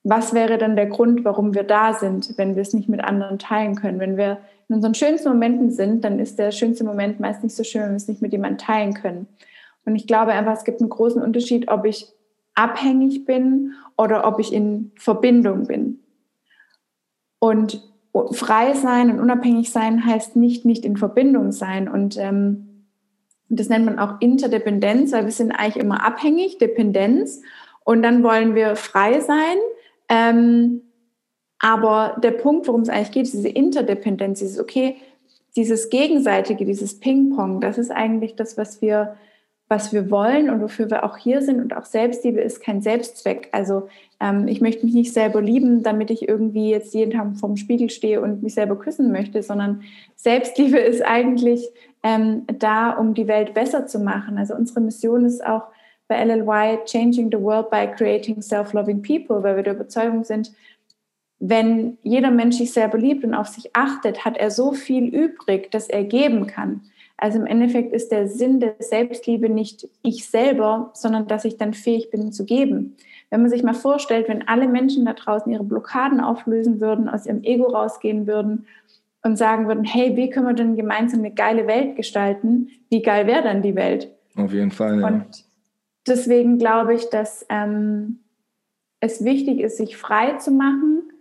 was 0.03 0.33
wäre 0.33 0.57
dann 0.57 0.75
der 0.75 0.85
Grund, 0.85 1.25
warum 1.25 1.55
wir 1.55 1.63
da 1.63 1.93
sind, 1.93 2.37
wenn 2.37 2.55
wir 2.55 2.61
es 2.61 2.73
nicht 2.73 2.87
mit 2.87 3.03
anderen 3.03 3.39
teilen 3.39 3.75
können? 3.75 3.99
Wenn 3.99 4.17
wir 4.17 4.39
in 4.69 4.75
unseren 4.75 4.93
schönsten 4.93 5.29
Momenten 5.29 5.71
sind, 5.71 6.03
dann 6.03 6.19
ist 6.19 6.37
der 6.37 6.51
schönste 6.51 6.83
Moment 6.83 7.19
meist 7.19 7.43
nicht 7.43 7.55
so 7.55 7.63
schön, 7.63 7.81
wenn 7.81 7.91
wir 7.91 7.97
es 7.97 8.07
nicht 8.07 8.21
mit 8.21 8.31
jemandem 8.31 8.59
teilen 8.59 8.93
können. 8.93 9.27
Und 9.83 9.95
ich 9.95 10.05
glaube 10.05 10.31
einfach, 10.31 10.53
es 10.53 10.63
gibt 10.63 10.79
einen 10.79 10.89
großen 10.89 11.21
Unterschied, 11.21 11.69
ob 11.69 11.85
ich 11.85 12.07
abhängig 12.53 13.25
bin 13.25 13.73
oder 13.97 14.27
ob 14.27 14.39
ich 14.39 14.53
in 14.53 14.91
Verbindung 14.95 15.65
bin. 15.65 15.99
Und 17.39 17.81
frei 18.31 18.73
sein 18.73 19.11
und 19.11 19.19
unabhängig 19.19 19.71
sein 19.71 20.05
heißt 20.05 20.35
nicht 20.35 20.65
nicht 20.65 20.85
in 20.85 20.97
Verbindung 20.97 21.51
sein. 21.51 21.87
Und 21.87 22.17
ähm, 22.17 22.85
das 23.49 23.69
nennt 23.69 23.85
man 23.85 23.99
auch 23.99 24.21
Interdependenz, 24.21 25.11
weil 25.11 25.25
wir 25.25 25.31
sind 25.31 25.51
eigentlich 25.51 25.77
immer 25.77 26.05
abhängig, 26.05 26.57
Dependenz. 26.57 27.41
Und 27.83 28.01
dann 28.01 28.23
wollen 28.23 28.55
wir 28.55 28.75
frei 28.75 29.19
sein. 29.19 29.57
Ähm, 30.09 30.81
aber 31.59 32.17
der 32.21 32.31
Punkt, 32.31 32.67
worum 32.67 32.81
es 32.81 32.89
eigentlich 32.89 33.11
geht, 33.11 33.23
ist 33.23 33.33
diese 33.33 33.49
Interdependenz, 33.49 34.39
dieses, 34.39 34.59
okay, 34.59 34.97
dieses 35.55 35.89
Gegenseitige, 35.89 36.65
dieses 36.65 36.99
Ping-Pong, 36.99 37.61
das 37.61 37.77
ist 37.77 37.91
eigentlich 37.91 38.35
das, 38.35 38.57
was 38.57 38.81
wir 38.81 39.15
was 39.67 39.93
wir 39.93 40.11
wollen 40.11 40.49
und 40.49 40.61
wofür 40.61 40.89
wir 40.91 41.03
auch 41.03 41.17
hier 41.17 41.41
sind. 41.41 41.59
Und 41.59 41.75
auch 41.75 41.85
Selbstliebe 41.85 42.39
ist 42.39 42.61
kein 42.61 42.81
Selbstzweck. 42.81 43.49
Also 43.51 43.89
ähm, 44.19 44.47
ich 44.47 44.61
möchte 44.61 44.85
mich 44.85 44.93
nicht 44.93 45.13
selber 45.13 45.41
lieben, 45.41 45.83
damit 45.83 46.09
ich 46.09 46.27
irgendwie 46.27 46.69
jetzt 46.69 46.93
jeden 46.93 47.11
Tag 47.11 47.37
vorm 47.37 47.57
Spiegel 47.57 47.89
stehe 47.89 48.21
und 48.21 48.43
mich 48.43 48.53
selber 48.53 48.77
küssen 48.77 49.11
möchte, 49.11 49.43
sondern 49.43 49.83
Selbstliebe 50.15 50.77
ist 50.77 51.01
eigentlich 51.01 51.67
ähm, 52.03 52.43
da, 52.59 52.91
um 52.91 53.13
die 53.13 53.27
Welt 53.27 53.53
besser 53.53 53.87
zu 53.87 53.99
machen. 53.99 54.37
Also 54.37 54.55
unsere 54.55 54.81
Mission 54.81 55.25
ist 55.25 55.45
auch 55.45 55.63
bei 56.07 56.23
LLY 56.23 56.79
Changing 56.85 57.31
the 57.31 57.41
World 57.41 57.69
by 57.69 57.87
Creating 57.87 58.41
Self-Loving 58.41 59.01
People, 59.01 59.43
weil 59.43 59.55
wir 59.55 59.63
der 59.63 59.73
Überzeugung 59.73 60.23
sind, 60.23 60.51
wenn 61.39 61.97
jeder 62.03 62.31
Mensch 62.31 62.57
sich 62.57 62.71
selber 62.71 62.97
liebt 62.97 63.23
und 63.23 63.33
auf 63.33 63.47
sich 63.47 63.75
achtet, 63.75 64.23
hat 64.23 64.37
er 64.37 64.51
so 64.51 64.71
viel 64.71 65.05
übrig, 65.05 65.69
dass 65.71 65.89
er 65.89 66.03
geben 66.03 66.47
kann. 66.47 66.81
Also 67.17 67.39
im 67.39 67.45
Endeffekt 67.45 67.93
ist 67.93 68.11
der 68.11 68.27
Sinn 68.27 68.59
der 68.59 68.75
Selbstliebe 68.79 69.49
nicht 69.49 69.87
ich 70.01 70.27
selber, 70.27 70.91
sondern 70.93 71.27
dass 71.27 71.45
ich 71.45 71.57
dann 71.57 71.73
fähig 71.73 72.09
bin 72.11 72.31
zu 72.31 72.45
geben. 72.45 72.97
Wenn 73.29 73.41
man 73.41 73.49
sich 73.49 73.63
mal 73.63 73.73
vorstellt, 73.73 74.27
wenn 74.29 74.47
alle 74.47 74.67
Menschen 74.67 75.05
da 75.05 75.13
draußen 75.13 75.51
ihre 75.51 75.63
Blockaden 75.63 76.19
auflösen 76.19 76.79
würden, 76.79 77.09
aus 77.09 77.25
ihrem 77.25 77.43
Ego 77.43 77.65
rausgehen 77.65 78.27
würden 78.27 78.65
und 79.23 79.37
sagen 79.37 79.67
würden, 79.67 79.83
hey, 79.83 80.15
wie 80.15 80.29
können 80.29 80.47
wir 80.47 80.53
denn 80.53 80.75
gemeinsam 80.75 81.19
eine 81.19 81.31
geile 81.31 81.67
Welt 81.67 81.95
gestalten? 81.95 82.69
Wie 82.89 83.01
geil 83.01 83.27
wäre 83.27 83.43
dann 83.43 83.61
die 83.61 83.75
Welt? 83.75 84.11
Auf 84.35 84.53
jeden 84.53 84.71
Fall. 84.71 84.99
Ja. 84.99 85.07
Und 85.07 85.45
deswegen 86.07 86.59
glaube 86.59 86.93
ich, 86.93 87.09
dass 87.09 87.45
ähm, 87.49 88.19
es 88.99 89.23
wichtig 89.23 89.59
ist, 89.59 89.77
sich 89.77 89.97
frei 89.97 90.33
zu 90.33 90.51
machen, 90.51 91.11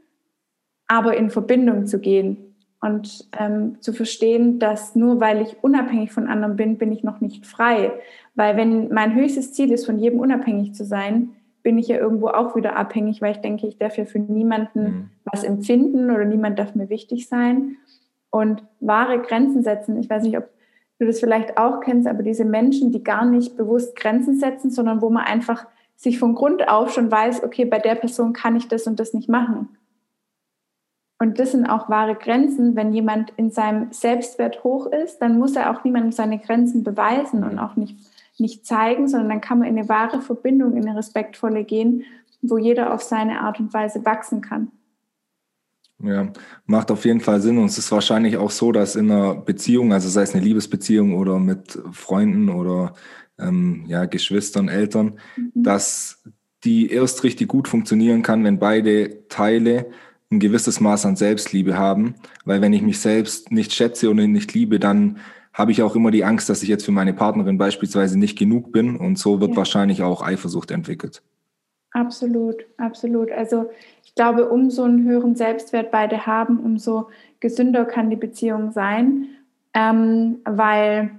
aber 0.87 1.17
in 1.17 1.31
Verbindung 1.31 1.87
zu 1.87 1.99
gehen 1.99 2.55
und 2.81 3.29
ähm, 3.39 3.81
zu 3.81 3.95
verstehen, 3.95 4.59
dass 4.59 4.95
nur 4.95 5.21
weil 5.21 5.41
ich 5.41 5.57
unabhängig 5.63 6.13
von 6.13 6.29
anderen 6.29 6.57
bin, 6.57 6.77
bin 6.77 6.93
ich 6.93 7.03
noch 7.03 7.21
nicht 7.21 7.47
frei. 7.47 7.93
Weil 8.35 8.57
wenn 8.57 8.93
mein 8.93 9.15
höchstes 9.15 9.55
Ziel 9.55 9.73
ist, 9.73 9.87
von 9.87 9.99
jedem 9.99 10.21
unabhängig 10.21 10.75
zu 10.75 10.85
sein, 10.85 11.34
bin 11.65 11.79
ich 11.79 11.89
ja 11.89 11.97
irgendwo 11.97 12.29
auch 12.29 12.55
wieder 12.55 12.77
abhängig, 12.77 13.21
weil 13.21 13.33
ich 13.33 13.41
denke, 13.41 13.67
ich 13.67 13.79
darf 13.79 13.97
ja 13.97 14.05
für 14.05 14.21
niemanden 14.21 14.83
mhm. 14.83 15.11
was 15.25 15.43
empfinden 15.43 16.11
oder 16.11 16.27
niemand 16.27 16.59
darf 16.59 16.77
mir 16.77 16.91
wichtig 16.91 17.29
sein. 17.29 17.79
Und 18.31 18.63
wahre 18.81 19.21
Grenzen 19.21 19.63
setzen, 19.63 19.99
ich 19.99 20.11
weiß 20.11 20.25
nicht, 20.25 20.37
ob 20.37 20.49
du 20.99 21.07
das 21.07 21.21
vielleicht 21.21 21.57
auch 21.57 21.81
kennst, 21.81 22.07
aber 22.07 22.23
diese 22.23 22.45
Menschen, 22.45 22.93
die 22.93 23.03
gar 23.03 23.25
nicht 23.25 23.57
bewusst 23.57 23.97
Grenzen 23.97 24.39
setzen, 24.39 24.71
sondern 24.71 25.01
wo 25.01 25.11
man 25.11 25.25
einfach 25.25 25.67
sich 25.97 26.19
von 26.19 26.35
Grund 26.35 26.69
auf 26.69 26.93
schon 26.93 27.11
weiß, 27.11 27.43
okay, 27.43 27.65
bei 27.65 27.79
der 27.79 27.95
Person 27.95 28.33
kann 28.33 28.57
ich 28.57 28.69
das 28.69 28.87
und 28.87 29.01
das 29.01 29.15
nicht 29.15 29.29
machen. 29.29 29.69
Und 31.19 31.39
das 31.39 31.53
sind 31.53 31.67
auch 31.67 31.89
wahre 31.89 32.17
Grenzen. 32.17 32.77
Wenn 32.77 32.93
jemand 32.93 33.33
in 33.37 33.51
seinem 33.51 33.93
Selbstwert 33.93 34.65
hoch 34.65 34.87
ist, 34.87 35.19
dann 35.19 35.39
muss 35.39 35.57
er 35.57 35.71
auch 35.71 35.85
niemandem 35.85 36.13
seine 36.13 36.39
Grenzen 36.39 36.85
beweisen 36.85 37.45
und 37.45 37.59
auch 37.59 37.77
nicht, 37.77 37.97
nicht 38.39 38.67
zeigen, 38.67 39.09
sondern 39.09 39.29
dann 39.29 39.41
kann 39.41 39.59
man 39.59 39.69
in 39.69 39.79
eine 39.79 39.89
wahre 39.89 40.21
Verbindung, 40.21 40.77
in 40.77 40.87
eine 40.87 40.99
respektvolle 40.99 41.65
gehen, 41.65 42.05
wo 42.43 42.59
jeder 42.59 42.93
auf 42.93 43.03
seine 43.03 43.41
Art 43.41 43.61
und 43.61 43.73
Weise 43.73 44.05
wachsen 44.05 44.41
kann. 44.41 44.71
Ja, 46.03 46.29
macht 46.67 46.91
auf 46.91 47.05
jeden 47.05 47.21
Fall 47.21 47.41
Sinn. 47.41 47.59
Und 47.59 47.67
es 47.67 47.79
ist 47.79 47.93
wahrscheinlich 47.93 48.37
auch 48.37 48.51
so, 48.51 48.73
dass 48.73 48.97
in 48.97 49.11
einer 49.11 49.35
Beziehung, 49.35 49.93
also 49.93 50.09
sei 50.09 50.23
es 50.23 50.35
eine 50.35 50.45
Liebesbeziehung 50.45 51.15
oder 51.15 51.39
mit 51.39 51.79
Freunden 51.93 52.49
oder 52.49 52.95
ähm, 53.39 53.85
ja, 53.87 54.05
Geschwistern, 54.05 54.69
Eltern, 54.69 55.19
mhm. 55.37 55.63
dass 55.63 56.23
die 56.65 56.91
erst 56.91 57.25
richtig 57.25 57.49
gut 57.49 57.69
funktionieren 57.69 58.23
kann, 58.23 58.45
wenn 58.45 58.59
beide 58.59 59.29
Teile 59.29 59.87
ein 60.31 60.41
gewisses 60.41 60.81
Maß 60.81 61.07
an 61.07 61.17
Selbstliebe 61.17 61.79
haben, 61.79 62.15
weil 62.45 62.61
wenn 62.61 62.73
ich 62.73 62.83
mich 62.83 62.99
selbst 62.99 63.53
nicht 63.53 63.73
schätze 63.73 64.11
und 64.11 64.17
nicht 64.17 64.55
liebe, 64.55 64.81
dann 64.81 65.19
habe 65.55 65.73
ich 65.73 65.83
auch 65.83 65.95
immer 65.97 66.11
die 66.11 66.25
Angst, 66.25 66.51
dass 66.51 66.63
ich 66.63 66.69
jetzt 66.69 66.85
für 66.85 66.93
meine 66.93 67.15
Partnerin 67.15 67.57
beispielsweise 67.57 68.19
nicht 68.19 68.37
genug 68.37 68.73
bin 68.73 68.97
und 68.97 69.19
so 69.19 69.41
wird 69.41 69.53
ja. 69.53 69.57
wahrscheinlich 69.57 70.03
auch 70.03 70.21
Eifersucht 70.21 70.71
entwickelt. 70.71 71.23
Absolut, 71.93 72.57
absolut. 72.77 73.31
Also 73.31 73.71
ich 74.05 74.15
glaube, 74.17 74.49
umso 74.49 74.83
einen 74.83 75.05
höheren 75.05 75.37
Selbstwert 75.37 75.93
beide 75.93 76.27
haben, 76.27 76.59
umso 76.59 77.09
gesünder 77.39 77.85
kann 77.85 78.11
die 78.11 78.17
Beziehung 78.17 78.73
sein, 78.73 79.29
ähm, 79.75 80.39
weil 80.45 81.13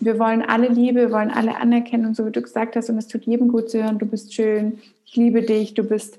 wir 0.00 0.18
wollen 0.18 0.42
alle 0.42 0.68
Liebe, 0.68 1.00
wir 1.00 1.12
wollen 1.12 1.30
alle 1.30 1.56
anerkennen 1.60 2.06
und 2.06 2.16
so 2.16 2.24
wie 2.26 2.32
du 2.32 2.40
gesagt 2.40 2.76
hast, 2.76 2.88
und 2.88 2.96
es 2.96 3.08
tut 3.08 3.24
jedem 3.24 3.48
gut 3.48 3.68
zu 3.68 3.82
hören, 3.82 3.98
du 3.98 4.06
bist 4.06 4.32
schön, 4.32 4.78
ich 5.04 5.16
liebe 5.16 5.42
dich, 5.42 5.74
du 5.74 5.84
bist 5.84 6.18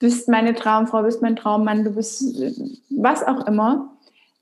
bist 0.00 0.28
meine 0.28 0.54
Traumfrau, 0.54 1.02
bist 1.02 1.22
mein 1.22 1.36
Traummann, 1.36 1.84
du 1.84 1.90
bist 1.90 2.42
was 2.88 3.22
auch 3.22 3.46
immer. 3.46 3.92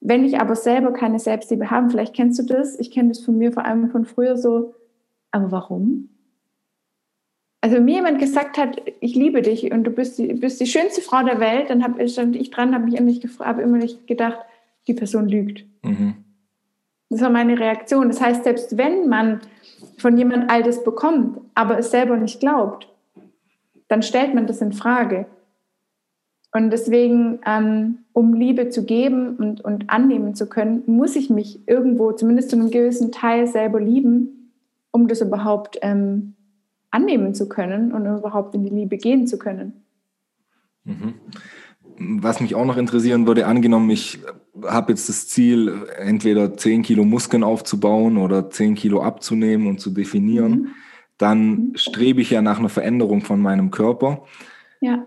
Wenn 0.01 0.25
ich 0.25 0.41
aber 0.41 0.55
selber 0.55 0.93
keine 0.93 1.19
Selbstliebe 1.19 1.71
habe, 1.71 1.91
vielleicht 1.91 2.15
kennst 2.15 2.39
du 2.39 2.45
das, 2.45 2.79
ich 2.79 2.91
kenne 2.91 3.09
das 3.09 3.21
von 3.21 3.37
mir 3.37 3.53
vor 3.53 3.65
allem 3.65 3.91
von 3.91 4.05
früher 4.05 4.37
so, 4.37 4.75
aber 5.31 5.51
warum? 5.51 6.09
Also 7.61 7.77
wenn 7.77 7.85
mir 7.85 7.97
jemand 7.97 8.21
gesagt 8.21 8.57
hat, 8.57 8.81
ich 9.01 9.17
liebe 9.17 9.43
dich 9.43 9.73
und 9.73 9.83
du 9.85 9.91
bist 9.91 10.19
die, 10.19 10.33
bist 10.35 10.61
die 10.61 10.67
schönste 10.67 11.01
Frau 11.01 11.25
der 11.25 11.41
Welt, 11.41 11.71
dann 11.71 11.83
habe 11.83 12.03
ich, 12.03 12.13
stand 12.13 12.37
ich 12.37 12.51
dran, 12.51 12.75
habe 12.75 12.85
mich 12.85 12.95
immer 12.95 13.13
habe 13.45 13.63
immer 13.63 13.79
nicht 13.79 14.07
gedacht, 14.07 14.39
die 14.87 14.95
Person 14.95 15.29
lügt. 15.29 15.65
Mhm. 15.83 16.15
Das 17.11 17.21
war 17.21 17.31
meine 17.31 17.59
Reaktion. 17.59 18.09
Das 18.09 18.21
heißt, 18.21 18.45
selbst 18.45 18.77
wenn 18.77 19.09
man 19.09 19.41
von 19.97 20.17
jemand 20.17 20.51
all 20.51 20.63
das 20.63 20.85
bekommt, 20.85 21.41
aber 21.55 21.79
es 21.79 21.91
selber 21.91 22.17
nicht 22.17 22.39
glaubt, 22.39 22.89
dann 23.89 24.03
stellt 24.03 24.35
man 24.35 24.47
das 24.47 24.61
in 24.61 24.73
Frage. 24.73 25.27
Und 26.53 26.71
deswegen, 26.71 27.41
ähm, 27.45 27.99
um 28.13 28.33
Liebe 28.33 28.71
zu 28.71 28.85
geben 28.85 29.37
und, 29.37 29.61
und 29.61 29.91
annehmen 29.91 30.35
zu 30.35 30.49
können, 30.49 30.83
muss 30.87 31.15
ich 31.15 31.29
mich 31.29 31.69
irgendwo, 31.69 32.13
zumindest 32.13 32.51
zu 32.51 32.57
einem 32.57 32.71
gewissen 32.71 33.13
Teil, 33.13 33.47
selber 33.47 33.81
lieben, 33.81 34.53
um 34.91 35.09
das 35.09 35.21
überhaupt 35.21 35.79
ähm, 35.83 36.35
annehmen 36.91 37.35
zu 37.35 37.49
können 37.49 37.93
und 37.93 38.07
überhaupt 38.07 38.55
in 38.55 38.65
die 38.65 38.71
Liebe 38.71 38.97
gehen 38.97 39.27
zu 39.27 39.39
können. 39.39 39.85
Mhm. 40.85 41.15
Was 42.21 42.41
mich 42.41 42.55
auch 42.55 42.65
noch 42.65 42.77
interessieren 42.77 43.27
würde, 43.27 43.47
angenommen, 43.47 43.91
ich 43.91 44.21
habe 44.65 44.93
jetzt 44.93 45.09
das 45.09 45.29
Ziel, 45.29 45.87
entweder 45.99 46.57
10 46.57 46.83
Kilo 46.83 47.05
Muskeln 47.05 47.45
aufzubauen 47.45 48.17
oder 48.17 48.49
10 48.49 48.75
Kilo 48.75 49.03
abzunehmen 49.03 49.67
und 49.67 49.81
zu 49.81 49.91
definieren, 49.91 50.53
mhm. 50.53 50.67
dann 51.19 51.49
mhm. 51.51 51.73
strebe 51.77 52.23
ich 52.23 52.31
ja 52.31 52.41
nach 52.41 52.59
einer 52.59 52.71
Veränderung 52.71 53.21
von 53.21 53.41
meinem 53.41 53.71
Körper. 53.71 54.23
Ja. 54.81 55.07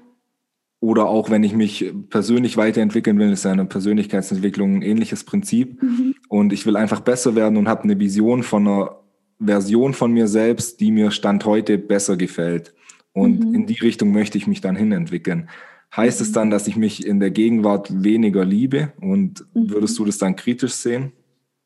Oder 0.82 1.08
auch 1.08 1.30
wenn 1.30 1.44
ich 1.44 1.54
mich 1.54 1.94
persönlich 2.10 2.58
weiterentwickeln 2.58 3.20
will, 3.20 3.32
ist 3.32 3.46
eine 3.46 3.66
Persönlichkeitsentwicklung 3.66 4.78
ein 4.78 4.82
ähnliches 4.82 5.24
Prinzip. 5.24 5.82
Mhm. 5.82 6.16
Und 6.28 6.52
ich 6.52 6.66
will 6.66 6.76
einfach 6.76 7.02
besser 7.02 7.36
werden 7.36 7.56
und 7.58 7.70
habe 7.70 7.84
eine 7.84 8.00
Vision 8.00 8.42
von 8.42 8.68
einer 8.68 8.96
Version 9.40 9.94
von 9.94 10.12
mir 10.12 10.28
selbst, 10.28 10.80
die 10.80 10.92
mir 10.92 11.12
Stand 11.12 11.46
heute 11.46 11.78
besser 11.78 12.18
gefällt. 12.18 12.74
Und 13.14 13.46
mhm. 13.46 13.54
in 13.54 13.66
die 13.68 13.80
Richtung 13.80 14.12
möchte 14.12 14.40
ich 14.40 14.48
mich 14.48 14.60
dann 14.60 14.76
hinentwickeln. 14.76 15.50
Heißt 15.96 16.20
mhm. 16.20 16.26
es 16.26 16.32
dann, 16.32 16.50
dass 16.50 16.68
ich 16.68 16.78
mich 16.78 17.06
in 17.06 17.20
der 17.20 17.30
Gegenwart 17.30 18.04
weniger 18.04 18.44
liebe? 18.44 18.92
Und 19.00 19.46
mhm. 19.54 19.70
würdest 19.70 20.00
du 20.00 20.06
das 20.06 20.18
dann 20.18 20.36
kritisch 20.36 20.74
sehen? 20.74 21.12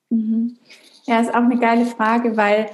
Mhm. 0.10 0.58
Ja, 1.06 1.22
ist 1.22 1.30
auch 1.30 1.36
eine 1.36 1.58
geile 1.58 1.86
Frage, 1.86 2.36
weil 2.36 2.66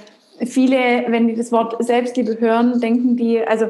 viele, 0.44 1.04
wenn 1.06 1.28
die 1.28 1.36
das 1.36 1.52
Wort 1.52 1.76
Selbstliebe 1.84 2.40
hören, 2.40 2.80
denken 2.80 3.16
die, 3.16 3.40
also 3.40 3.66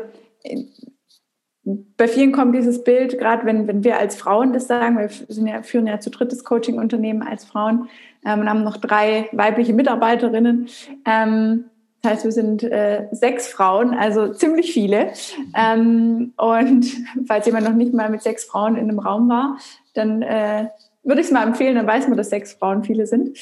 bei 1.65 2.09
vielen 2.09 2.33
kommt 2.33 2.57
dieses 2.57 2.83
Bild, 2.83 3.19
gerade 3.19 3.47
wenn, 3.47 3.69
wenn 3.69 3.85
wir 3.85 3.99
als 3.99 4.17
Frauen 4.17 4.53
das 4.53 4.67
sagen, 4.67 4.99
wir 4.99 5.09
sind 5.09 5.47
ja, 5.47 5.63
führen 5.63 5.87
ja 5.87 6.01
zu 6.01 6.11
drittes 6.11 6.45
Coaching-Unternehmen 6.45 7.23
als 7.23 7.45
Frauen 7.45 7.89
ähm, 8.25 8.41
und 8.41 8.49
haben 8.49 8.65
noch 8.65 8.79
drei 8.79 9.29
weibliche 9.33 9.73
Mitarbeiterinnen. 9.73 10.69
Ähm, 11.05 11.65
das 12.03 12.13
heißt, 12.13 12.25
wir 12.25 12.33
sind 12.33 12.65
äh, 12.65 13.07
sechs 13.13 13.47
Frauen, 13.47 13.95
also 13.95 14.33
ziemlich 14.33 14.73
viele. 14.73 15.13
Ähm, 15.55 16.33
und 16.37 16.87
falls 17.29 17.47
jemand 17.47 17.69
noch 17.69 17.75
nicht 17.75 17.95
mal 17.95 18.11
mit 18.11 18.23
sechs 18.23 18.45
Frauen 18.45 18.75
in 18.75 18.89
einem 18.89 18.99
Raum 18.99 19.29
war, 19.29 19.57
dann 19.95 20.23
äh, 20.23 20.67
würde 21.05 21.21
ich 21.21 21.29
es 21.29 21.33
mal 21.33 21.47
empfehlen, 21.47 21.77
dann 21.77 21.87
weiß 21.87 22.09
man, 22.09 22.17
dass 22.17 22.31
sechs 22.31 22.55
Frauen 22.55 22.83
viele 22.83 23.07
sind. 23.07 23.39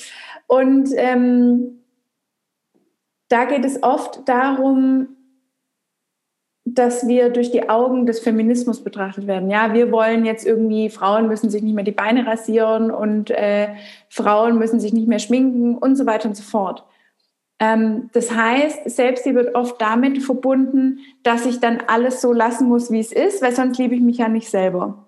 Und 0.46 0.90
ähm, 0.94 1.80
da 3.28 3.46
geht 3.46 3.64
es 3.64 3.82
oft 3.82 4.28
darum, 4.28 5.08
dass 6.74 7.06
wir 7.06 7.30
durch 7.30 7.50
die 7.50 7.68
Augen 7.68 8.06
des 8.06 8.20
Feminismus 8.20 8.82
betrachtet 8.82 9.26
werden. 9.26 9.50
Ja, 9.50 9.72
wir 9.74 9.90
wollen 9.90 10.24
jetzt 10.24 10.46
irgendwie, 10.46 10.90
Frauen 10.90 11.28
müssen 11.28 11.50
sich 11.50 11.62
nicht 11.62 11.74
mehr 11.74 11.84
die 11.84 11.90
Beine 11.92 12.26
rasieren 12.26 12.90
und 12.90 13.30
äh, 13.30 13.68
Frauen 14.08 14.58
müssen 14.58 14.80
sich 14.80 14.92
nicht 14.92 15.08
mehr 15.08 15.18
schminken 15.18 15.76
und 15.78 15.96
so 15.96 16.06
weiter 16.06 16.28
und 16.28 16.36
so 16.36 16.42
fort. 16.42 16.84
Ähm, 17.58 18.10
das 18.12 18.34
heißt, 18.34 18.90
Selbstliebe 18.90 19.44
wird 19.44 19.54
oft 19.54 19.80
damit 19.80 20.22
verbunden, 20.22 21.00
dass 21.22 21.46
ich 21.46 21.60
dann 21.60 21.82
alles 21.86 22.20
so 22.20 22.32
lassen 22.32 22.68
muss, 22.68 22.90
wie 22.90 23.00
es 23.00 23.12
ist, 23.12 23.42
weil 23.42 23.54
sonst 23.54 23.78
liebe 23.78 23.94
ich 23.94 24.00
mich 24.00 24.18
ja 24.18 24.28
nicht 24.28 24.48
selber. 24.50 25.06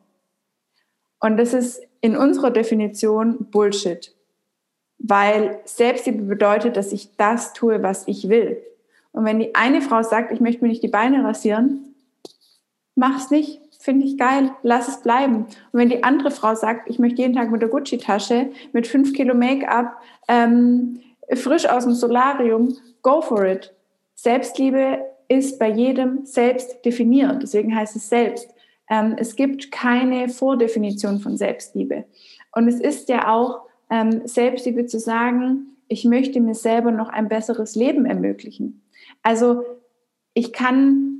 Und 1.18 1.36
das 1.38 1.54
ist 1.54 1.82
in 2.00 2.16
unserer 2.16 2.50
Definition 2.50 3.50
Bullshit. 3.50 4.14
Weil 4.98 5.60
Selbstliebe 5.64 6.22
bedeutet, 6.22 6.76
dass 6.76 6.92
ich 6.92 7.16
das 7.16 7.52
tue, 7.52 7.82
was 7.82 8.06
ich 8.06 8.28
will. 8.28 8.62
Und 9.12 9.24
wenn 9.24 9.38
die 9.38 9.54
eine 9.54 9.82
Frau 9.82 10.02
sagt, 10.02 10.32
ich 10.32 10.40
möchte 10.40 10.62
mir 10.62 10.68
nicht 10.68 10.82
die 10.82 10.88
Beine 10.88 11.24
rasieren, 11.24 11.94
mach's 12.94 13.30
nicht, 13.30 13.60
finde 13.78 14.06
ich 14.06 14.16
geil, 14.16 14.52
lass 14.62 14.88
es 14.88 15.02
bleiben. 15.02 15.44
Und 15.44 15.80
wenn 15.80 15.88
die 15.88 16.04
andere 16.04 16.30
Frau 16.30 16.54
sagt, 16.54 16.88
ich 16.88 16.98
möchte 16.98 17.22
jeden 17.22 17.34
Tag 17.34 17.50
mit 17.50 17.62
der 17.62 17.68
Gucci-Tasche, 17.68 18.50
mit 18.72 18.86
fünf 18.86 19.12
Kilo 19.12 19.34
Make-up, 19.34 20.00
ähm, 20.28 21.00
frisch 21.34 21.66
aus 21.66 21.84
dem 21.84 21.94
Solarium, 21.94 22.76
go 23.02 23.20
for 23.20 23.44
it. 23.44 23.74
Selbstliebe 24.14 25.00
ist 25.28 25.58
bei 25.58 25.68
jedem 25.68 26.24
selbst 26.24 26.84
definiert, 26.84 27.42
deswegen 27.42 27.74
heißt 27.74 27.96
es 27.96 28.08
selbst. 28.08 28.48
Ähm, 28.88 29.14
es 29.16 29.34
gibt 29.36 29.72
keine 29.72 30.28
Vordefinition 30.28 31.18
von 31.20 31.36
Selbstliebe. 31.36 32.04
Und 32.54 32.68
es 32.68 32.80
ist 32.80 33.08
ja 33.08 33.32
auch 33.32 33.62
ähm, 33.90 34.26
Selbstliebe 34.26 34.86
zu 34.86 34.98
sagen, 34.98 35.76
ich 35.88 36.04
möchte 36.04 36.40
mir 36.40 36.54
selber 36.54 36.90
noch 36.90 37.08
ein 37.08 37.28
besseres 37.28 37.74
Leben 37.74 38.06
ermöglichen. 38.06 38.81
Also 39.22 39.64
ich 40.34 40.52
kann, 40.52 41.12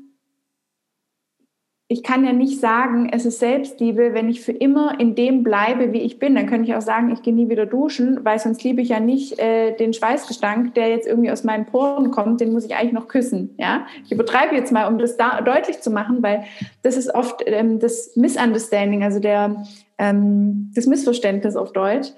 ich 1.89 2.03
kann 2.03 2.25
ja 2.25 2.33
nicht 2.33 2.59
sagen, 2.59 3.11
es 3.13 3.27
ist 3.27 3.39
Selbstliebe, 3.39 4.15
wenn 4.15 4.29
ich 4.29 4.41
für 4.41 4.53
immer 4.53 4.99
in 4.99 5.15
dem 5.15 5.43
bleibe, 5.43 5.93
wie 5.93 6.01
ich 6.01 6.19
bin. 6.19 6.35
Dann 6.35 6.47
könnte 6.47 6.69
ich 6.69 6.75
auch 6.75 6.83
sagen, 6.83 7.13
ich 7.13 7.23
gehe 7.23 7.35
nie 7.35 7.51
wieder 7.51 7.67
duschen, 7.67 8.25
weil 8.25 8.39
sonst 8.39 8.65
liebe 8.65 8.81
ich 8.81 8.89
ja 8.89 9.01
nicht 9.01 9.39
äh, 9.39 9.77
den 9.77 9.93
Schweißgestank, 9.93 10.75
der 10.75 10.89
jetzt 10.89 11.07
irgendwie 11.07 11.31
aus 11.31 11.45
meinen 11.45 11.67
Poren 11.67 12.11
kommt, 12.11 12.41
den 12.41 12.53
muss 12.53 12.65
ich 12.65 12.75
eigentlich 12.75 12.93
noch 12.93 13.09
küssen. 13.09 13.55
Ja? 13.59 13.87
Ich 14.05 14.13
übertreibe 14.13 14.55
jetzt 14.55 14.73
mal, 14.73 14.89
um 14.89 14.99
das 14.99 15.17
da 15.17 15.43
deutlich 15.43 15.81
zu 15.81 15.91
machen, 15.91 16.23
weil 16.23 16.45
das 16.83 16.97
ist 16.97 17.15
oft 17.15 17.43
ähm, 17.47 17.79
das 17.79 18.17
Misunderstanding, 18.17 19.03
also 19.03 19.21
der, 19.21 19.65
ähm, 19.99 20.73
das 20.75 20.87
Missverständnis 20.87 21.57
auf 21.57 21.73
Deutsch 21.73 22.13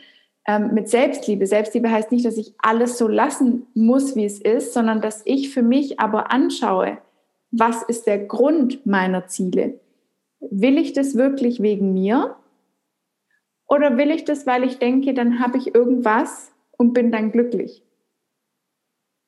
ähm, 0.47 0.74
mit 0.74 0.88
Selbstliebe. 0.88 1.47
Selbstliebe 1.47 1.90
heißt 1.90 2.12
nicht, 2.12 2.24
dass 2.24 2.36
ich 2.36 2.55
alles 2.59 2.99
so 2.99 3.09
lassen 3.09 3.66
muss, 3.74 4.14
wie 4.16 4.24
es 4.24 4.40
ist, 4.40 4.72
sondern 4.72 5.01
dass 5.01 5.22
ich 5.24 5.51
für 5.51 5.62
mich 5.62 6.01
aber 6.01 6.30
anschaue, 6.30 6.99
was 7.51 7.82
ist 7.82 8.07
der 8.07 8.18
Grund 8.18 8.84
meiner 8.84 9.26
Ziele? 9.26 9.80
Will 10.40 10.76
ich 10.76 10.92
das 10.92 11.16
wirklich 11.16 11.62
wegen 11.62 11.95
mir? 11.95 12.36
Oder 13.66 13.97
will 13.97 14.11
ich 14.11 14.24
das, 14.24 14.47
weil 14.47 14.64
ich 14.64 14.78
denke, 14.78 15.14
dann 15.14 15.40
habe 15.40 15.57
ich 15.57 15.74
irgendwas 15.74 16.53
und 16.76 16.92
bin 16.92 17.11
dann 17.11 17.32
glücklich? 17.32 17.82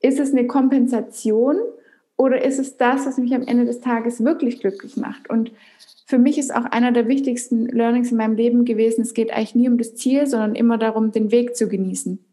Ist 0.01 0.21
es 0.21 0.33
eine 0.33 0.47
Kompensation 0.47 1.57
oder 2.17 2.45
ist 2.45 2.59
es 2.59 2.77
das, 2.77 3.07
was 3.07 3.17
mich 3.17 3.35
am 3.35 3.47
Ende 3.47 3.64
des 3.64 3.81
Tages 3.81 4.23
wirklich 4.25 4.61
glücklich 4.61 4.97
macht? 4.97 5.31
Und 5.31 5.53
für 6.07 6.19
mich 6.19 6.39
ist 6.39 6.55
auch 6.55 6.65
einer 6.65 6.93
der 6.93 7.09
wichtigsten 7.09 7.67
Learnings 7.67 8.13
in 8.13 8.17
meinem 8.17 8.37
Leben 8.37 8.65
gewesen, 8.65 9.03
es 9.03 9.13
geht 9.13 9.33
eigentlich 9.33 9.57
nie 9.57 9.69
um 9.69 9.77
das 9.77 9.97
Ziel, 9.97 10.27
sondern 10.29 10.55
immer 10.55 10.79
darum, 10.79 11.11
den 11.11 11.33
Weg 11.33 11.57
zu 11.57 11.69
genießen. 11.69 12.25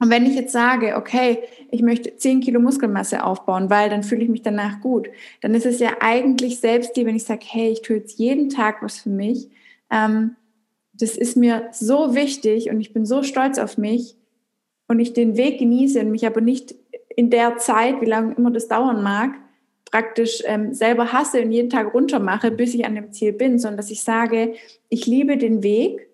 Und 0.00 0.10
wenn 0.10 0.26
ich 0.26 0.34
jetzt 0.34 0.52
sage, 0.52 0.96
okay, 0.96 1.38
ich 1.70 1.82
möchte 1.82 2.16
10 2.16 2.40
Kilo 2.40 2.58
Muskelmasse 2.58 3.22
aufbauen, 3.22 3.70
weil 3.70 3.90
dann 3.90 4.02
fühle 4.02 4.22
ich 4.22 4.30
mich 4.30 4.42
danach 4.42 4.80
gut, 4.80 5.08
dann 5.42 5.54
ist 5.54 5.66
es 5.66 5.78
ja 5.78 5.90
eigentlich 6.00 6.58
selbst 6.58 6.96
die, 6.96 7.06
wenn 7.06 7.14
ich 7.14 7.24
sage, 7.24 7.44
hey, 7.46 7.70
ich 7.70 7.82
tue 7.82 7.96
jetzt 7.96 8.18
jeden 8.18 8.48
Tag 8.48 8.82
was 8.82 8.98
für 8.98 9.10
mich. 9.10 9.48
Ähm, 9.90 10.34
das 10.94 11.16
ist 11.16 11.36
mir 11.36 11.68
so 11.70 12.14
wichtig 12.14 12.70
und 12.70 12.80
ich 12.80 12.92
bin 12.92 13.04
so 13.04 13.22
stolz 13.22 13.58
auf 13.58 13.78
mich 13.78 14.16
und 14.88 15.00
ich 15.00 15.12
den 15.12 15.36
Weg 15.36 15.58
genieße 15.58 16.00
und 16.00 16.10
mich 16.10 16.26
aber 16.26 16.40
nicht 16.40 16.74
in 17.14 17.30
der 17.30 17.58
Zeit, 17.58 18.00
wie 18.00 18.06
lange 18.06 18.34
immer 18.34 18.50
das 18.50 18.68
dauern 18.68 19.02
mag, 19.02 19.34
praktisch 19.92 20.42
ähm, 20.46 20.74
selber 20.74 21.12
hasse 21.12 21.42
und 21.42 21.52
jeden 21.52 21.70
Tag 21.70 21.94
runtermache, 21.94 22.50
bis 22.50 22.74
ich 22.74 22.84
an 22.84 22.96
dem 22.96 23.12
Ziel 23.12 23.32
bin, 23.32 23.58
sondern 23.58 23.76
dass 23.76 23.90
ich 23.90 24.02
sage, 24.02 24.54
ich 24.88 25.06
liebe 25.06 25.36
den 25.36 25.62
Weg 25.62 26.08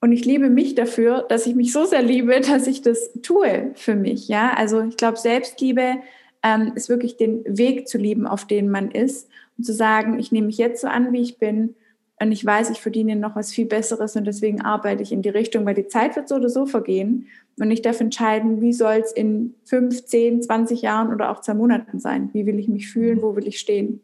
und 0.00 0.12
ich 0.12 0.24
liebe 0.24 0.48
mich 0.48 0.76
dafür, 0.76 1.26
dass 1.28 1.46
ich 1.46 1.56
mich 1.56 1.72
so 1.72 1.84
sehr 1.84 2.02
liebe, 2.02 2.40
dass 2.48 2.66
ich 2.66 2.80
das 2.80 3.10
tue 3.20 3.72
für 3.74 3.96
mich. 3.96 4.28
Ja, 4.28 4.54
also 4.54 4.80
ich 4.80 4.96
glaube, 4.96 5.18
Selbstliebe 5.18 5.96
ähm, 6.42 6.72
ist 6.76 6.88
wirklich 6.88 7.16
den 7.16 7.42
Weg 7.44 7.88
zu 7.88 7.98
lieben, 7.98 8.26
auf 8.26 8.46
den 8.46 8.70
man 8.70 8.92
ist 8.92 9.28
und 9.58 9.64
zu 9.64 9.72
sagen, 9.72 10.18
ich 10.20 10.30
nehme 10.30 10.46
mich 10.46 10.58
jetzt 10.58 10.80
so 10.80 10.86
an, 10.86 11.12
wie 11.12 11.20
ich 11.20 11.38
bin 11.38 11.74
und 12.20 12.32
ich 12.32 12.44
weiß, 12.44 12.70
ich 12.70 12.80
verdiene 12.80 13.16
noch 13.16 13.36
was 13.36 13.52
viel 13.52 13.66
Besseres 13.66 14.16
und 14.16 14.24
deswegen 14.24 14.62
arbeite 14.62 15.02
ich 15.02 15.12
in 15.12 15.22
die 15.22 15.30
Richtung, 15.30 15.66
weil 15.66 15.74
die 15.74 15.88
Zeit 15.88 16.16
wird 16.16 16.28
so 16.28 16.36
oder 16.36 16.48
so 16.48 16.66
vergehen 16.66 17.26
und 17.58 17.70
ich 17.70 17.82
darf 17.82 18.00
entscheiden, 18.00 18.60
wie 18.60 18.72
soll 18.72 19.02
es 19.04 19.12
in 19.12 19.54
fünf, 19.64 20.04
zehn, 20.04 20.42
20 20.42 20.82
Jahren 20.82 21.12
oder 21.12 21.30
auch 21.30 21.40
zwei 21.40 21.54
Monaten 21.54 22.00
sein? 22.00 22.30
Wie 22.32 22.46
will 22.46 22.58
ich 22.58 22.68
mich 22.68 22.88
fühlen? 22.88 23.22
Wo 23.22 23.36
will 23.36 23.46
ich 23.46 23.60
stehen? 23.60 24.00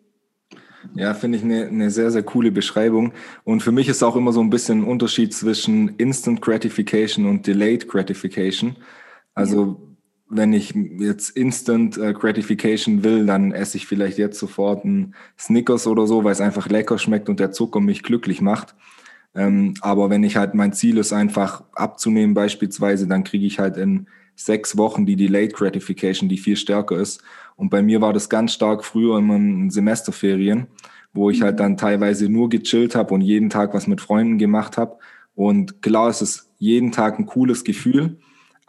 Ja, 0.94 1.14
finde 1.14 1.38
ich 1.38 1.44
eine, 1.44 1.66
eine 1.66 1.90
sehr, 1.90 2.10
sehr 2.10 2.22
coole 2.22 2.52
Beschreibung. 2.52 3.12
Und 3.44 3.62
für 3.62 3.72
mich 3.72 3.88
ist 3.88 4.02
auch 4.02 4.16
immer 4.16 4.32
so 4.32 4.40
ein 4.40 4.50
bisschen 4.50 4.80
ein 4.80 4.84
Unterschied 4.84 5.34
zwischen 5.34 5.96
Instant 5.96 6.40
Gratification 6.40 7.26
und 7.26 7.46
Delayed 7.46 7.88
Gratification. 7.88 8.76
Also 9.34 9.64
ja. 9.64 9.89
Wenn 10.30 10.52
ich 10.52 10.74
jetzt 10.74 11.30
Instant 11.30 11.98
äh, 11.98 12.12
Gratification 12.12 13.02
will, 13.02 13.26
dann 13.26 13.50
esse 13.52 13.76
ich 13.76 13.86
vielleicht 13.86 14.16
jetzt 14.16 14.38
sofort 14.38 14.84
einen 14.84 15.14
Snickers 15.36 15.88
oder 15.88 16.06
so, 16.06 16.22
weil 16.22 16.32
es 16.32 16.40
einfach 16.40 16.68
lecker 16.68 16.98
schmeckt 16.98 17.28
und 17.28 17.40
der 17.40 17.50
Zucker 17.50 17.80
mich 17.80 18.04
glücklich 18.04 18.40
macht. 18.40 18.76
Ähm, 19.34 19.74
aber 19.80 20.08
wenn 20.08 20.22
ich 20.22 20.36
halt 20.36 20.54
mein 20.54 20.72
Ziel 20.72 20.98
ist, 20.98 21.12
einfach 21.12 21.64
abzunehmen 21.74 22.34
beispielsweise, 22.34 23.08
dann 23.08 23.24
kriege 23.24 23.44
ich 23.44 23.58
halt 23.58 23.76
in 23.76 24.06
sechs 24.36 24.76
Wochen 24.76 25.04
die 25.04 25.16
Delayed 25.16 25.52
Gratification, 25.52 26.28
die 26.28 26.38
viel 26.38 26.56
stärker 26.56 26.96
ist. 26.96 27.22
Und 27.56 27.70
bei 27.70 27.82
mir 27.82 28.00
war 28.00 28.12
das 28.12 28.28
ganz 28.28 28.54
stark 28.54 28.84
früher 28.84 29.18
immer 29.18 29.36
in 29.36 29.70
Semesterferien, 29.70 30.68
wo 31.12 31.28
ich 31.28 31.42
halt 31.42 31.54
mhm. 31.56 31.58
dann 31.58 31.76
teilweise 31.76 32.28
nur 32.28 32.48
gechillt 32.48 32.94
habe 32.94 33.12
und 33.14 33.20
jeden 33.20 33.50
Tag 33.50 33.74
was 33.74 33.88
mit 33.88 34.00
Freunden 34.00 34.38
gemacht 34.38 34.78
habe. 34.78 34.96
Und 35.34 35.82
klar 35.82 36.08
ist 36.08 36.22
es 36.22 36.50
jeden 36.58 36.92
Tag 36.92 37.18
ein 37.18 37.26
cooles 37.26 37.64
Gefühl, 37.64 38.18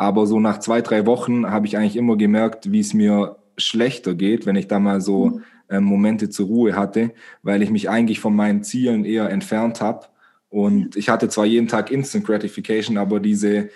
aber 0.02 0.26
so 0.26 0.40
nach 0.40 0.58
zwei, 0.58 0.82
drei 0.82 1.06
Wochen 1.06 1.46
habe 1.46 1.68
ich 1.68 1.78
eigentlich 1.78 1.96
immer 1.96 2.18
gemerkt, 2.18 2.72
wie 2.72 2.80
es 2.80 2.96
mir 2.96 3.36
schlechter 3.56 4.16
geht, 4.16 4.48
wenn 4.48 4.56
ich 4.56 4.68
da 4.68 4.80
mal 4.80 5.00
so 5.00 5.28
mhm. 5.28 5.44
äh, 5.70 5.80
Momente 5.80 6.32
zur 6.32 6.48
Ruhe 6.48 6.76
hatte, 6.76 7.12
weil 7.44 7.62
ich 7.62 7.70
mich 7.70 7.88
eigentlich 7.88 8.20
von 8.20 8.36
meinen 8.36 8.64
Zielen 8.64 9.06
eher 9.06 9.30
entfernt 9.30 9.80
habe. 9.80 10.08
Und 10.50 10.96
ich 10.96 11.10
hatte 11.10 11.30
zwar 11.30 11.46
jeden 11.46 11.68
Tag 11.68 11.92
Instant 11.92 12.26
Gratification, 12.26 12.98
aber 12.98 13.20
diese 13.20 13.70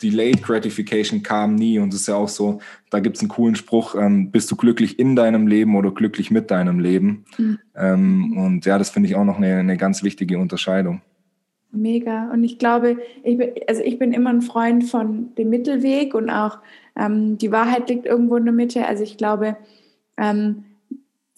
Delayed 0.00 0.44
Gratification 0.44 1.24
kam 1.24 1.56
nie. 1.56 1.80
Und 1.80 1.92
es 1.92 2.02
ist 2.02 2.06
ja 2.06 2.14
auch 2.14 2.28
so, 2.28 2.60
da 2.90 3.00
gibt 3.00 3.16
es 3.16 3.22
einen 3.22 3.30
coolen 3.30 3.56
Spruch, 3.56 3.96
ähm, 3.96 4.30
bist 4.30 4.48
du 4.52 4.54
glücklich 4.56 5.00
in 5.00 5.16
deinem 5.16 5.48
Leben 5.48 5.74
oder 5.74 5.90
glücklich 5.90 6.30
mit 6.30 6.52
deinem 6.52 6.78
Leben? 6.78 7.24
Mhm. 7.36 7.58
Ähm, 7.74 8.36
und 8.36 8.64
ja, 8.64 8.78
das 8.78 8.90
finde 8.90 9.08
ich 9.08 9.16
auch 9.16 9.24
noch 9.24 9.38
eine, 9.38 9.56
eine 9.56 9.76
ganz 9.76 10.04
wichtige 10.04 10.38
Unterscheidung. 10.38 11.02
Mega. 11.74 12.30
Und 12.32 12.44
ich 12.44 12.58
glaube, 12.58 12.98
ich 13.22 13.38
bin, 13.38 13.52
also 13.68 13.82
ich 13.82 13.98
bin 13.98 14.12
immer 14.12 14.30
ein 14.30 14.42
Freund 14.42 14.84
von 14.84 15.34
dem 15.36 15.50
Mittelweg 15.50 16.14
und 16.14 16.30
auch 16.30 16.58
ähm, 16.96 17.38
die 17.38 17.52
Wahrheit 17.52 17.88
liegt 17.88 18.06
irgendwo 18.06 18.36
in 18.36 18.44
der 18.44 18.54
Mitte. 18.54 18.86
Also 18.86 19.02
ich 19.02 19.16
glaube, 19.16 19.56
ähm, 20.16 20.64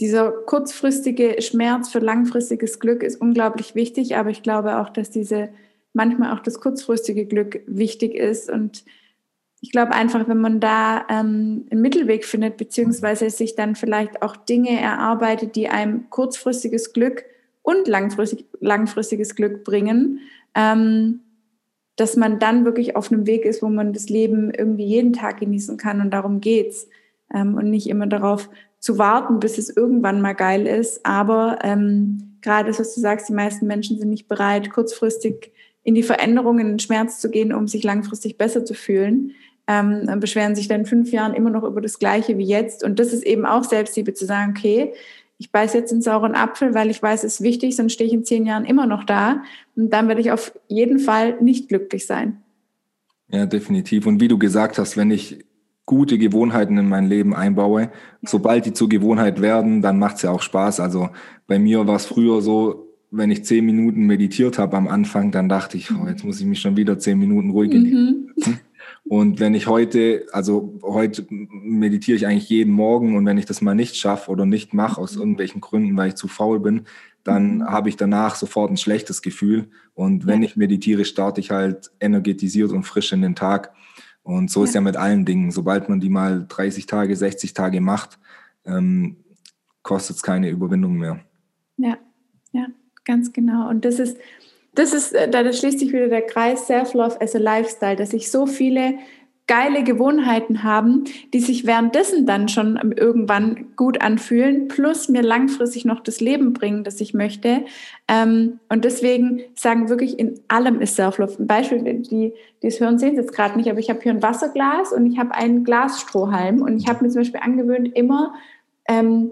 dieser 0.01 0.31
kurzfristige 0.31 1.41
Schmerz 1.41 1.89
für 1.89 2.01
langfristiges 2.01 2.81
Glück 2.81 3.03
ist 3.03 3.21
unglaublich 3.21 3.75
wichtig, 3.75 4.17
aber 4.17 4.31
ich 4.31 4.43
glaube 4.43 4.79
auch, 4.79 4.91
dass 4.91 5.11
diese 5.11 5.49
manchmal 5.95 6.35
auch 6.35 6.41
das 6.41 6.61
kurzfristige 6.61 7.25
Glück 7.25 7.63
wichtig 7.67 8.15
ist. 8.15 8.51
Und 8.51 8.85
ich 9.63 9.73
glaube 9.73 9.93
einfach, 9.93 10.29
wenn 10.29 10.41
man 10.41 10.61
da 10.61 11.07
ähm, 11.09 11.67
einen 11.71 11.81
Mittelweg 11.81 12.27
findet, 12.27 12.59
beziehungsweise 12.59 13.31
sich 13.31 13.55
dann 13.55 13.75
vielleicht 13.75 14.23
auch 14.23 14.37
Dinge 14.37 14.79
erarbeitet, 14.79 15.57
die 15.57 15.69
einem 15.69 16.11
kurzfristiges 16.11 16.93
Glück 16.93 17.25
und 17.67 17.89
langfristig, 17.89 18.47
langfristiges 18.61 19.35
Glück 19.35 19.65
bringen, 19.65 20.21
ähm, 20.55 21.21
dass 21.97 22.15
man 22.15 22.39
dann 22.39 22.65
wirklich 22.65 22.95
auf 22.95 23.11
einem 23.11 23.27
Weg 23.27 23.45
ist, 23.45 23.61
wo 23.61 23.69
man 23.69 23.93
das 23.93 24.09
Leben 24.09 24.53
irgendwie 24.53 24.85
jeden 24.85 25.13
Tag 25.13 25.41
genießen 25.41 25.77
kann. 25.77 26.01
Und 26.01 26.13
darum 26.13 26.41
geht's. 26.41 26.89
Ähm, 27.35 27.55
und 27.55 27.69
nicht 27.69 27.89
immer 27.89 28.07
darauf 28.07 28.49
zu 28.79 28.99
warten, 28.99 29.41
bis 29.41 29.59
es 29.59 29.69
irgendwann 29.69 30.21
mal 30.21 30.35
geil 30.35 30.65
ist. 30.65 31.05
Aber 31.05 31.59
ähm, 31.65 32.37
gerade 32.41 32.69
das, 32.69 32.79
was 32.79 32.95
du 32.95 33.01
sagst, 33.01 33.29
die 33.29 33.35
meisten 33.35 33.67
Menschen 33.67 33.99
sind 33.99 34.11
nicht 34.11 34.29
bereit, 34.29 34.71
kurzfristig 34.71 35.51
in 35.83 35.97
die 35.97 36.05
Veränderungen, 36.05 36.61
in 36.61 36.73
den 36.75 36.79
Schmerz 36.79 37.19
zu 37.19 37.31
gehen, 37.31 37.53
um 37.53 37.67
sich 37.67 37.83
langfristig 37.83 38.39
besser 38.39 38.65
zu 38.65 38.75
fühlen. 38.75 39.33
Ähm, 39.67 40.21
beschweren 40.21 40.55
sich 40.55 40.69
dann 40.69 40.87
fünf 40.87 41.11
Jahren 41.11 41.35
immer 41.35 41.51
noch 41.51 41.65
über 41.65 41.81
das 41.81 41.99
Gleiche 41.99 42.39
wie 42.39 42.47
jetzt. 42.47 42.85
Und 42.85 43.01
das 43.01 43.13
ist 43.13 43.27
eben 43.27 43.45
auch 43.45 43.65
Selbstliebe, 43.65 44.15
zu 44.15 44.25
sagen, 44.25 44.55
okay, 44.57 44.93
ich 45.39 45.53
beiß 45.53 45.75
jetzt 45.75 45.93
einen 45.93 46.03
sauren 46.03 46.35
Apfel, 46.35 46.75
weil 46.75 46.91
ich 46.91 47.03
weiß, 47.03 47.25
es 47.25 47.35
ist 47.35 47.41
wichtig, 47.43 47.77
sonst 47.77 47.93
stehe 47.93 48.09
ich 48.09 48.15
in 48.15 48.25
zehn 48.25 48.47
Jahren 48.47 48.65
immer 48.65 48.87
noch 48.87 49.05
da. 49.05 49.43
Und 49.75 49.91
dann 49.91 50.09
werde 50.09 50.21
ich 50.21 50.31
auf 50.31 50.53
jeden 50.69 50.99
Fall 50.99 51.37
nicht 51.41 51.69
glücklich 51.69 52.07
sein. 52.07 52.43
Ja, 53.29 53.45
definitiv. 53.47 54.07
Und 54.07 54.21
wie 54.21 54.29
du 54.29 54.39
gesagt 54.39 54.79
hast, 54.79 54.97
wenn 54.97 55.11
ich 55.11 55.45
gute 55.85 56.19
Gewohnheiten 56.19 56.79
in 56.79 56.89
mein 56.89 57.07
Leben 57.07 57.35
einbaue, 57.35 57.83
ja. 57.83 57.91
sobald 58.23 58.67
die 58.67 58.73
zur 58.73 58.89
Gewohnheit 58.89 59.41
werden, 59.41 59.83
dann 59.83 59.99
macht 59.99 60.17
es 60.17 60.23
ja 60.23 60.31
auch 60.31 60.43
Spaß. 60.43 60.81
Also 60.81 61.11
bei 61.47 61.59
mir 61.59 61.87
war 61.87 61.97
es 61.97 62.07
früher 62.07 62.41
so, 62.41 62.87
wenn 63.11 63.31
ich 63.31 63.45
zehn 63.45 63.65
Minuten 63.65 64.07
meditiert 64.07 64.59
habe 64.59 64.77
am 64.77 64.89
Anfang, 64.89 65.31
dann 65.31 65.49
dachte 65.49 65.77
ich, 65.77 65.91
oh, 65.93 66.09
jetzt 66.09 66.25
muss 66.25 66.41
ich 66.41 66.47
mich 66.47 66.61
schon 66.61 66.77
wieder 66.77 66.99
zehn 66.99 67.19
Minuten 67.19 67.51
ruhig 67.51 67.73
mhm. 67.73 68.31
Und 69.09 69.39
wenn 69.39 69.55
ich 69.55 69.69
heute, 69.69 70.27
also 70.33 70.79
heute 70.83 71.27
meditiere 71.31 72.17
ich 72.17 72.27
eigentlich 72.27 72.49
jeden 72.49 72.73
Morgen 72.73 73.17
und 73.17 73.25
wenn 73.25 73.39
ich 73.39 73.47
das 73.47 73.63
mal 73.63 73.75
nicht 73.75 73.97
schaffe 73.97 74.31
oder 74.33 74.47
nicht 74.47 74.75
mache 74.75 75.01
aus 75.01 75.15
irgendwelchen 75.15 75.61
Gründen, 75.61 75.97
weil 75.97 76.09
ich 76.09 76.15
zu 76.17 76.27
faul 76.27 76.59
bin, 76.59 76.87
dann 77.23 77.59
mhm. 77.59 77.65
habe 77.67 77.89
ich 77.89 77.97
danach 77.97 78.35
sofort 78.35 78.71
ein 78.71 78.77
schlechtes 78.77 79.23
Gefühl. 79.23 79.69
Und 79.95 80.27
wenn 80.27 80.43
ja. 80.43 80.49
ich 80.49 80.57
meditiere, 80.57 81.05
starte 81.05 81.41
ich 81.41 81.53
halt 81.53 81.93
energetisiert 82.01 82.73
und 82.73 82.83
frisch 82.83 83.13
in 83.13 83.23
den 83.23 83.37
Tag. 83.37 83.73
Und 84.25 84.51
so 84.51 84.61
ja. 84.61 84.65
ist 84.65 84.75
ja 84.75 84.81
mit 84.81 84.97
allen 84.97 85.25
Dingen. 85.25 85.53
Sobald 85.53 85.89
man 85.89 86.01
die 86.01 86.09
mal 86.09 86.45
30 86.49 86.87
Tage, 86.87 87.15
60 87.15 87.55
Tage 87.55 87.81
macht, 87.81 88.19
ähm, 88.65 89.19
kostet 89.83 90.17
es 90.17 90.23
keine 90.23 90.51
Überwindung 90.51 90.97
mehr. 90.97 91.21
Ja, 91.77 91.97
ja 92.51 92.67
ganz 93.05 93.33
genau. 93.33 93.69
Und 93.69 93.85
das 93.85 94.01
ist, 94.01 94.19
das 94.77 94.93
ist, 94.93 95.13
äh, 95.15 95.29
da 95.29 95.53
schließt 95.53 95.81
sich 95.81 95.93
wieder 95.93 96.09
der 96.09 96.23
Kreis 96.23 96.67
Self-Love 96.67 97.21
as 97.21 97.35
a 97.35 97.39
Lifestyle, 97.39 97.97
dass 97.97 98.13
ich 98.13 98.31
so 98.31 98.47
viele 98.47 98.95
geile 99.49 99.85
Gewohnheiten 99.85 100.65
haben, 100.65 101.05
die 101.33 101.39
sich 101.39 101.67
währenddessen 101.67 102.27
dann 102.27 102.49
schon 102.49 102.95
irgendwann 102.97 103.77
gut 103.77 104.01
anfühlen, 104.01 104.67
plus 104.67 105.09
mir 105.09 105.23
langfristig 105.23 105.85
noch 105.85 106.01
das 106.01 106.21
Leben 106.21 106.53
bringen, 106.53 106.83
das 106.83 107.01
ich 107.01 107.15
möchte. 107.15 107.65
Ähm, 108.09 108.59
und 108.69 108.85
deswegen 108.85 109.43
sagen 109.55 109.89
wirklich, 109.89 110.19
in 110.19 110.41
allem 110.49 110.81
ist 110.81 110.97
Self-Love. 110.97 111.37
Ein 111.39 111.47
Beispiel, 111.47 111.83
die, 111.83 112.33
die 112.63 112.67
es 112.67 112.81
hören, 112.81 112.99
sehen 112.99 113.11
es 113.11 113.19
jetzt 113.19 113.35
gerade 113.35 113.57
nicht, 113.57 113.71
aber 113.71 113.79
ich 113.79 113.89
habe 113.89 114.01
hier 114.03 114.13
ein 114.13 114.23
Wasserglas 114.23 114.93
und 114.93 115.07
ich 115.07 115.19
habe 115.19 115.33
einen 115.33 115.63
Glasstrohhalm 115.63 116.63
und 116.63 116.77
ich 116.79 116.89
habe 116.89 117.05
mir 117.05 117.11
zum 117.11 117.21
Beispiel 117.21 117.41
angewöhnt, 117.41 117.95
immer 117.95 118.35
ähm, 118.89 119.31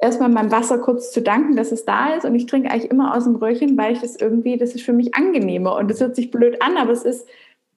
erstmal 0.00 0.28
meinem 0.28 0.50
Wasser 0.50 0.78
kurz 0.78 1.12
zu 1.12 1.22
danken, 1.22 1.56
dass 1.56 1.72
es 1.72 1.84
da 1.84 2.14
ist. 2.14 2.24
Und 2.24 2.34
ich 2.34 2.46
trinke 2.46 2.70
eigentlich 2.70 2.90
immer 2.90 3.14
aus 3.14 3.24
dem 3.24 3.36
Röhrchen, 3.36 3.76
weil 3.76 3.92
ich 3.92 4.00
das 4.00 4.16
irgendwie, 4.16 4.56
das 4.56 4.74
ist 4.74 4.82
für 4.82 4.92
mich 4.92 5.14
angenehmer. 5.14 5.76
Und 5.76 5.90
das 5.90 6.00
hört 6.00 6.16
sich 6.16 6.30
blöd 6.30 6.60
an, 6.62 6.76
aber 6.76 6.92
es 6.92 7.02
ist 7.02 7.28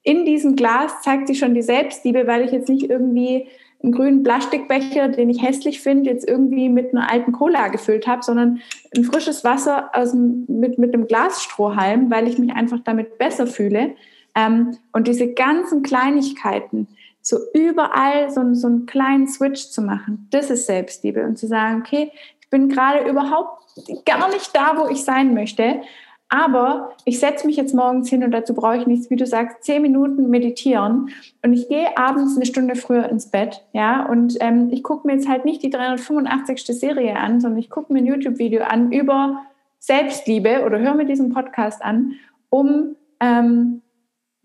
in 0.04 0.26
diesem 0.26 0.54
Glas 0.54 1.00
zeigt 1.02 1.26
sich 1.26 1.38
schon 1.38 1.54
die 1.54 1.62
Selbstliebe, 1.62 2.26
weil 2.26 2.44
ich 2.44 2.52
jetzt 2.52 2.68
nicht 2.68 2.90
irgendwie 2.90 3.48
einen 3.82 3.92
grünen 3.92 4.22
Plastikbecher, 4.22 5.08
den 5.08 5.30
ich 5.30 5.42
hässlich 5.42 5.80
finde, 5.80 6.10
jetzt 6.10 6.28
irgendwie 6.28 6.68
mit 6.68 6.94
einer 6.94 7.10
alten 7.10 7.32
Cola 7.32 7.68
gefüllt 7.68 8.06
habe, 8.06 8.22
sondern 8.22 8.60
ein 8.96 9.04
frisches 9.04 9.44
Wasser 9.44 9.90
aus 9.94 10.12
dem, 10.12 10.44
mit, 10.46 10.78
mit 10.78 10.94
einem 10.94 11.06
Glasstrohhalm, 11.06 12.10
weil 12.10 12.28
ich 12.28 12.38
mich 12.38 12.52
einfach 12.52 12.80
damit 12.84 13.18
besser 13.18 13.46
fühle. 13.46 13.94
Ähm, 14.34 14.76
und 14.92 15.08
diese 15.08 15.32
ganzen 15.32 15.82
Kleinigkeiten, 15.82 16.88
so 17.24 17.38
überall 17.54 18.30
so, 18.30 18.54
so 18.54 18.66
einen 18.66 18.86
kleinen 18.86 19.26
Switch 19.26 19.70
zu 19.70 19.80
machen, 19.82 20.28
das 20.30 20.50
ist 20.50 20.66
Selbstliebe. 20.66 21.24
Und 21.24 21.38
zu 21.38 21.46
sagen, 21.46 21.80
okay, 21.80 22.12
ich 22.40 22.50
bin 22.50 22.68
gerade 22.68 23.08
überhaupt 23.08 23.64
gar 24.04 24.28
nicht 24.28 24.54
da, 24.54 24.74
wo 24.76 24.88
ich 24.88 25.04
sein 25.04 25.32
möchte, 25.32 25.80
aber 26.28 26.92
ich 27.04 27.18
setze 27.18 27.46
mich 27.46 27.56
jetzt 27.56 27.74
morgens 27.74 28.08
hin 28.10 28.22
und 28.24 28.30
dazu 28.30 28.54
brauche 28.54 28.76
ich 28.76 28.86
nichts, 28.86 29.08
wie 29.08 29.16
du 29.16 29.26
sagst, 29.26 29.64
zehn 29.64 29.82
Minuten 29.82 30.28
meditieren 30.28 31.10
und 31.42 31.52
ich 31.52 31.68
gehe 31.68 31.96
abends 31.96 32.36
eine 32.36 32.46
Stunde 32.46 32.76
früher 32.76 33.08
ins 33.08 33.30
Bett, 33.30 33.64
ja, 33.72 34.04
und 34.06 34.36
ähm, 34.40 34.68
ich 34.70 34.82
gucke 34.82 35.06
mir 35.06 35.14
jetzt 35.14 35.28
halt 35.28 35.44
nicht 35.44 35.62
die 35.62 35.70
385. 35.70 36.66
Serie 36.66 37.16
an, 37.16 37.40
sondern 37.40 37.58
ich 37.58 37.70
gucke 37.70 37.92
mir 37.92 38.00
ein 38.00 38.06
YouTube-Video 38.06 38.64
an 38.64 38.92
über 38.92 39.42
Selbstliebe 39.78 40.64
oder 40.64 40.78
höre 40.78 40.94
mir 40.94 41.06
diesen 41.06 41.32
Podcast 41.32 41.82
an, 41.82 42.14
um 42.50 42.96
ähm, 43.20 43.82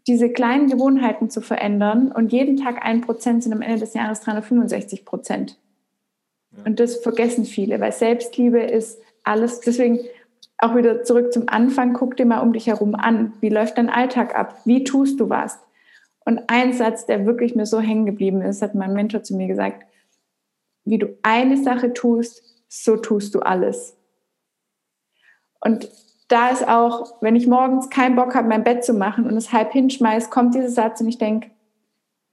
diese 0.09 0.31
kleinen 0.31 0.67
Gewohnheiten 0.67 1.29
zu 1.29 1.39
verändern 1.39 2.11
und 2.11 2.31
jeden 2.31 2.57
Tag 2.57 2.83
ein 2.83 3.01
Prozent 3.01 3.43
sind 3.43 3.53
am 3.53 3.61
Ende 3.61 3.77
des 3.77 3.93
Jahres 3.93 4.21
365 4.21 5.05
Prozent. 5.05 5.59
Ja. 6.51 6.63
Und 6.65 6.79
das 6.79 6.97
vergessen 6.97 7.45
viele, 7.45 7.79
weil 7.79 7.91
Selbstliebe 7.91 8.59
ist 8.59 8.99
alles, 9.23 9.59
deswegen 9.59 9.99
auch 10.57 10.75
wieder 10.75 11.03
zurück 11.03 11.31
zum 11.31 11.47
Anfang, 11.47 11.93
guck 11.93 12.17
dir 12.17 12.25
mal 12.25 12.39
um 12.39 12.53
dich 12.53 12.65
herum 12.65 12.95
an. 12.95 13.33
Wie 13.39 13.49
läuft 13.49 13.77
dein 13.77 13.89
Alltag 13.89 14.35
ab? 14.35 14.59
Wie 14.65 14.83
tust 14.83 15.19
du 15.19 15.29
was? 15.29 15.59
Und 16.25 16.41
ein 16.47 16.73
Satz, 16.73 17.05
der 17.05 17.27
wirklich 17.27 17.53
mir 17.53 17.67
so 17.67 17.79
hängen 17.79 18.07
geblieben 18.07 18.41
ist, 18.41 18.63
hat 18.63 18.73
mein 18.73 18.93
Mentor 18.93 19.21
zu 19.21 19.35
mir 19.35 19.47
gesagt, 19.47 19.85
wie 20.85 20.97
du 20.97 21.17
eine 21.21 21.55
Sache 21.57 21.93
tust, 21.93 22.41
so 22.67 22.97
tust 22.97 23.35
du 23.35 23.41
alles. 23.41 23.95
Und 25.61 25.87
da 26.29 26.49
ist 26.49 26.67
auch, 26.67 27.15
wenn 27.21 27.35
ich 27.35 27.47
morgens 27.47 27.89
keinen 27.89 28.15
Bock 28.15 28.35
habe, 28.35 28.47
mein 28.47 28.63
Bett 28.63 28.85
zu 28.85 28.93
machen 28.93 29.25
und 29.25 29.35
es 29.35 29.51
halb 29.51 29.73
hinschmeiß, 29.73 30.29
kommt 30.29 30.55
dieser 30.55 30.69
Satz 30.69 31.01
und 31.01 31.09
ich 31.09 31.17
denke, 31.17 31.49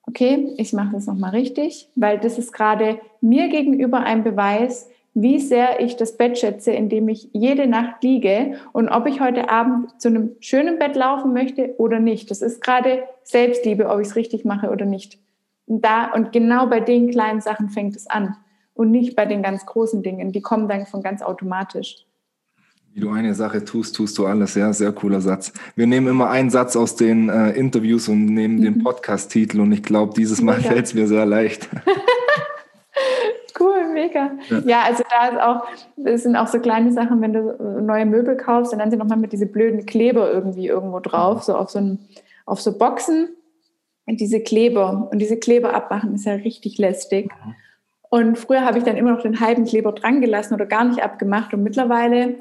okay, 0.06 0.54
ich 0.58 0.72
mache 0.72 0.92
das 0.92 1.06
nochmal 1.06 1.30
richtig, 1.30 1.88
weil 1.96 2.18
das 2.18 2.38
ist 2.38 2.52
gerade 2.52 3.00
mir 3.20 3.48
gegenüber 3.48 4.00
ein 4.00 4.22
Beweis, 4.22 4.88
wie 5.14 5.40
sehr 5.40 5.80
ich 5.80 5.96
das 5.96 6.18
Bett 6.18 6.38
schätze, 6.38 6.72
in 6.72 6.90
dem 6.90 7.08
ich 7.08 7.30
jede 7.32 7.66
Nacht 7.66 8.04
liege 8.04 8.58
und 8.72 8.90
ob 8.90 9.06
ich 9.06 9.20
heute 9.20 9.48
Abend 9.48 9.98
zu 10.00 10.08
einem 10.08 10.36
schönen 10.40 10.78
Bett 10.78 10.94
laufen 10.94 11.32
möchte 11.32 11.74
oder 11.78 11.98
nicht. 11.98 12.30
Das 12.30 12.42
ist 12.42 12.62
gerade 12.62 13.02
Selbstliebe, 13.22 13.88
ob 13.88 14.00
ich 14.00 14.08
es 14.08 14.16
richtig 14.16 14.44
mache 14.44 14.70
oder 14.70 14.84
nicht. 14.84 15.18
Und, 15.66 15.82
da, 15.82 16.12
und 16.12 16.32
genau 16.32 16.66
bei 16.66 16.80
den 16.80 17.10
kleinen 17.10 17.40
Sachen 17.40 17.70
fängt 17.70 17.96
es 17.96 18.06
an 18.06 18.36
und 18.74 18.90
nicht 18.90 19.16
bei 19.16 19.24
den 19.24 19.42
ganz 19.42 19.64
großen 19.64 20.02
Dingen. 20.02 20.32
Die 20.32 20.42
kommen 20.42 20.68
dann 20.68 20.84
von 20.84 21.02
ganz 21.02 21.22
automatisch. 21.22 22.05
Wie 22.96 23.00
du 23.00 23.10
eine 23.10 23.34
Sache 23.34 23.62
tust, 23.62 23.94
tust 23.94 24.16
du 24.16 24.24
alles. 24.24 24.54
Ja, 24.54 24.72
sehr 24.72 24.90
cooler 24.90 25.20
Satz. 25.20 25.52
Wir 25.74 25.86
nehmen 25.86 26.06
immer 26.06 26.30
einen 26.30 26.48
Satz 26.48 26.76
aus 26.76 26.96
den 26.96 27.28
äh, 27.28 27.50
Interviews 27.50 28.08
und 28.08 28.24
nehmen 28.24 28.56
mhm. 28.56 28.62
den 28.62 28.82
Podcast-Titel 28.82 29.60
und 29.60 29.70
ich 29.72 29.82
glaube, 29.82 30.14
dieses 30.16 30.40
Mal 30.40 30.62
fällt 30.62 30.86
es 30.86 30.94
mir 30.94 31.06
sehr 31.06 31.26
leicht. 31.26 31.68
Cool, 33.58 33.88
mega. 33.90 34.32
Ja. 34.50 34.58
ja. 34.66 34.82
also 34.82 35.02
da 35.08 35.28
ist 35.28 35.40
auch, 35.40 35.66
das 35.96 36.22
sind 36.24 36.36
auch 36.36 36.46
so 36.46 36.58
kleine 36.60 36.92
Sachen, 36.92 37.22
wenn 37.22 37.32
du 37.32 37.56
neue 37.80 38.04
Möbel 38.04 38.36
kaufst, 38.36 38.74
dann 38.74 38.90
sie 38.90 38.98
nochmal 38.98 39.16
mit 39.16 39.32
diese 39.32 39.46
blöden 39.46 39.86
Kleber 39.86 40.30
irgendwie 40.30 40.66
irgendwo 40.66 41.00
drauf, 41.00 41.42
so 41.42 41.54
auf 41.56 41.70
so, 41.70 41.78
ein, 41.78 41.98
auf 42.44 42.60
so 42.60 42.76
Boxen. 42.76 43.30
Und 44.04 44.20
diese 44.20 44.40
Kleber 44.40 45.08
und 45.10 45.20
diese 45.20 45.38
Kleber 45.38 45.72
abmachen 45.72 46.14
ist 46.14 46.26
ja 46.26 46.34
richtig 46.34 46.76
lästig. 46.76 47.30
Mhm. 47.30 47.54
Und 48.10 48.38
früher 48.38 48.60
habe 48.60 48.76
ich 48.76 48.84
dann 48.84 48.98
immer 48.98 49.12
noch 49.12 49.22
den 49.22 49.40
halben 49.40 49.64
Kleber 49.64 49.92
dran 49.92 50.20
gelassen 50.20 50.52
oder 50.52 50.66
gar 50.66 50.84
nicht 50.84 51.02
abgemacht. 51.02 51.54
Und 51.54 51.62
mittlerweile, 51.62 52.34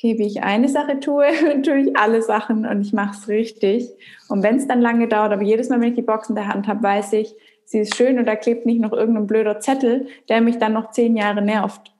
okay, 0.00 0.18
wie 0.18 0.26
ich 0.26 0.42
eine 0.42 0.68
Sache 0.68 0.98
tue, 0.98 1.26
tue 1.62 1.78
ich 1.78 1.96
alle 1.96 2.22
Sachen 2.22 2.64
und 2.66 2.80
ich 2.80 2.92
mache 2.94 3.16
es 3.18 3.28
richtig. 3.28 3.90
Und 4.28 4.42
wenn 4.42 4.56
es 4.56 4.66
dann 4.66 4.80
lange 4.80 5.08
dauert, 5.08 5.32
aber 5.32 5.42
jedes 5.42 5.68
Mal, 5.68 5.80
wenn 5.80 5.90
ich 5.90 5.94
die 5.94 6.02
Box 6.02 6.30
in 6.30 6.34
der 6.34 6.48
Hand 6.48 6.66
habe, 6.68 6.82
weiß 6.82 7.12
ich, 7.14 7.34
sie 7.66 7.80
ist 7.80 7.96
schön 7.96 8.18
und 8.18 8.24
da 8.24 8.34
klebt 8.34 8.64
nicht 8.64 8.80
noch 8.80 8.92
irgendein 8.92 9.26
blöder 9.26 9.60
Zettel, 9.60 10.08
der 10.28 10.40
mich 10.40 10.58
dann 10.58 10.72
noch 10.72 10.90
zehn 10.90 11.16
Jahre 11.16 11.42
nervt. 11.42 11.94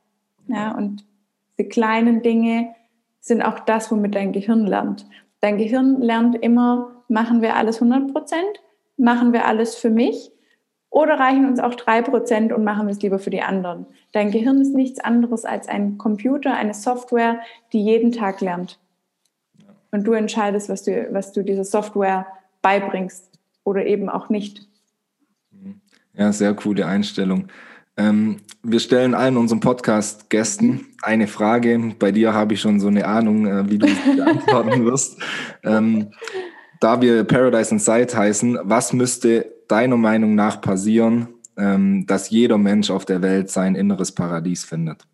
Ja, 0.48 0.74
und 0.76 1.04
die 1.58 1.68
kleinen 1.68 2.22
Dinge 2.22 2.74
sind 3.20 3.42
auch 3.42 3.60
das, 3.60 3.90
womit 3.90 4.14
dein 4.14 4.32
Gehirn 4.32 4.66
lernt. 4.66 5.06
Dein 5.40 5.58
Gehirn 5.58 6.00
lernt 6.00 6.36
immer, 6.36 7.04
machen 7.08 7.42
wir 7.42 7.56
alles 7.56 7.82
100 7.82 8.12
Prozent, 8.12 8.62
machen 8.96 9.34
wir 9.34 9.46
alles 9.46 9.74
für 9.74 9.90
mich 9.90 10.32
oder 10.90 11.18
reichen 11.18 11.46
uns 11.46 11.60
auch 11.60 11.76
drei 11.76 12.02
Prozent 12.02 12.52
und 12.52 12.64
machen 12.64 12.88
es 12.88 13.00
lieber 13.00 13.18
für 13.18 13.30
die 13.30 13.42
anderen. 13.42 13.86
Dein 14.12 14.32
Gehirn 14.32 14.60
ist 14.60 14.74
nichts 14.74 14.98
anderes 15.00 15.44
als 15.44 15.68
ein 15.68 15.98
Computer, 15.98 16.54
eine 16.54 16.74
Software, 16.74 17.40
die 17.72 17.82
jeden 17.82 18.10
Tag 18.12 18.40
lernt. 18.40 18.78
Und 19.92 20.04
du 20.04 20.12
entscheidest, 20.12 20.68
was 20.68 20.82
du, 20.82 21.08
was 21.12 21.32
du 21.32 21.42
dieser 21.42 21.64
Software 21.64 22.26
beibringst 22.60 23.30
oder 23.64 23.86
eben 23.86 24.08
auch 24.08 24.28
nicht. 24.28 24.68
Ja, 26.14 26.32
sehr 26.32 26.54
coole 26.54 26.86
Einstellung. 26.86 27.48
Ähm, 27.96 28.38
wir 28.62 28.80
stellen 28.80 29.14
allen 29.14 29.36
unseren 29.36 29.60
Podcast-Gästen 29.60 30.86
eine 31.02 31.26
Frage. 31.26 31.94
Bei 31.98 32.12
dir 32.12 32.34
habe 32.34 32.54
ich 32.54 32.60
schon 32.60 32.80
so 32.80 32.88
eine 32.88 33.06
Ahnung, 33.06 33.46
äh, 33.46 33.70
wie 33.70 33.78
du 33.78 33.86
beantworten 34.16 34.84
wirst. 34.84 35.20
Ähm, 35.62 36.10
da 36.80 37.00
wir 37.00 37.24
Paradise 37.24 37.72
Inside 37.72 38.16
heißen, 38.16 38.58
was 38.62 38.92
müsste 38.92 39.52
deiner 39.70 39.96
Meinung 39.96 40.34
nach 40.34 40.60
passieren, 40.60 41.28
ähm, 41.56 42.06
dass 42.06 42.30
jeder 42.30 42.58
Mensch 42.58 42.90
auf 42.90 43.04
der 43.04 43.22
Welt 43.22 43.50
sein 43.50 43.74
inneres 43.74 44.12
Paradies 44.12 44.64
findet? 44.64 45.06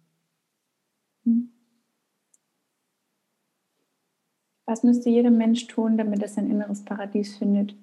Was 4.67 4.83
müsste 4.83 5.11
jeder 5.11 5.31
Mensch 5.31 5.67
tun, 5.67 5.97
damit 5.97 6.23
er 6.23 6.29
sein 6.29 6.51
inneres 6.51 6.85
Paradies 6.85 7.37
findet? 7.37 7.77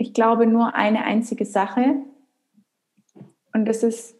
ich 0.00 0.14
glaube, 0.14 0.46
nur 0.46 0.74
eine 0.74 1.04
einzige 1.04 1.44
Sache. 1.44 1.96
Und 3.52 3.66
das 3.66 3.82
ist 3.82 4.16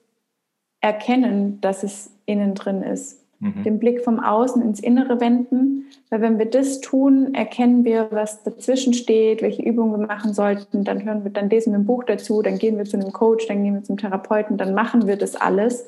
erkennen, 0.83 1.59
dass 1.63 1.83
es 1.83 2.15
innen 2.27 2.55
drin 2.55 2.83
ist. 2.83 3.20
Mhm. 3.41 3.63
Den 3.65 3.79
Blick 3.79 4.05
vom 4.05 4.21
Außen 4.21 4.63
ins 4.63 4.81
Innere 4.81 5.21
wenden. 5.21 5.87
Weil 6.11 6.21
wenn 6.21 6.39
wir 6.39 6.47
das 6.47 6.81
tun, 6.81 7.35
erkennen 7.35 7.85
wir, 7.85 8.09
was 8.11 8.43
dazwischen 8.43 8.93
steht, 8.93 9.43
welche 9.43 9.63
Übungen 9.63 9.99
wir 9.99 10.07
machen 10.07 10.35
sollten. 10.35 10.85
Dann 10.85 11.05
hören 11.05 11.25
wir, 11.25 11.31
dann 11.31 11.49
lesen 11.49 11.73
wir 11.73 11.79
ein 11.79 11.87
Buch 11.87 12.05
dazu, 12.05 12.43
dann 12.43 12.59
gehen 12.59 12.77
wir 12.77 12.85
zu 12.85 12.99
einem 12.99 13.13
Coach, 13.13 13.47
dann 13.49 13.65
gehen 13.65 13.75
wir 13.75 13.83
zum 13.83 13.97
Therapeuten, 13.97 14.59
dann 14.59 14.75
machen 14.75 15.07
wir 15.07 15.17
das 15.17 15.37
alles. 15.37 15.87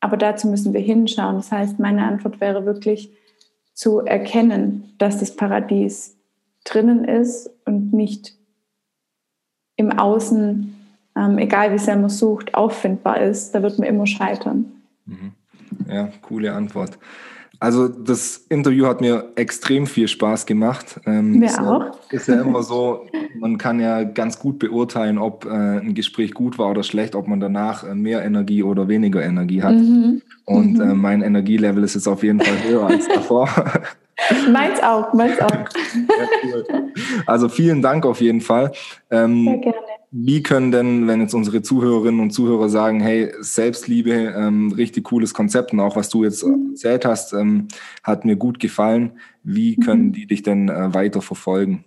Aber 0.00 0.16
dazu 0.16 0.46
müssen 0.46 0.74
wir 0.74 0.80
hinschauen. 0.80 1.36
Das 1.36 1.50
heißt, 1.50 1.78
meine 1.78 2.04
Antwort 2.04 2.40
wäre 2.40 2.66
wirklich 2.66 3.10
zu 3.72 4.00
erkennen, 4.00 4.94
dass 4.98 5.18
das 5.18 5.34
Paradies 5.34 6.16
drinnen 6.64 7.04
ist 7.04 7.50
und 7.64 7.92
nicht 7.92 8.34
im 9.76 9.92
Außen, 9.92 10.74
ähm, 11.16 11.38
egal 11.38 11.72
wie 11.72 11.78
sehr 11.78 11.96
man 11.96 12.10
sucht, 12.10 12.54
auffindbar 12.54 13.22
ist, 13.22 13.54
da 13.54 13.62
wird 13.62 13.78
man 13.78 13.88
immer 13.88 14.06
scheitern. 14.06 14.82
Mhm. 15.06 15.32
Ja, 15.86 16.08
coole 16.22 16.52
Antwort. 16.52 16.98
Also 17.60 17.88
das 17.88 18.36
Interview 18.48 18.86
hat 18.86 19.00
mir 19.00 19.32
extrem 19.34 19.88
viel 19.88 20.06
Spaß 20.06 20.46
gemacht. 20.46 21.00
Ähm, 21.06 21.40
mir 21.40 21.46
ist 21.46 21.58
auch. 21.58 21.80
Ja, 21.80 21.92
ist 22.10 22.28
ja 22.28 22.40
immer 22.40 22.62
so, 22.62 23.06
man 23.40 23.58
kann 23.58 23.80
ja 23.80 24.04
ganz 24.04 24.38
gut 24.38 24.60
beurteilen, 24.60 25.18
ob 25.18 25.44
äh, 25.44 25.48
ein 25.48 25.94
Gespräch 25.94 26.34
gut 26.34 26.56
war 26.56 26.70
oder 26.70 26.84
schlecht, 26.84 27.16
ob 27.16 27.26
man 27.26 27.40
danach 27.40 27.82
äh, 27.82 27.96
mehr 27.96 28.24
Energie 28.24 28.62
oder 28.62 28.86
weniger 28.86 29.24
Energie 29.24 29.62
hat. 29.64 29.74
Mhm. 29.74 30.22
Und 30.44 30.74
mhm. 30.74 30.80
Äh, 30.80 30.94
mein 30.94 31.22
Energielevel 31.22 31.82
ist 31.82 31.94
jetzt 31.94 32.06
auf 32.06 32.22
jeden 32.22 32.40
Fall 32.40 32.62
höher 32.62 32.86
als 32.86 33.08
davor. 33.08 33.48
meins 34.52 34.80
auch, 34.80 35.12
meins 35.12 35.40
auch. 35.40 35.50
cool. 36.44 36.64
Also 37.26 37.48
vielen 37.48 37.82
Dank 37.82 38.06
auf 38.06 38.20
jeden 38.20 38.40
Fall. 38.40 38.70
Ähm, 39.10 39.44
Sehr 39.44 39.58
gerne. 39.58 39.87
Wie 40.10 40.42
können 40.42 40.72
denn, 40.72 41.06
wenn 41.06 41.20
jetzt 41.20 41.34
unsere 41.34 41.60
Zuhörerinnen 41.60 42.20
und 42.20 42.30
Zuhörer 42.30 42.70
sagen, 42.70 43.00
hey, 43.00 43.30
Selbstliebe, 43.40 44.12
ähm, 44.12 44.72
richtig 44.72 45.04
cooles 45.04 45.34
Konzept 45.34 45.72
und 45.72 45.80
auch 45.80 45.96
was 45.96 46.08
du 46.08 46.24
jetzt 46.24 46.44
mhm. 46.44 46.70
erzählt 46.70 47.04
hast, 47.04 47.34
ähm, 47.34 47.68
hat 48.02 48.24
mir 48.24 48.36
gut 48.36 48.58
gefallen, 48.58 49.18
wie 49.42 49.76
können 49.76 50.06
mhm. 50.06 50.12
die 50.12 50.26
dich 50.26 50.42
denn 50.42 50.70
äh, 50.70 50.94
weiter 50.94 51.20
verfolgen? 51.20 51.84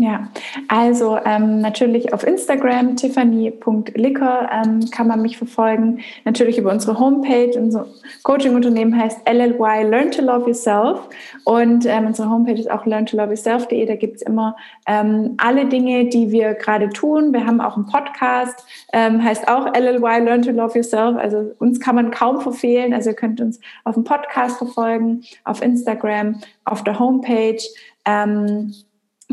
Ja, 0.00 0.28
also 0.68 1.18
ähm, 1.24 1.60
natürlich 1.60 2.12
auf 2.12 2.24
Instagram 2.24 2.94
tiffany.licker 2.94 4.48
ähm, 4.52 4.88
kann 4.92 5.08
man 5.08 5.20
mich 5.20 5.36
verfolgen. 5.36 5.98
Natürlich 6.24 6.56
über 6.56 6.70
unsere 6.70 7.00
Homepage. 7.00 7.50
Unser 7.58 7.84
Coaching-Unternehmen 8.22 8.96
heißt 8.96 9.28
LLY 9.28 9.88
Learn 9.90 10.12
to 10.12 10.22
Love 10.22 10.46
Yourself 10.46 11.00
und 11.42 11.84
ähm, 11.86 12.06
unsere 12.06 12.30
Homepage 12.30 12.60
ist 12.60 12.70
auch 12.70 12.86
learntoloveyourself.de. 12.86 13.86
Da 13.86 13.96
gibt's 13.96 14.22
immer 14.22 14.54
ähm, 14.86 15.34
alle 15.38 15.66
Dinge, 15.66 16.04
die 16.04 16.30
wir 16.30 16.54
gerade 16.54 16.90
tun. 16.90 17.32
Wir 17.32 17.44
haben 17.44 17.60
auch 17.60 17.74
einen 17.74 17.86
Podcast, 17.86 18.64
ähm, 18.92 19.24
heißt 19.24 19.48
auch 19.48 19.66
LLY 19.74 20.20
Learn 20.24 20.42
to 20.42 20.52
Love 20.52 20.78
Yourself. 20.78 21.16
Also 21.16 21.50
uns 21.58 21.80
kann 21.80 21.96
man 21.96 22.12
kaum 22.12 22.40
verfehlen. 22.40 22.94
Also 22.94 23.10
ihr 23.10 23.16
könnt 23.16 23.40
uns 23.40 23.58
auf 23.82 23.94
dem 23.94 24.04
Podcast 24.04 24.58
verfolgen, 24.58 25.24
auf 25.42 25.60
Instagram, 25.60 26.40
auf 26.64 26.84
der 26.84 27.00
Homepage. 27.00 27.58
Ähm, 28.04 28.72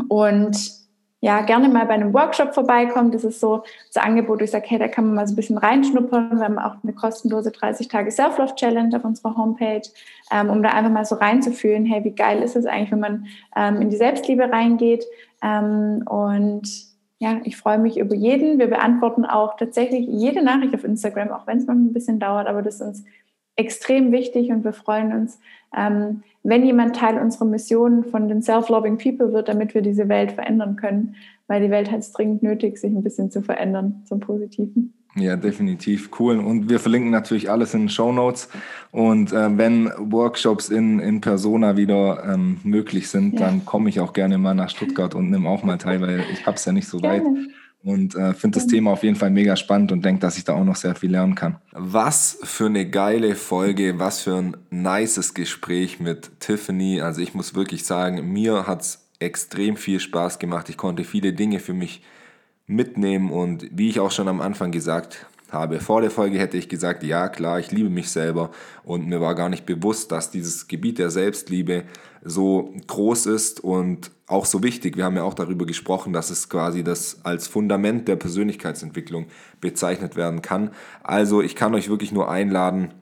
und 0.08 0.86
ja, 1.20 1.40
gerne 1.40 1.68
mal 1.68 1.86
bei 1.86 1.94
einem 1.94 2.12
Workshop 2.12 2.54
vorbeikommen. 2.54 3.10
Das 3.10 3.24
ist 3.24 3.40
so 3.40 3.64
das 3.92 4.02
Angebot, 4.02 4.40
wo 4.40 4.44
ich 4.44 4.50
sage, 4.50 4.66
hey, 4.68 4.78
da 4.78 4.86
kann 4.86 5.06
man 5.06 5.14
mal 5.14 5.26
so 5.26 5.32
ein 5.32 5.36
bisschen 5.36 5.58
reinschnuppern. 5.58 6.38
Wir 6.38 6.44
haben 6.44 6.58
auch 6.58 6.76
eine 6.82 6.92
kostenlose 6.92 7.50
30 7.50 7.88
Tage 7.88 8.10
Self-Love-Challenge 8.10 8.96
auf 8.96 9.04
unserer 9.04 9.36
Homepage, 9.36 9.82
ähm, 10.30 10.50
um 10.50 10.62
da 10.62 10.70
einfach 10.70 10.90
mal 10.90 11.04
so 11.04 11.16
reinzufühlen, 11.16 11.86
hey, 11.86 12.04
wie 12.04 12.14
geil 12.14 12.42
ist 12.42 12.54
es 12.54 12.66
eigentlich, 12.66 12.92
wenn 12.92 13.00
man 13.00 13.26
ähm, 13.56 13.80
in 13.80 13.90
die 13.90 13.96
Selbstliebe 13.96 14.50
reingeht. 14.52 15.04
Ähm, 15.42 16.04
und 16.06 16.68
ja, 17.18 17.40
ich 17.44 17.56
freue 17.56 17.78
mich 17.78 17.98
über 17.98 18.14
jeden. 18.14 18.58
Wir 18.58 18.68
beantworten 18.68 19.24
auch 19.24 19.56
tatsächlich 19.56 20.06
jede 20.06 20.42
Nachricht 20.42 20.74
auf 20.74 20.84
Instagram, 20.84 21.30
auch 21.30 21.46
wenn 21.46 21.58
es 21.58 21.66
manchmal 21.66 21.88
ein 21.88 21.94
bisschen 21.94 22.20
dauert, 22.20 22.46
aber 22.46 22.60
das 22.62 22.76
ist 22.76 22.82
uns 22.82 23.04
extrem 23.56 24.12
wichtig 24.12 24.50
und 24.50 24.64
wir 24.64 24.74
freuen 24.74 25.12
uns, 25.12 25.40
ähm, 25.74 26.22
wenn 26.46 26.64
jemand 26.64 26.94
Teil 26.94 27.18
unserer 27.18 27.44
Mission 27.44 28.04
von 28.04 28.28
den 28.28 28.40
Self-Loving 28.40 28.98
People 28.98 29.32
wird, 29.32 29.48
damit 29.48 29.74
wir 29.74 29.82
diese 29.82 30.08
Welt 30.08 30.32
verändern 30.32 30.76
können, 30.76 31.16
weil 31.48 31.60
die 31.60 31.70
Welt 31.70 31.90
hat 31.90 32.00
es 32.00 32.12
dringend 32.12 32.42
nötig, 32.42 32.78
sich 32.78 32.92
ein 32.92 33.02
bisschen 33.02 33.30
zu 33.30 33.42
verändern 33.42 34.02
zum 34.04 34.20
Positiven. 34.20 34.94
Ja, 35.16 35.34
definitiv. 35.34 36.10
Cool. 36.20 36.38
Und 36.38 36.68
wir 36.68 36.78
verlinken 36.78 37.10
natürlich 37.10 37.50
alles 37.50 37.74
in 37.74 37.84
den 37.84 37.88
Show 37.88 38.12
Notes. 38.12 38.48
Und 38.92 39.32
äh, 39.32 39.56
wenn 39.56 39.90
Workshops 39.98 40.68
in, 40.68 41.00
in 41.00 41.20
Persona 41.20 41.76
wieder 41.76 42.22
ähm, 42.32 42.58
möglich 42.64 43.08
sind, 43.08 43.34
ja. 43.34 43.46
dann 43.46 43.64
komme 43.64 43.88
ich 43.88 43.98
auch 43.98 44.12
gerne 44.12 44.36
mal 44.38 44.54
nach 44.54 44.68
Stuttgart 44.68 45.14
und 45.14 45.30
nehme 45.30 45.48
auch 45.48 45.64
mal 45.64 45.78
teil, 45.78 46.00
weil 46.02 46.22
ich 46.32 46.46
habe 46.46 46.56
es 46.56 46.64
ja 46.66 46.72
nicht 46.72 46.86
so 46.86 46.98
gerne. 46.98 47.24
weit 47.24 47.48
und 47.86 48.16
äh, 48.16 48.34
finde 48.34 48.58
das 48.58 48.66
Thema 48.66 48.90
auf 48.90 49.04
jeden 49.04 49.14
Fall 49.14 49.30
mega 49.30 49.54
spannend 49.54 49.92
und 49.92 50.04
denke, 50.04 50.20
dass 50.20 50.36
ich 50.36 50.42
da 50.42 50.54
auch 50.54 50.64
noch 50.64 50.74
sehr 50.74 50.96
viel 50.96 51.12
lernen 51.12 51.36
kann. 51.36 51.58
Was 51.70 52.36
für 52.42 52.66
eine 52.66 52.90
geile 52.90 53.36
Folge, 53.36 54.00
was 54.00 54.22
für 54.22 54.34
ein 54.34 54.56
nices 54.70 55.34
Gespräch 55.34 56.00
mit 56.00 56.40
Tiffany. 56.40 57.00
Also 57.00 57.20
ich 57.20 57.32
muss 57.32 57.54
wirklich 57.54 57.84
sagen, 57.84 58.32
mir 58.32 58.66
hat 58.66 58.82
es 58.82 59.06
extrem 59.20 59.76
viel 59.76 60.00
Spaß 60.00 60.40
gemacht. 60.40 60.68
Ich 60.68 60.76
konnte 60.76 61.04
viele 61.04 61.32
Dinge 61.32 61.60
für 61.60 61.74
mich 61.74 62.02
mitnehmen 62.66 63.30
und 63.30 63.68
wie 63.70 63.88
ich 63.88 64.00
auch 64.00 64.10
schon 64.10 64.26
am 64.26 64.40
Anfang 64.40 64.72
gesagt 64.72 65.26
habe. 65.56 65.80
Vor 65.80 66.00
der 66.00 66.10
Folge 66.10 66.38
hätte 66.38 66.56
ich 66.56 66.68
gesagt, 66.68 67.02
ja 67.02 67.28
klar, 67.28 67.58
ich 67.58 67.72
liebe 67.72 67.90
mich 67.90 68.10
selber 68.10 68.50
und 68.84 69.06
mir 69.06 69.20
war 69.20 69.34
gar 69.34 69.48
nicht 69.48 69.66
bewusst, 69.66 70.12
dass 70.12 70.30
dieses 70.30 70.68
Gebiet 70.68 70.98
der 70.98 71.10
Selbstliebe 71.10 71.84
so 72.22 72.74
groß 72.86 73.26
ist 73.26 73.60
und 73.60 74.10
auch 74.26 74.44
so 74.44 74.62
wichtig. 74.62 74.96
Wir 74.96 75.04
haben 75.04 75.16
ja 75.16 75.22
auch 75.22 75.34
darüber 75.34 75.66
gesprochen, 75.66 76.12
dass 76.12 76.30
es 76.30 76.48
quasi 76.48 76.82
das 76.82 77.24
als 77.24 77.46
Fundament 77.46 78.08
der 78.08 78.16
Persönlichkeitsentwicklung 78.16 79.26
bezeichnet 79.60 80.16
werden 80.16 80.42
kann. 80.42 80.70
Also 81.02 81.42
ich 81.42 81.54
kann 81.54 81.74
euch 81.74 81.88
wirklich 81.88 82.12
nur 82.12 82.30
einladen, 82.30 82.94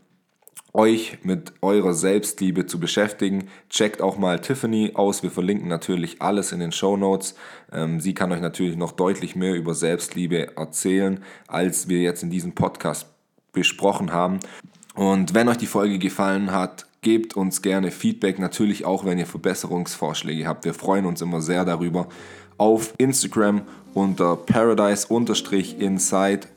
euch 0.75 1.19
mit 1.23 1.55
eurer 1.63 1.95
Selbstliebe 1.95 2.67
zu 2.67 2.81
beschäftigen. 2.81 3.49
Checkt 3.71 4.03
auch 4.03 4.19
mal 4.19 4.41
Tiffany 4.41 4.91
aus. 4.95 5.23
Wir 5.23 5.31
verlinken 5.31 5.69
natürlich 5.69 6.21
alles 6.21 6.51
in 6.53 6.59
den 6.59 6.73
Show 6.73 6.97
Notes. 6.97 7.37
Ähm, 7.73 8.01
sie 8.01 8.13
kann 8.13 8.33
euch 8.33 8.41
natürlich 8.41 8.77
noch 8.77 8.93
deutlich 8.93 9.37
mehr 9.37 9.55
über 9.55 9.75
Selbstliebe 9.75 10.57
erzählen, 10.57 11.23
als 11.47 11.89
wir 11.89 12.01
jetzt 12.01 12.25
in 12.25 12.31
diesem 12.31 12.55
Podcast 12.55 13.07
besprochen 13.53 14.13
haben. 14.13 14.41
Und 14.95 15.33
wenn 15.33 15.49
euch 15.49 15.57
die 15.57 15.67
Folge 15.67 15.99
gefallen 15.99 16.51
hat, 16.51 16.87
gebt 17.03 17.37
uns 17.37 17.63
gerne 17.63 17.93
Feedback, 17.93 18.41
natürlich 18.41 18.85
auch, 18.85 19.05
wenn 19.05 19.19
ihr 19.19 19.27
Verbesserungsvorschläge 19.27 20.47
habt. 20.47 20.65
Wir 20.65 20.75
freuen 20.75 21.07
uns 21.07 21.23
immer 21.23 21.41
sehr 21.41 21.65
darüber. 21.65 22.09
Auf 22.57 22.95
Instagram 22.99 23.63
unter 23.95 24.37
paradise-inside-. 24.37 26.49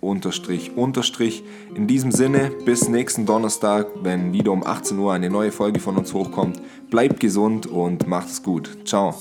In 1.76 1.88
diesem 1.88 2.12
Sinne, 2.12 2.52
bis 2.66 2.90
nächsten 2.90 3.26
Donnerstag, 3.26 3.88
wenn 4.02 4.34
wieder 4.34 4.52
um 4.52 4.66
18 4.66 5.00
Uhr 5.00 5.14
eine 5.14 5.30
neue 5.30 5.52
Folge 5.52 5.80
von 5.80 5.98
uns 5.98 6.14
hochkommt. 6.14 6.62
Bleibt 6.90 7.20
gesund 7.20 7.68
und 7.68 8.08
macht 8.08 8.30
es 8.30 8.42
gut. 8.44 8.78
Ciao. 8.86 9.16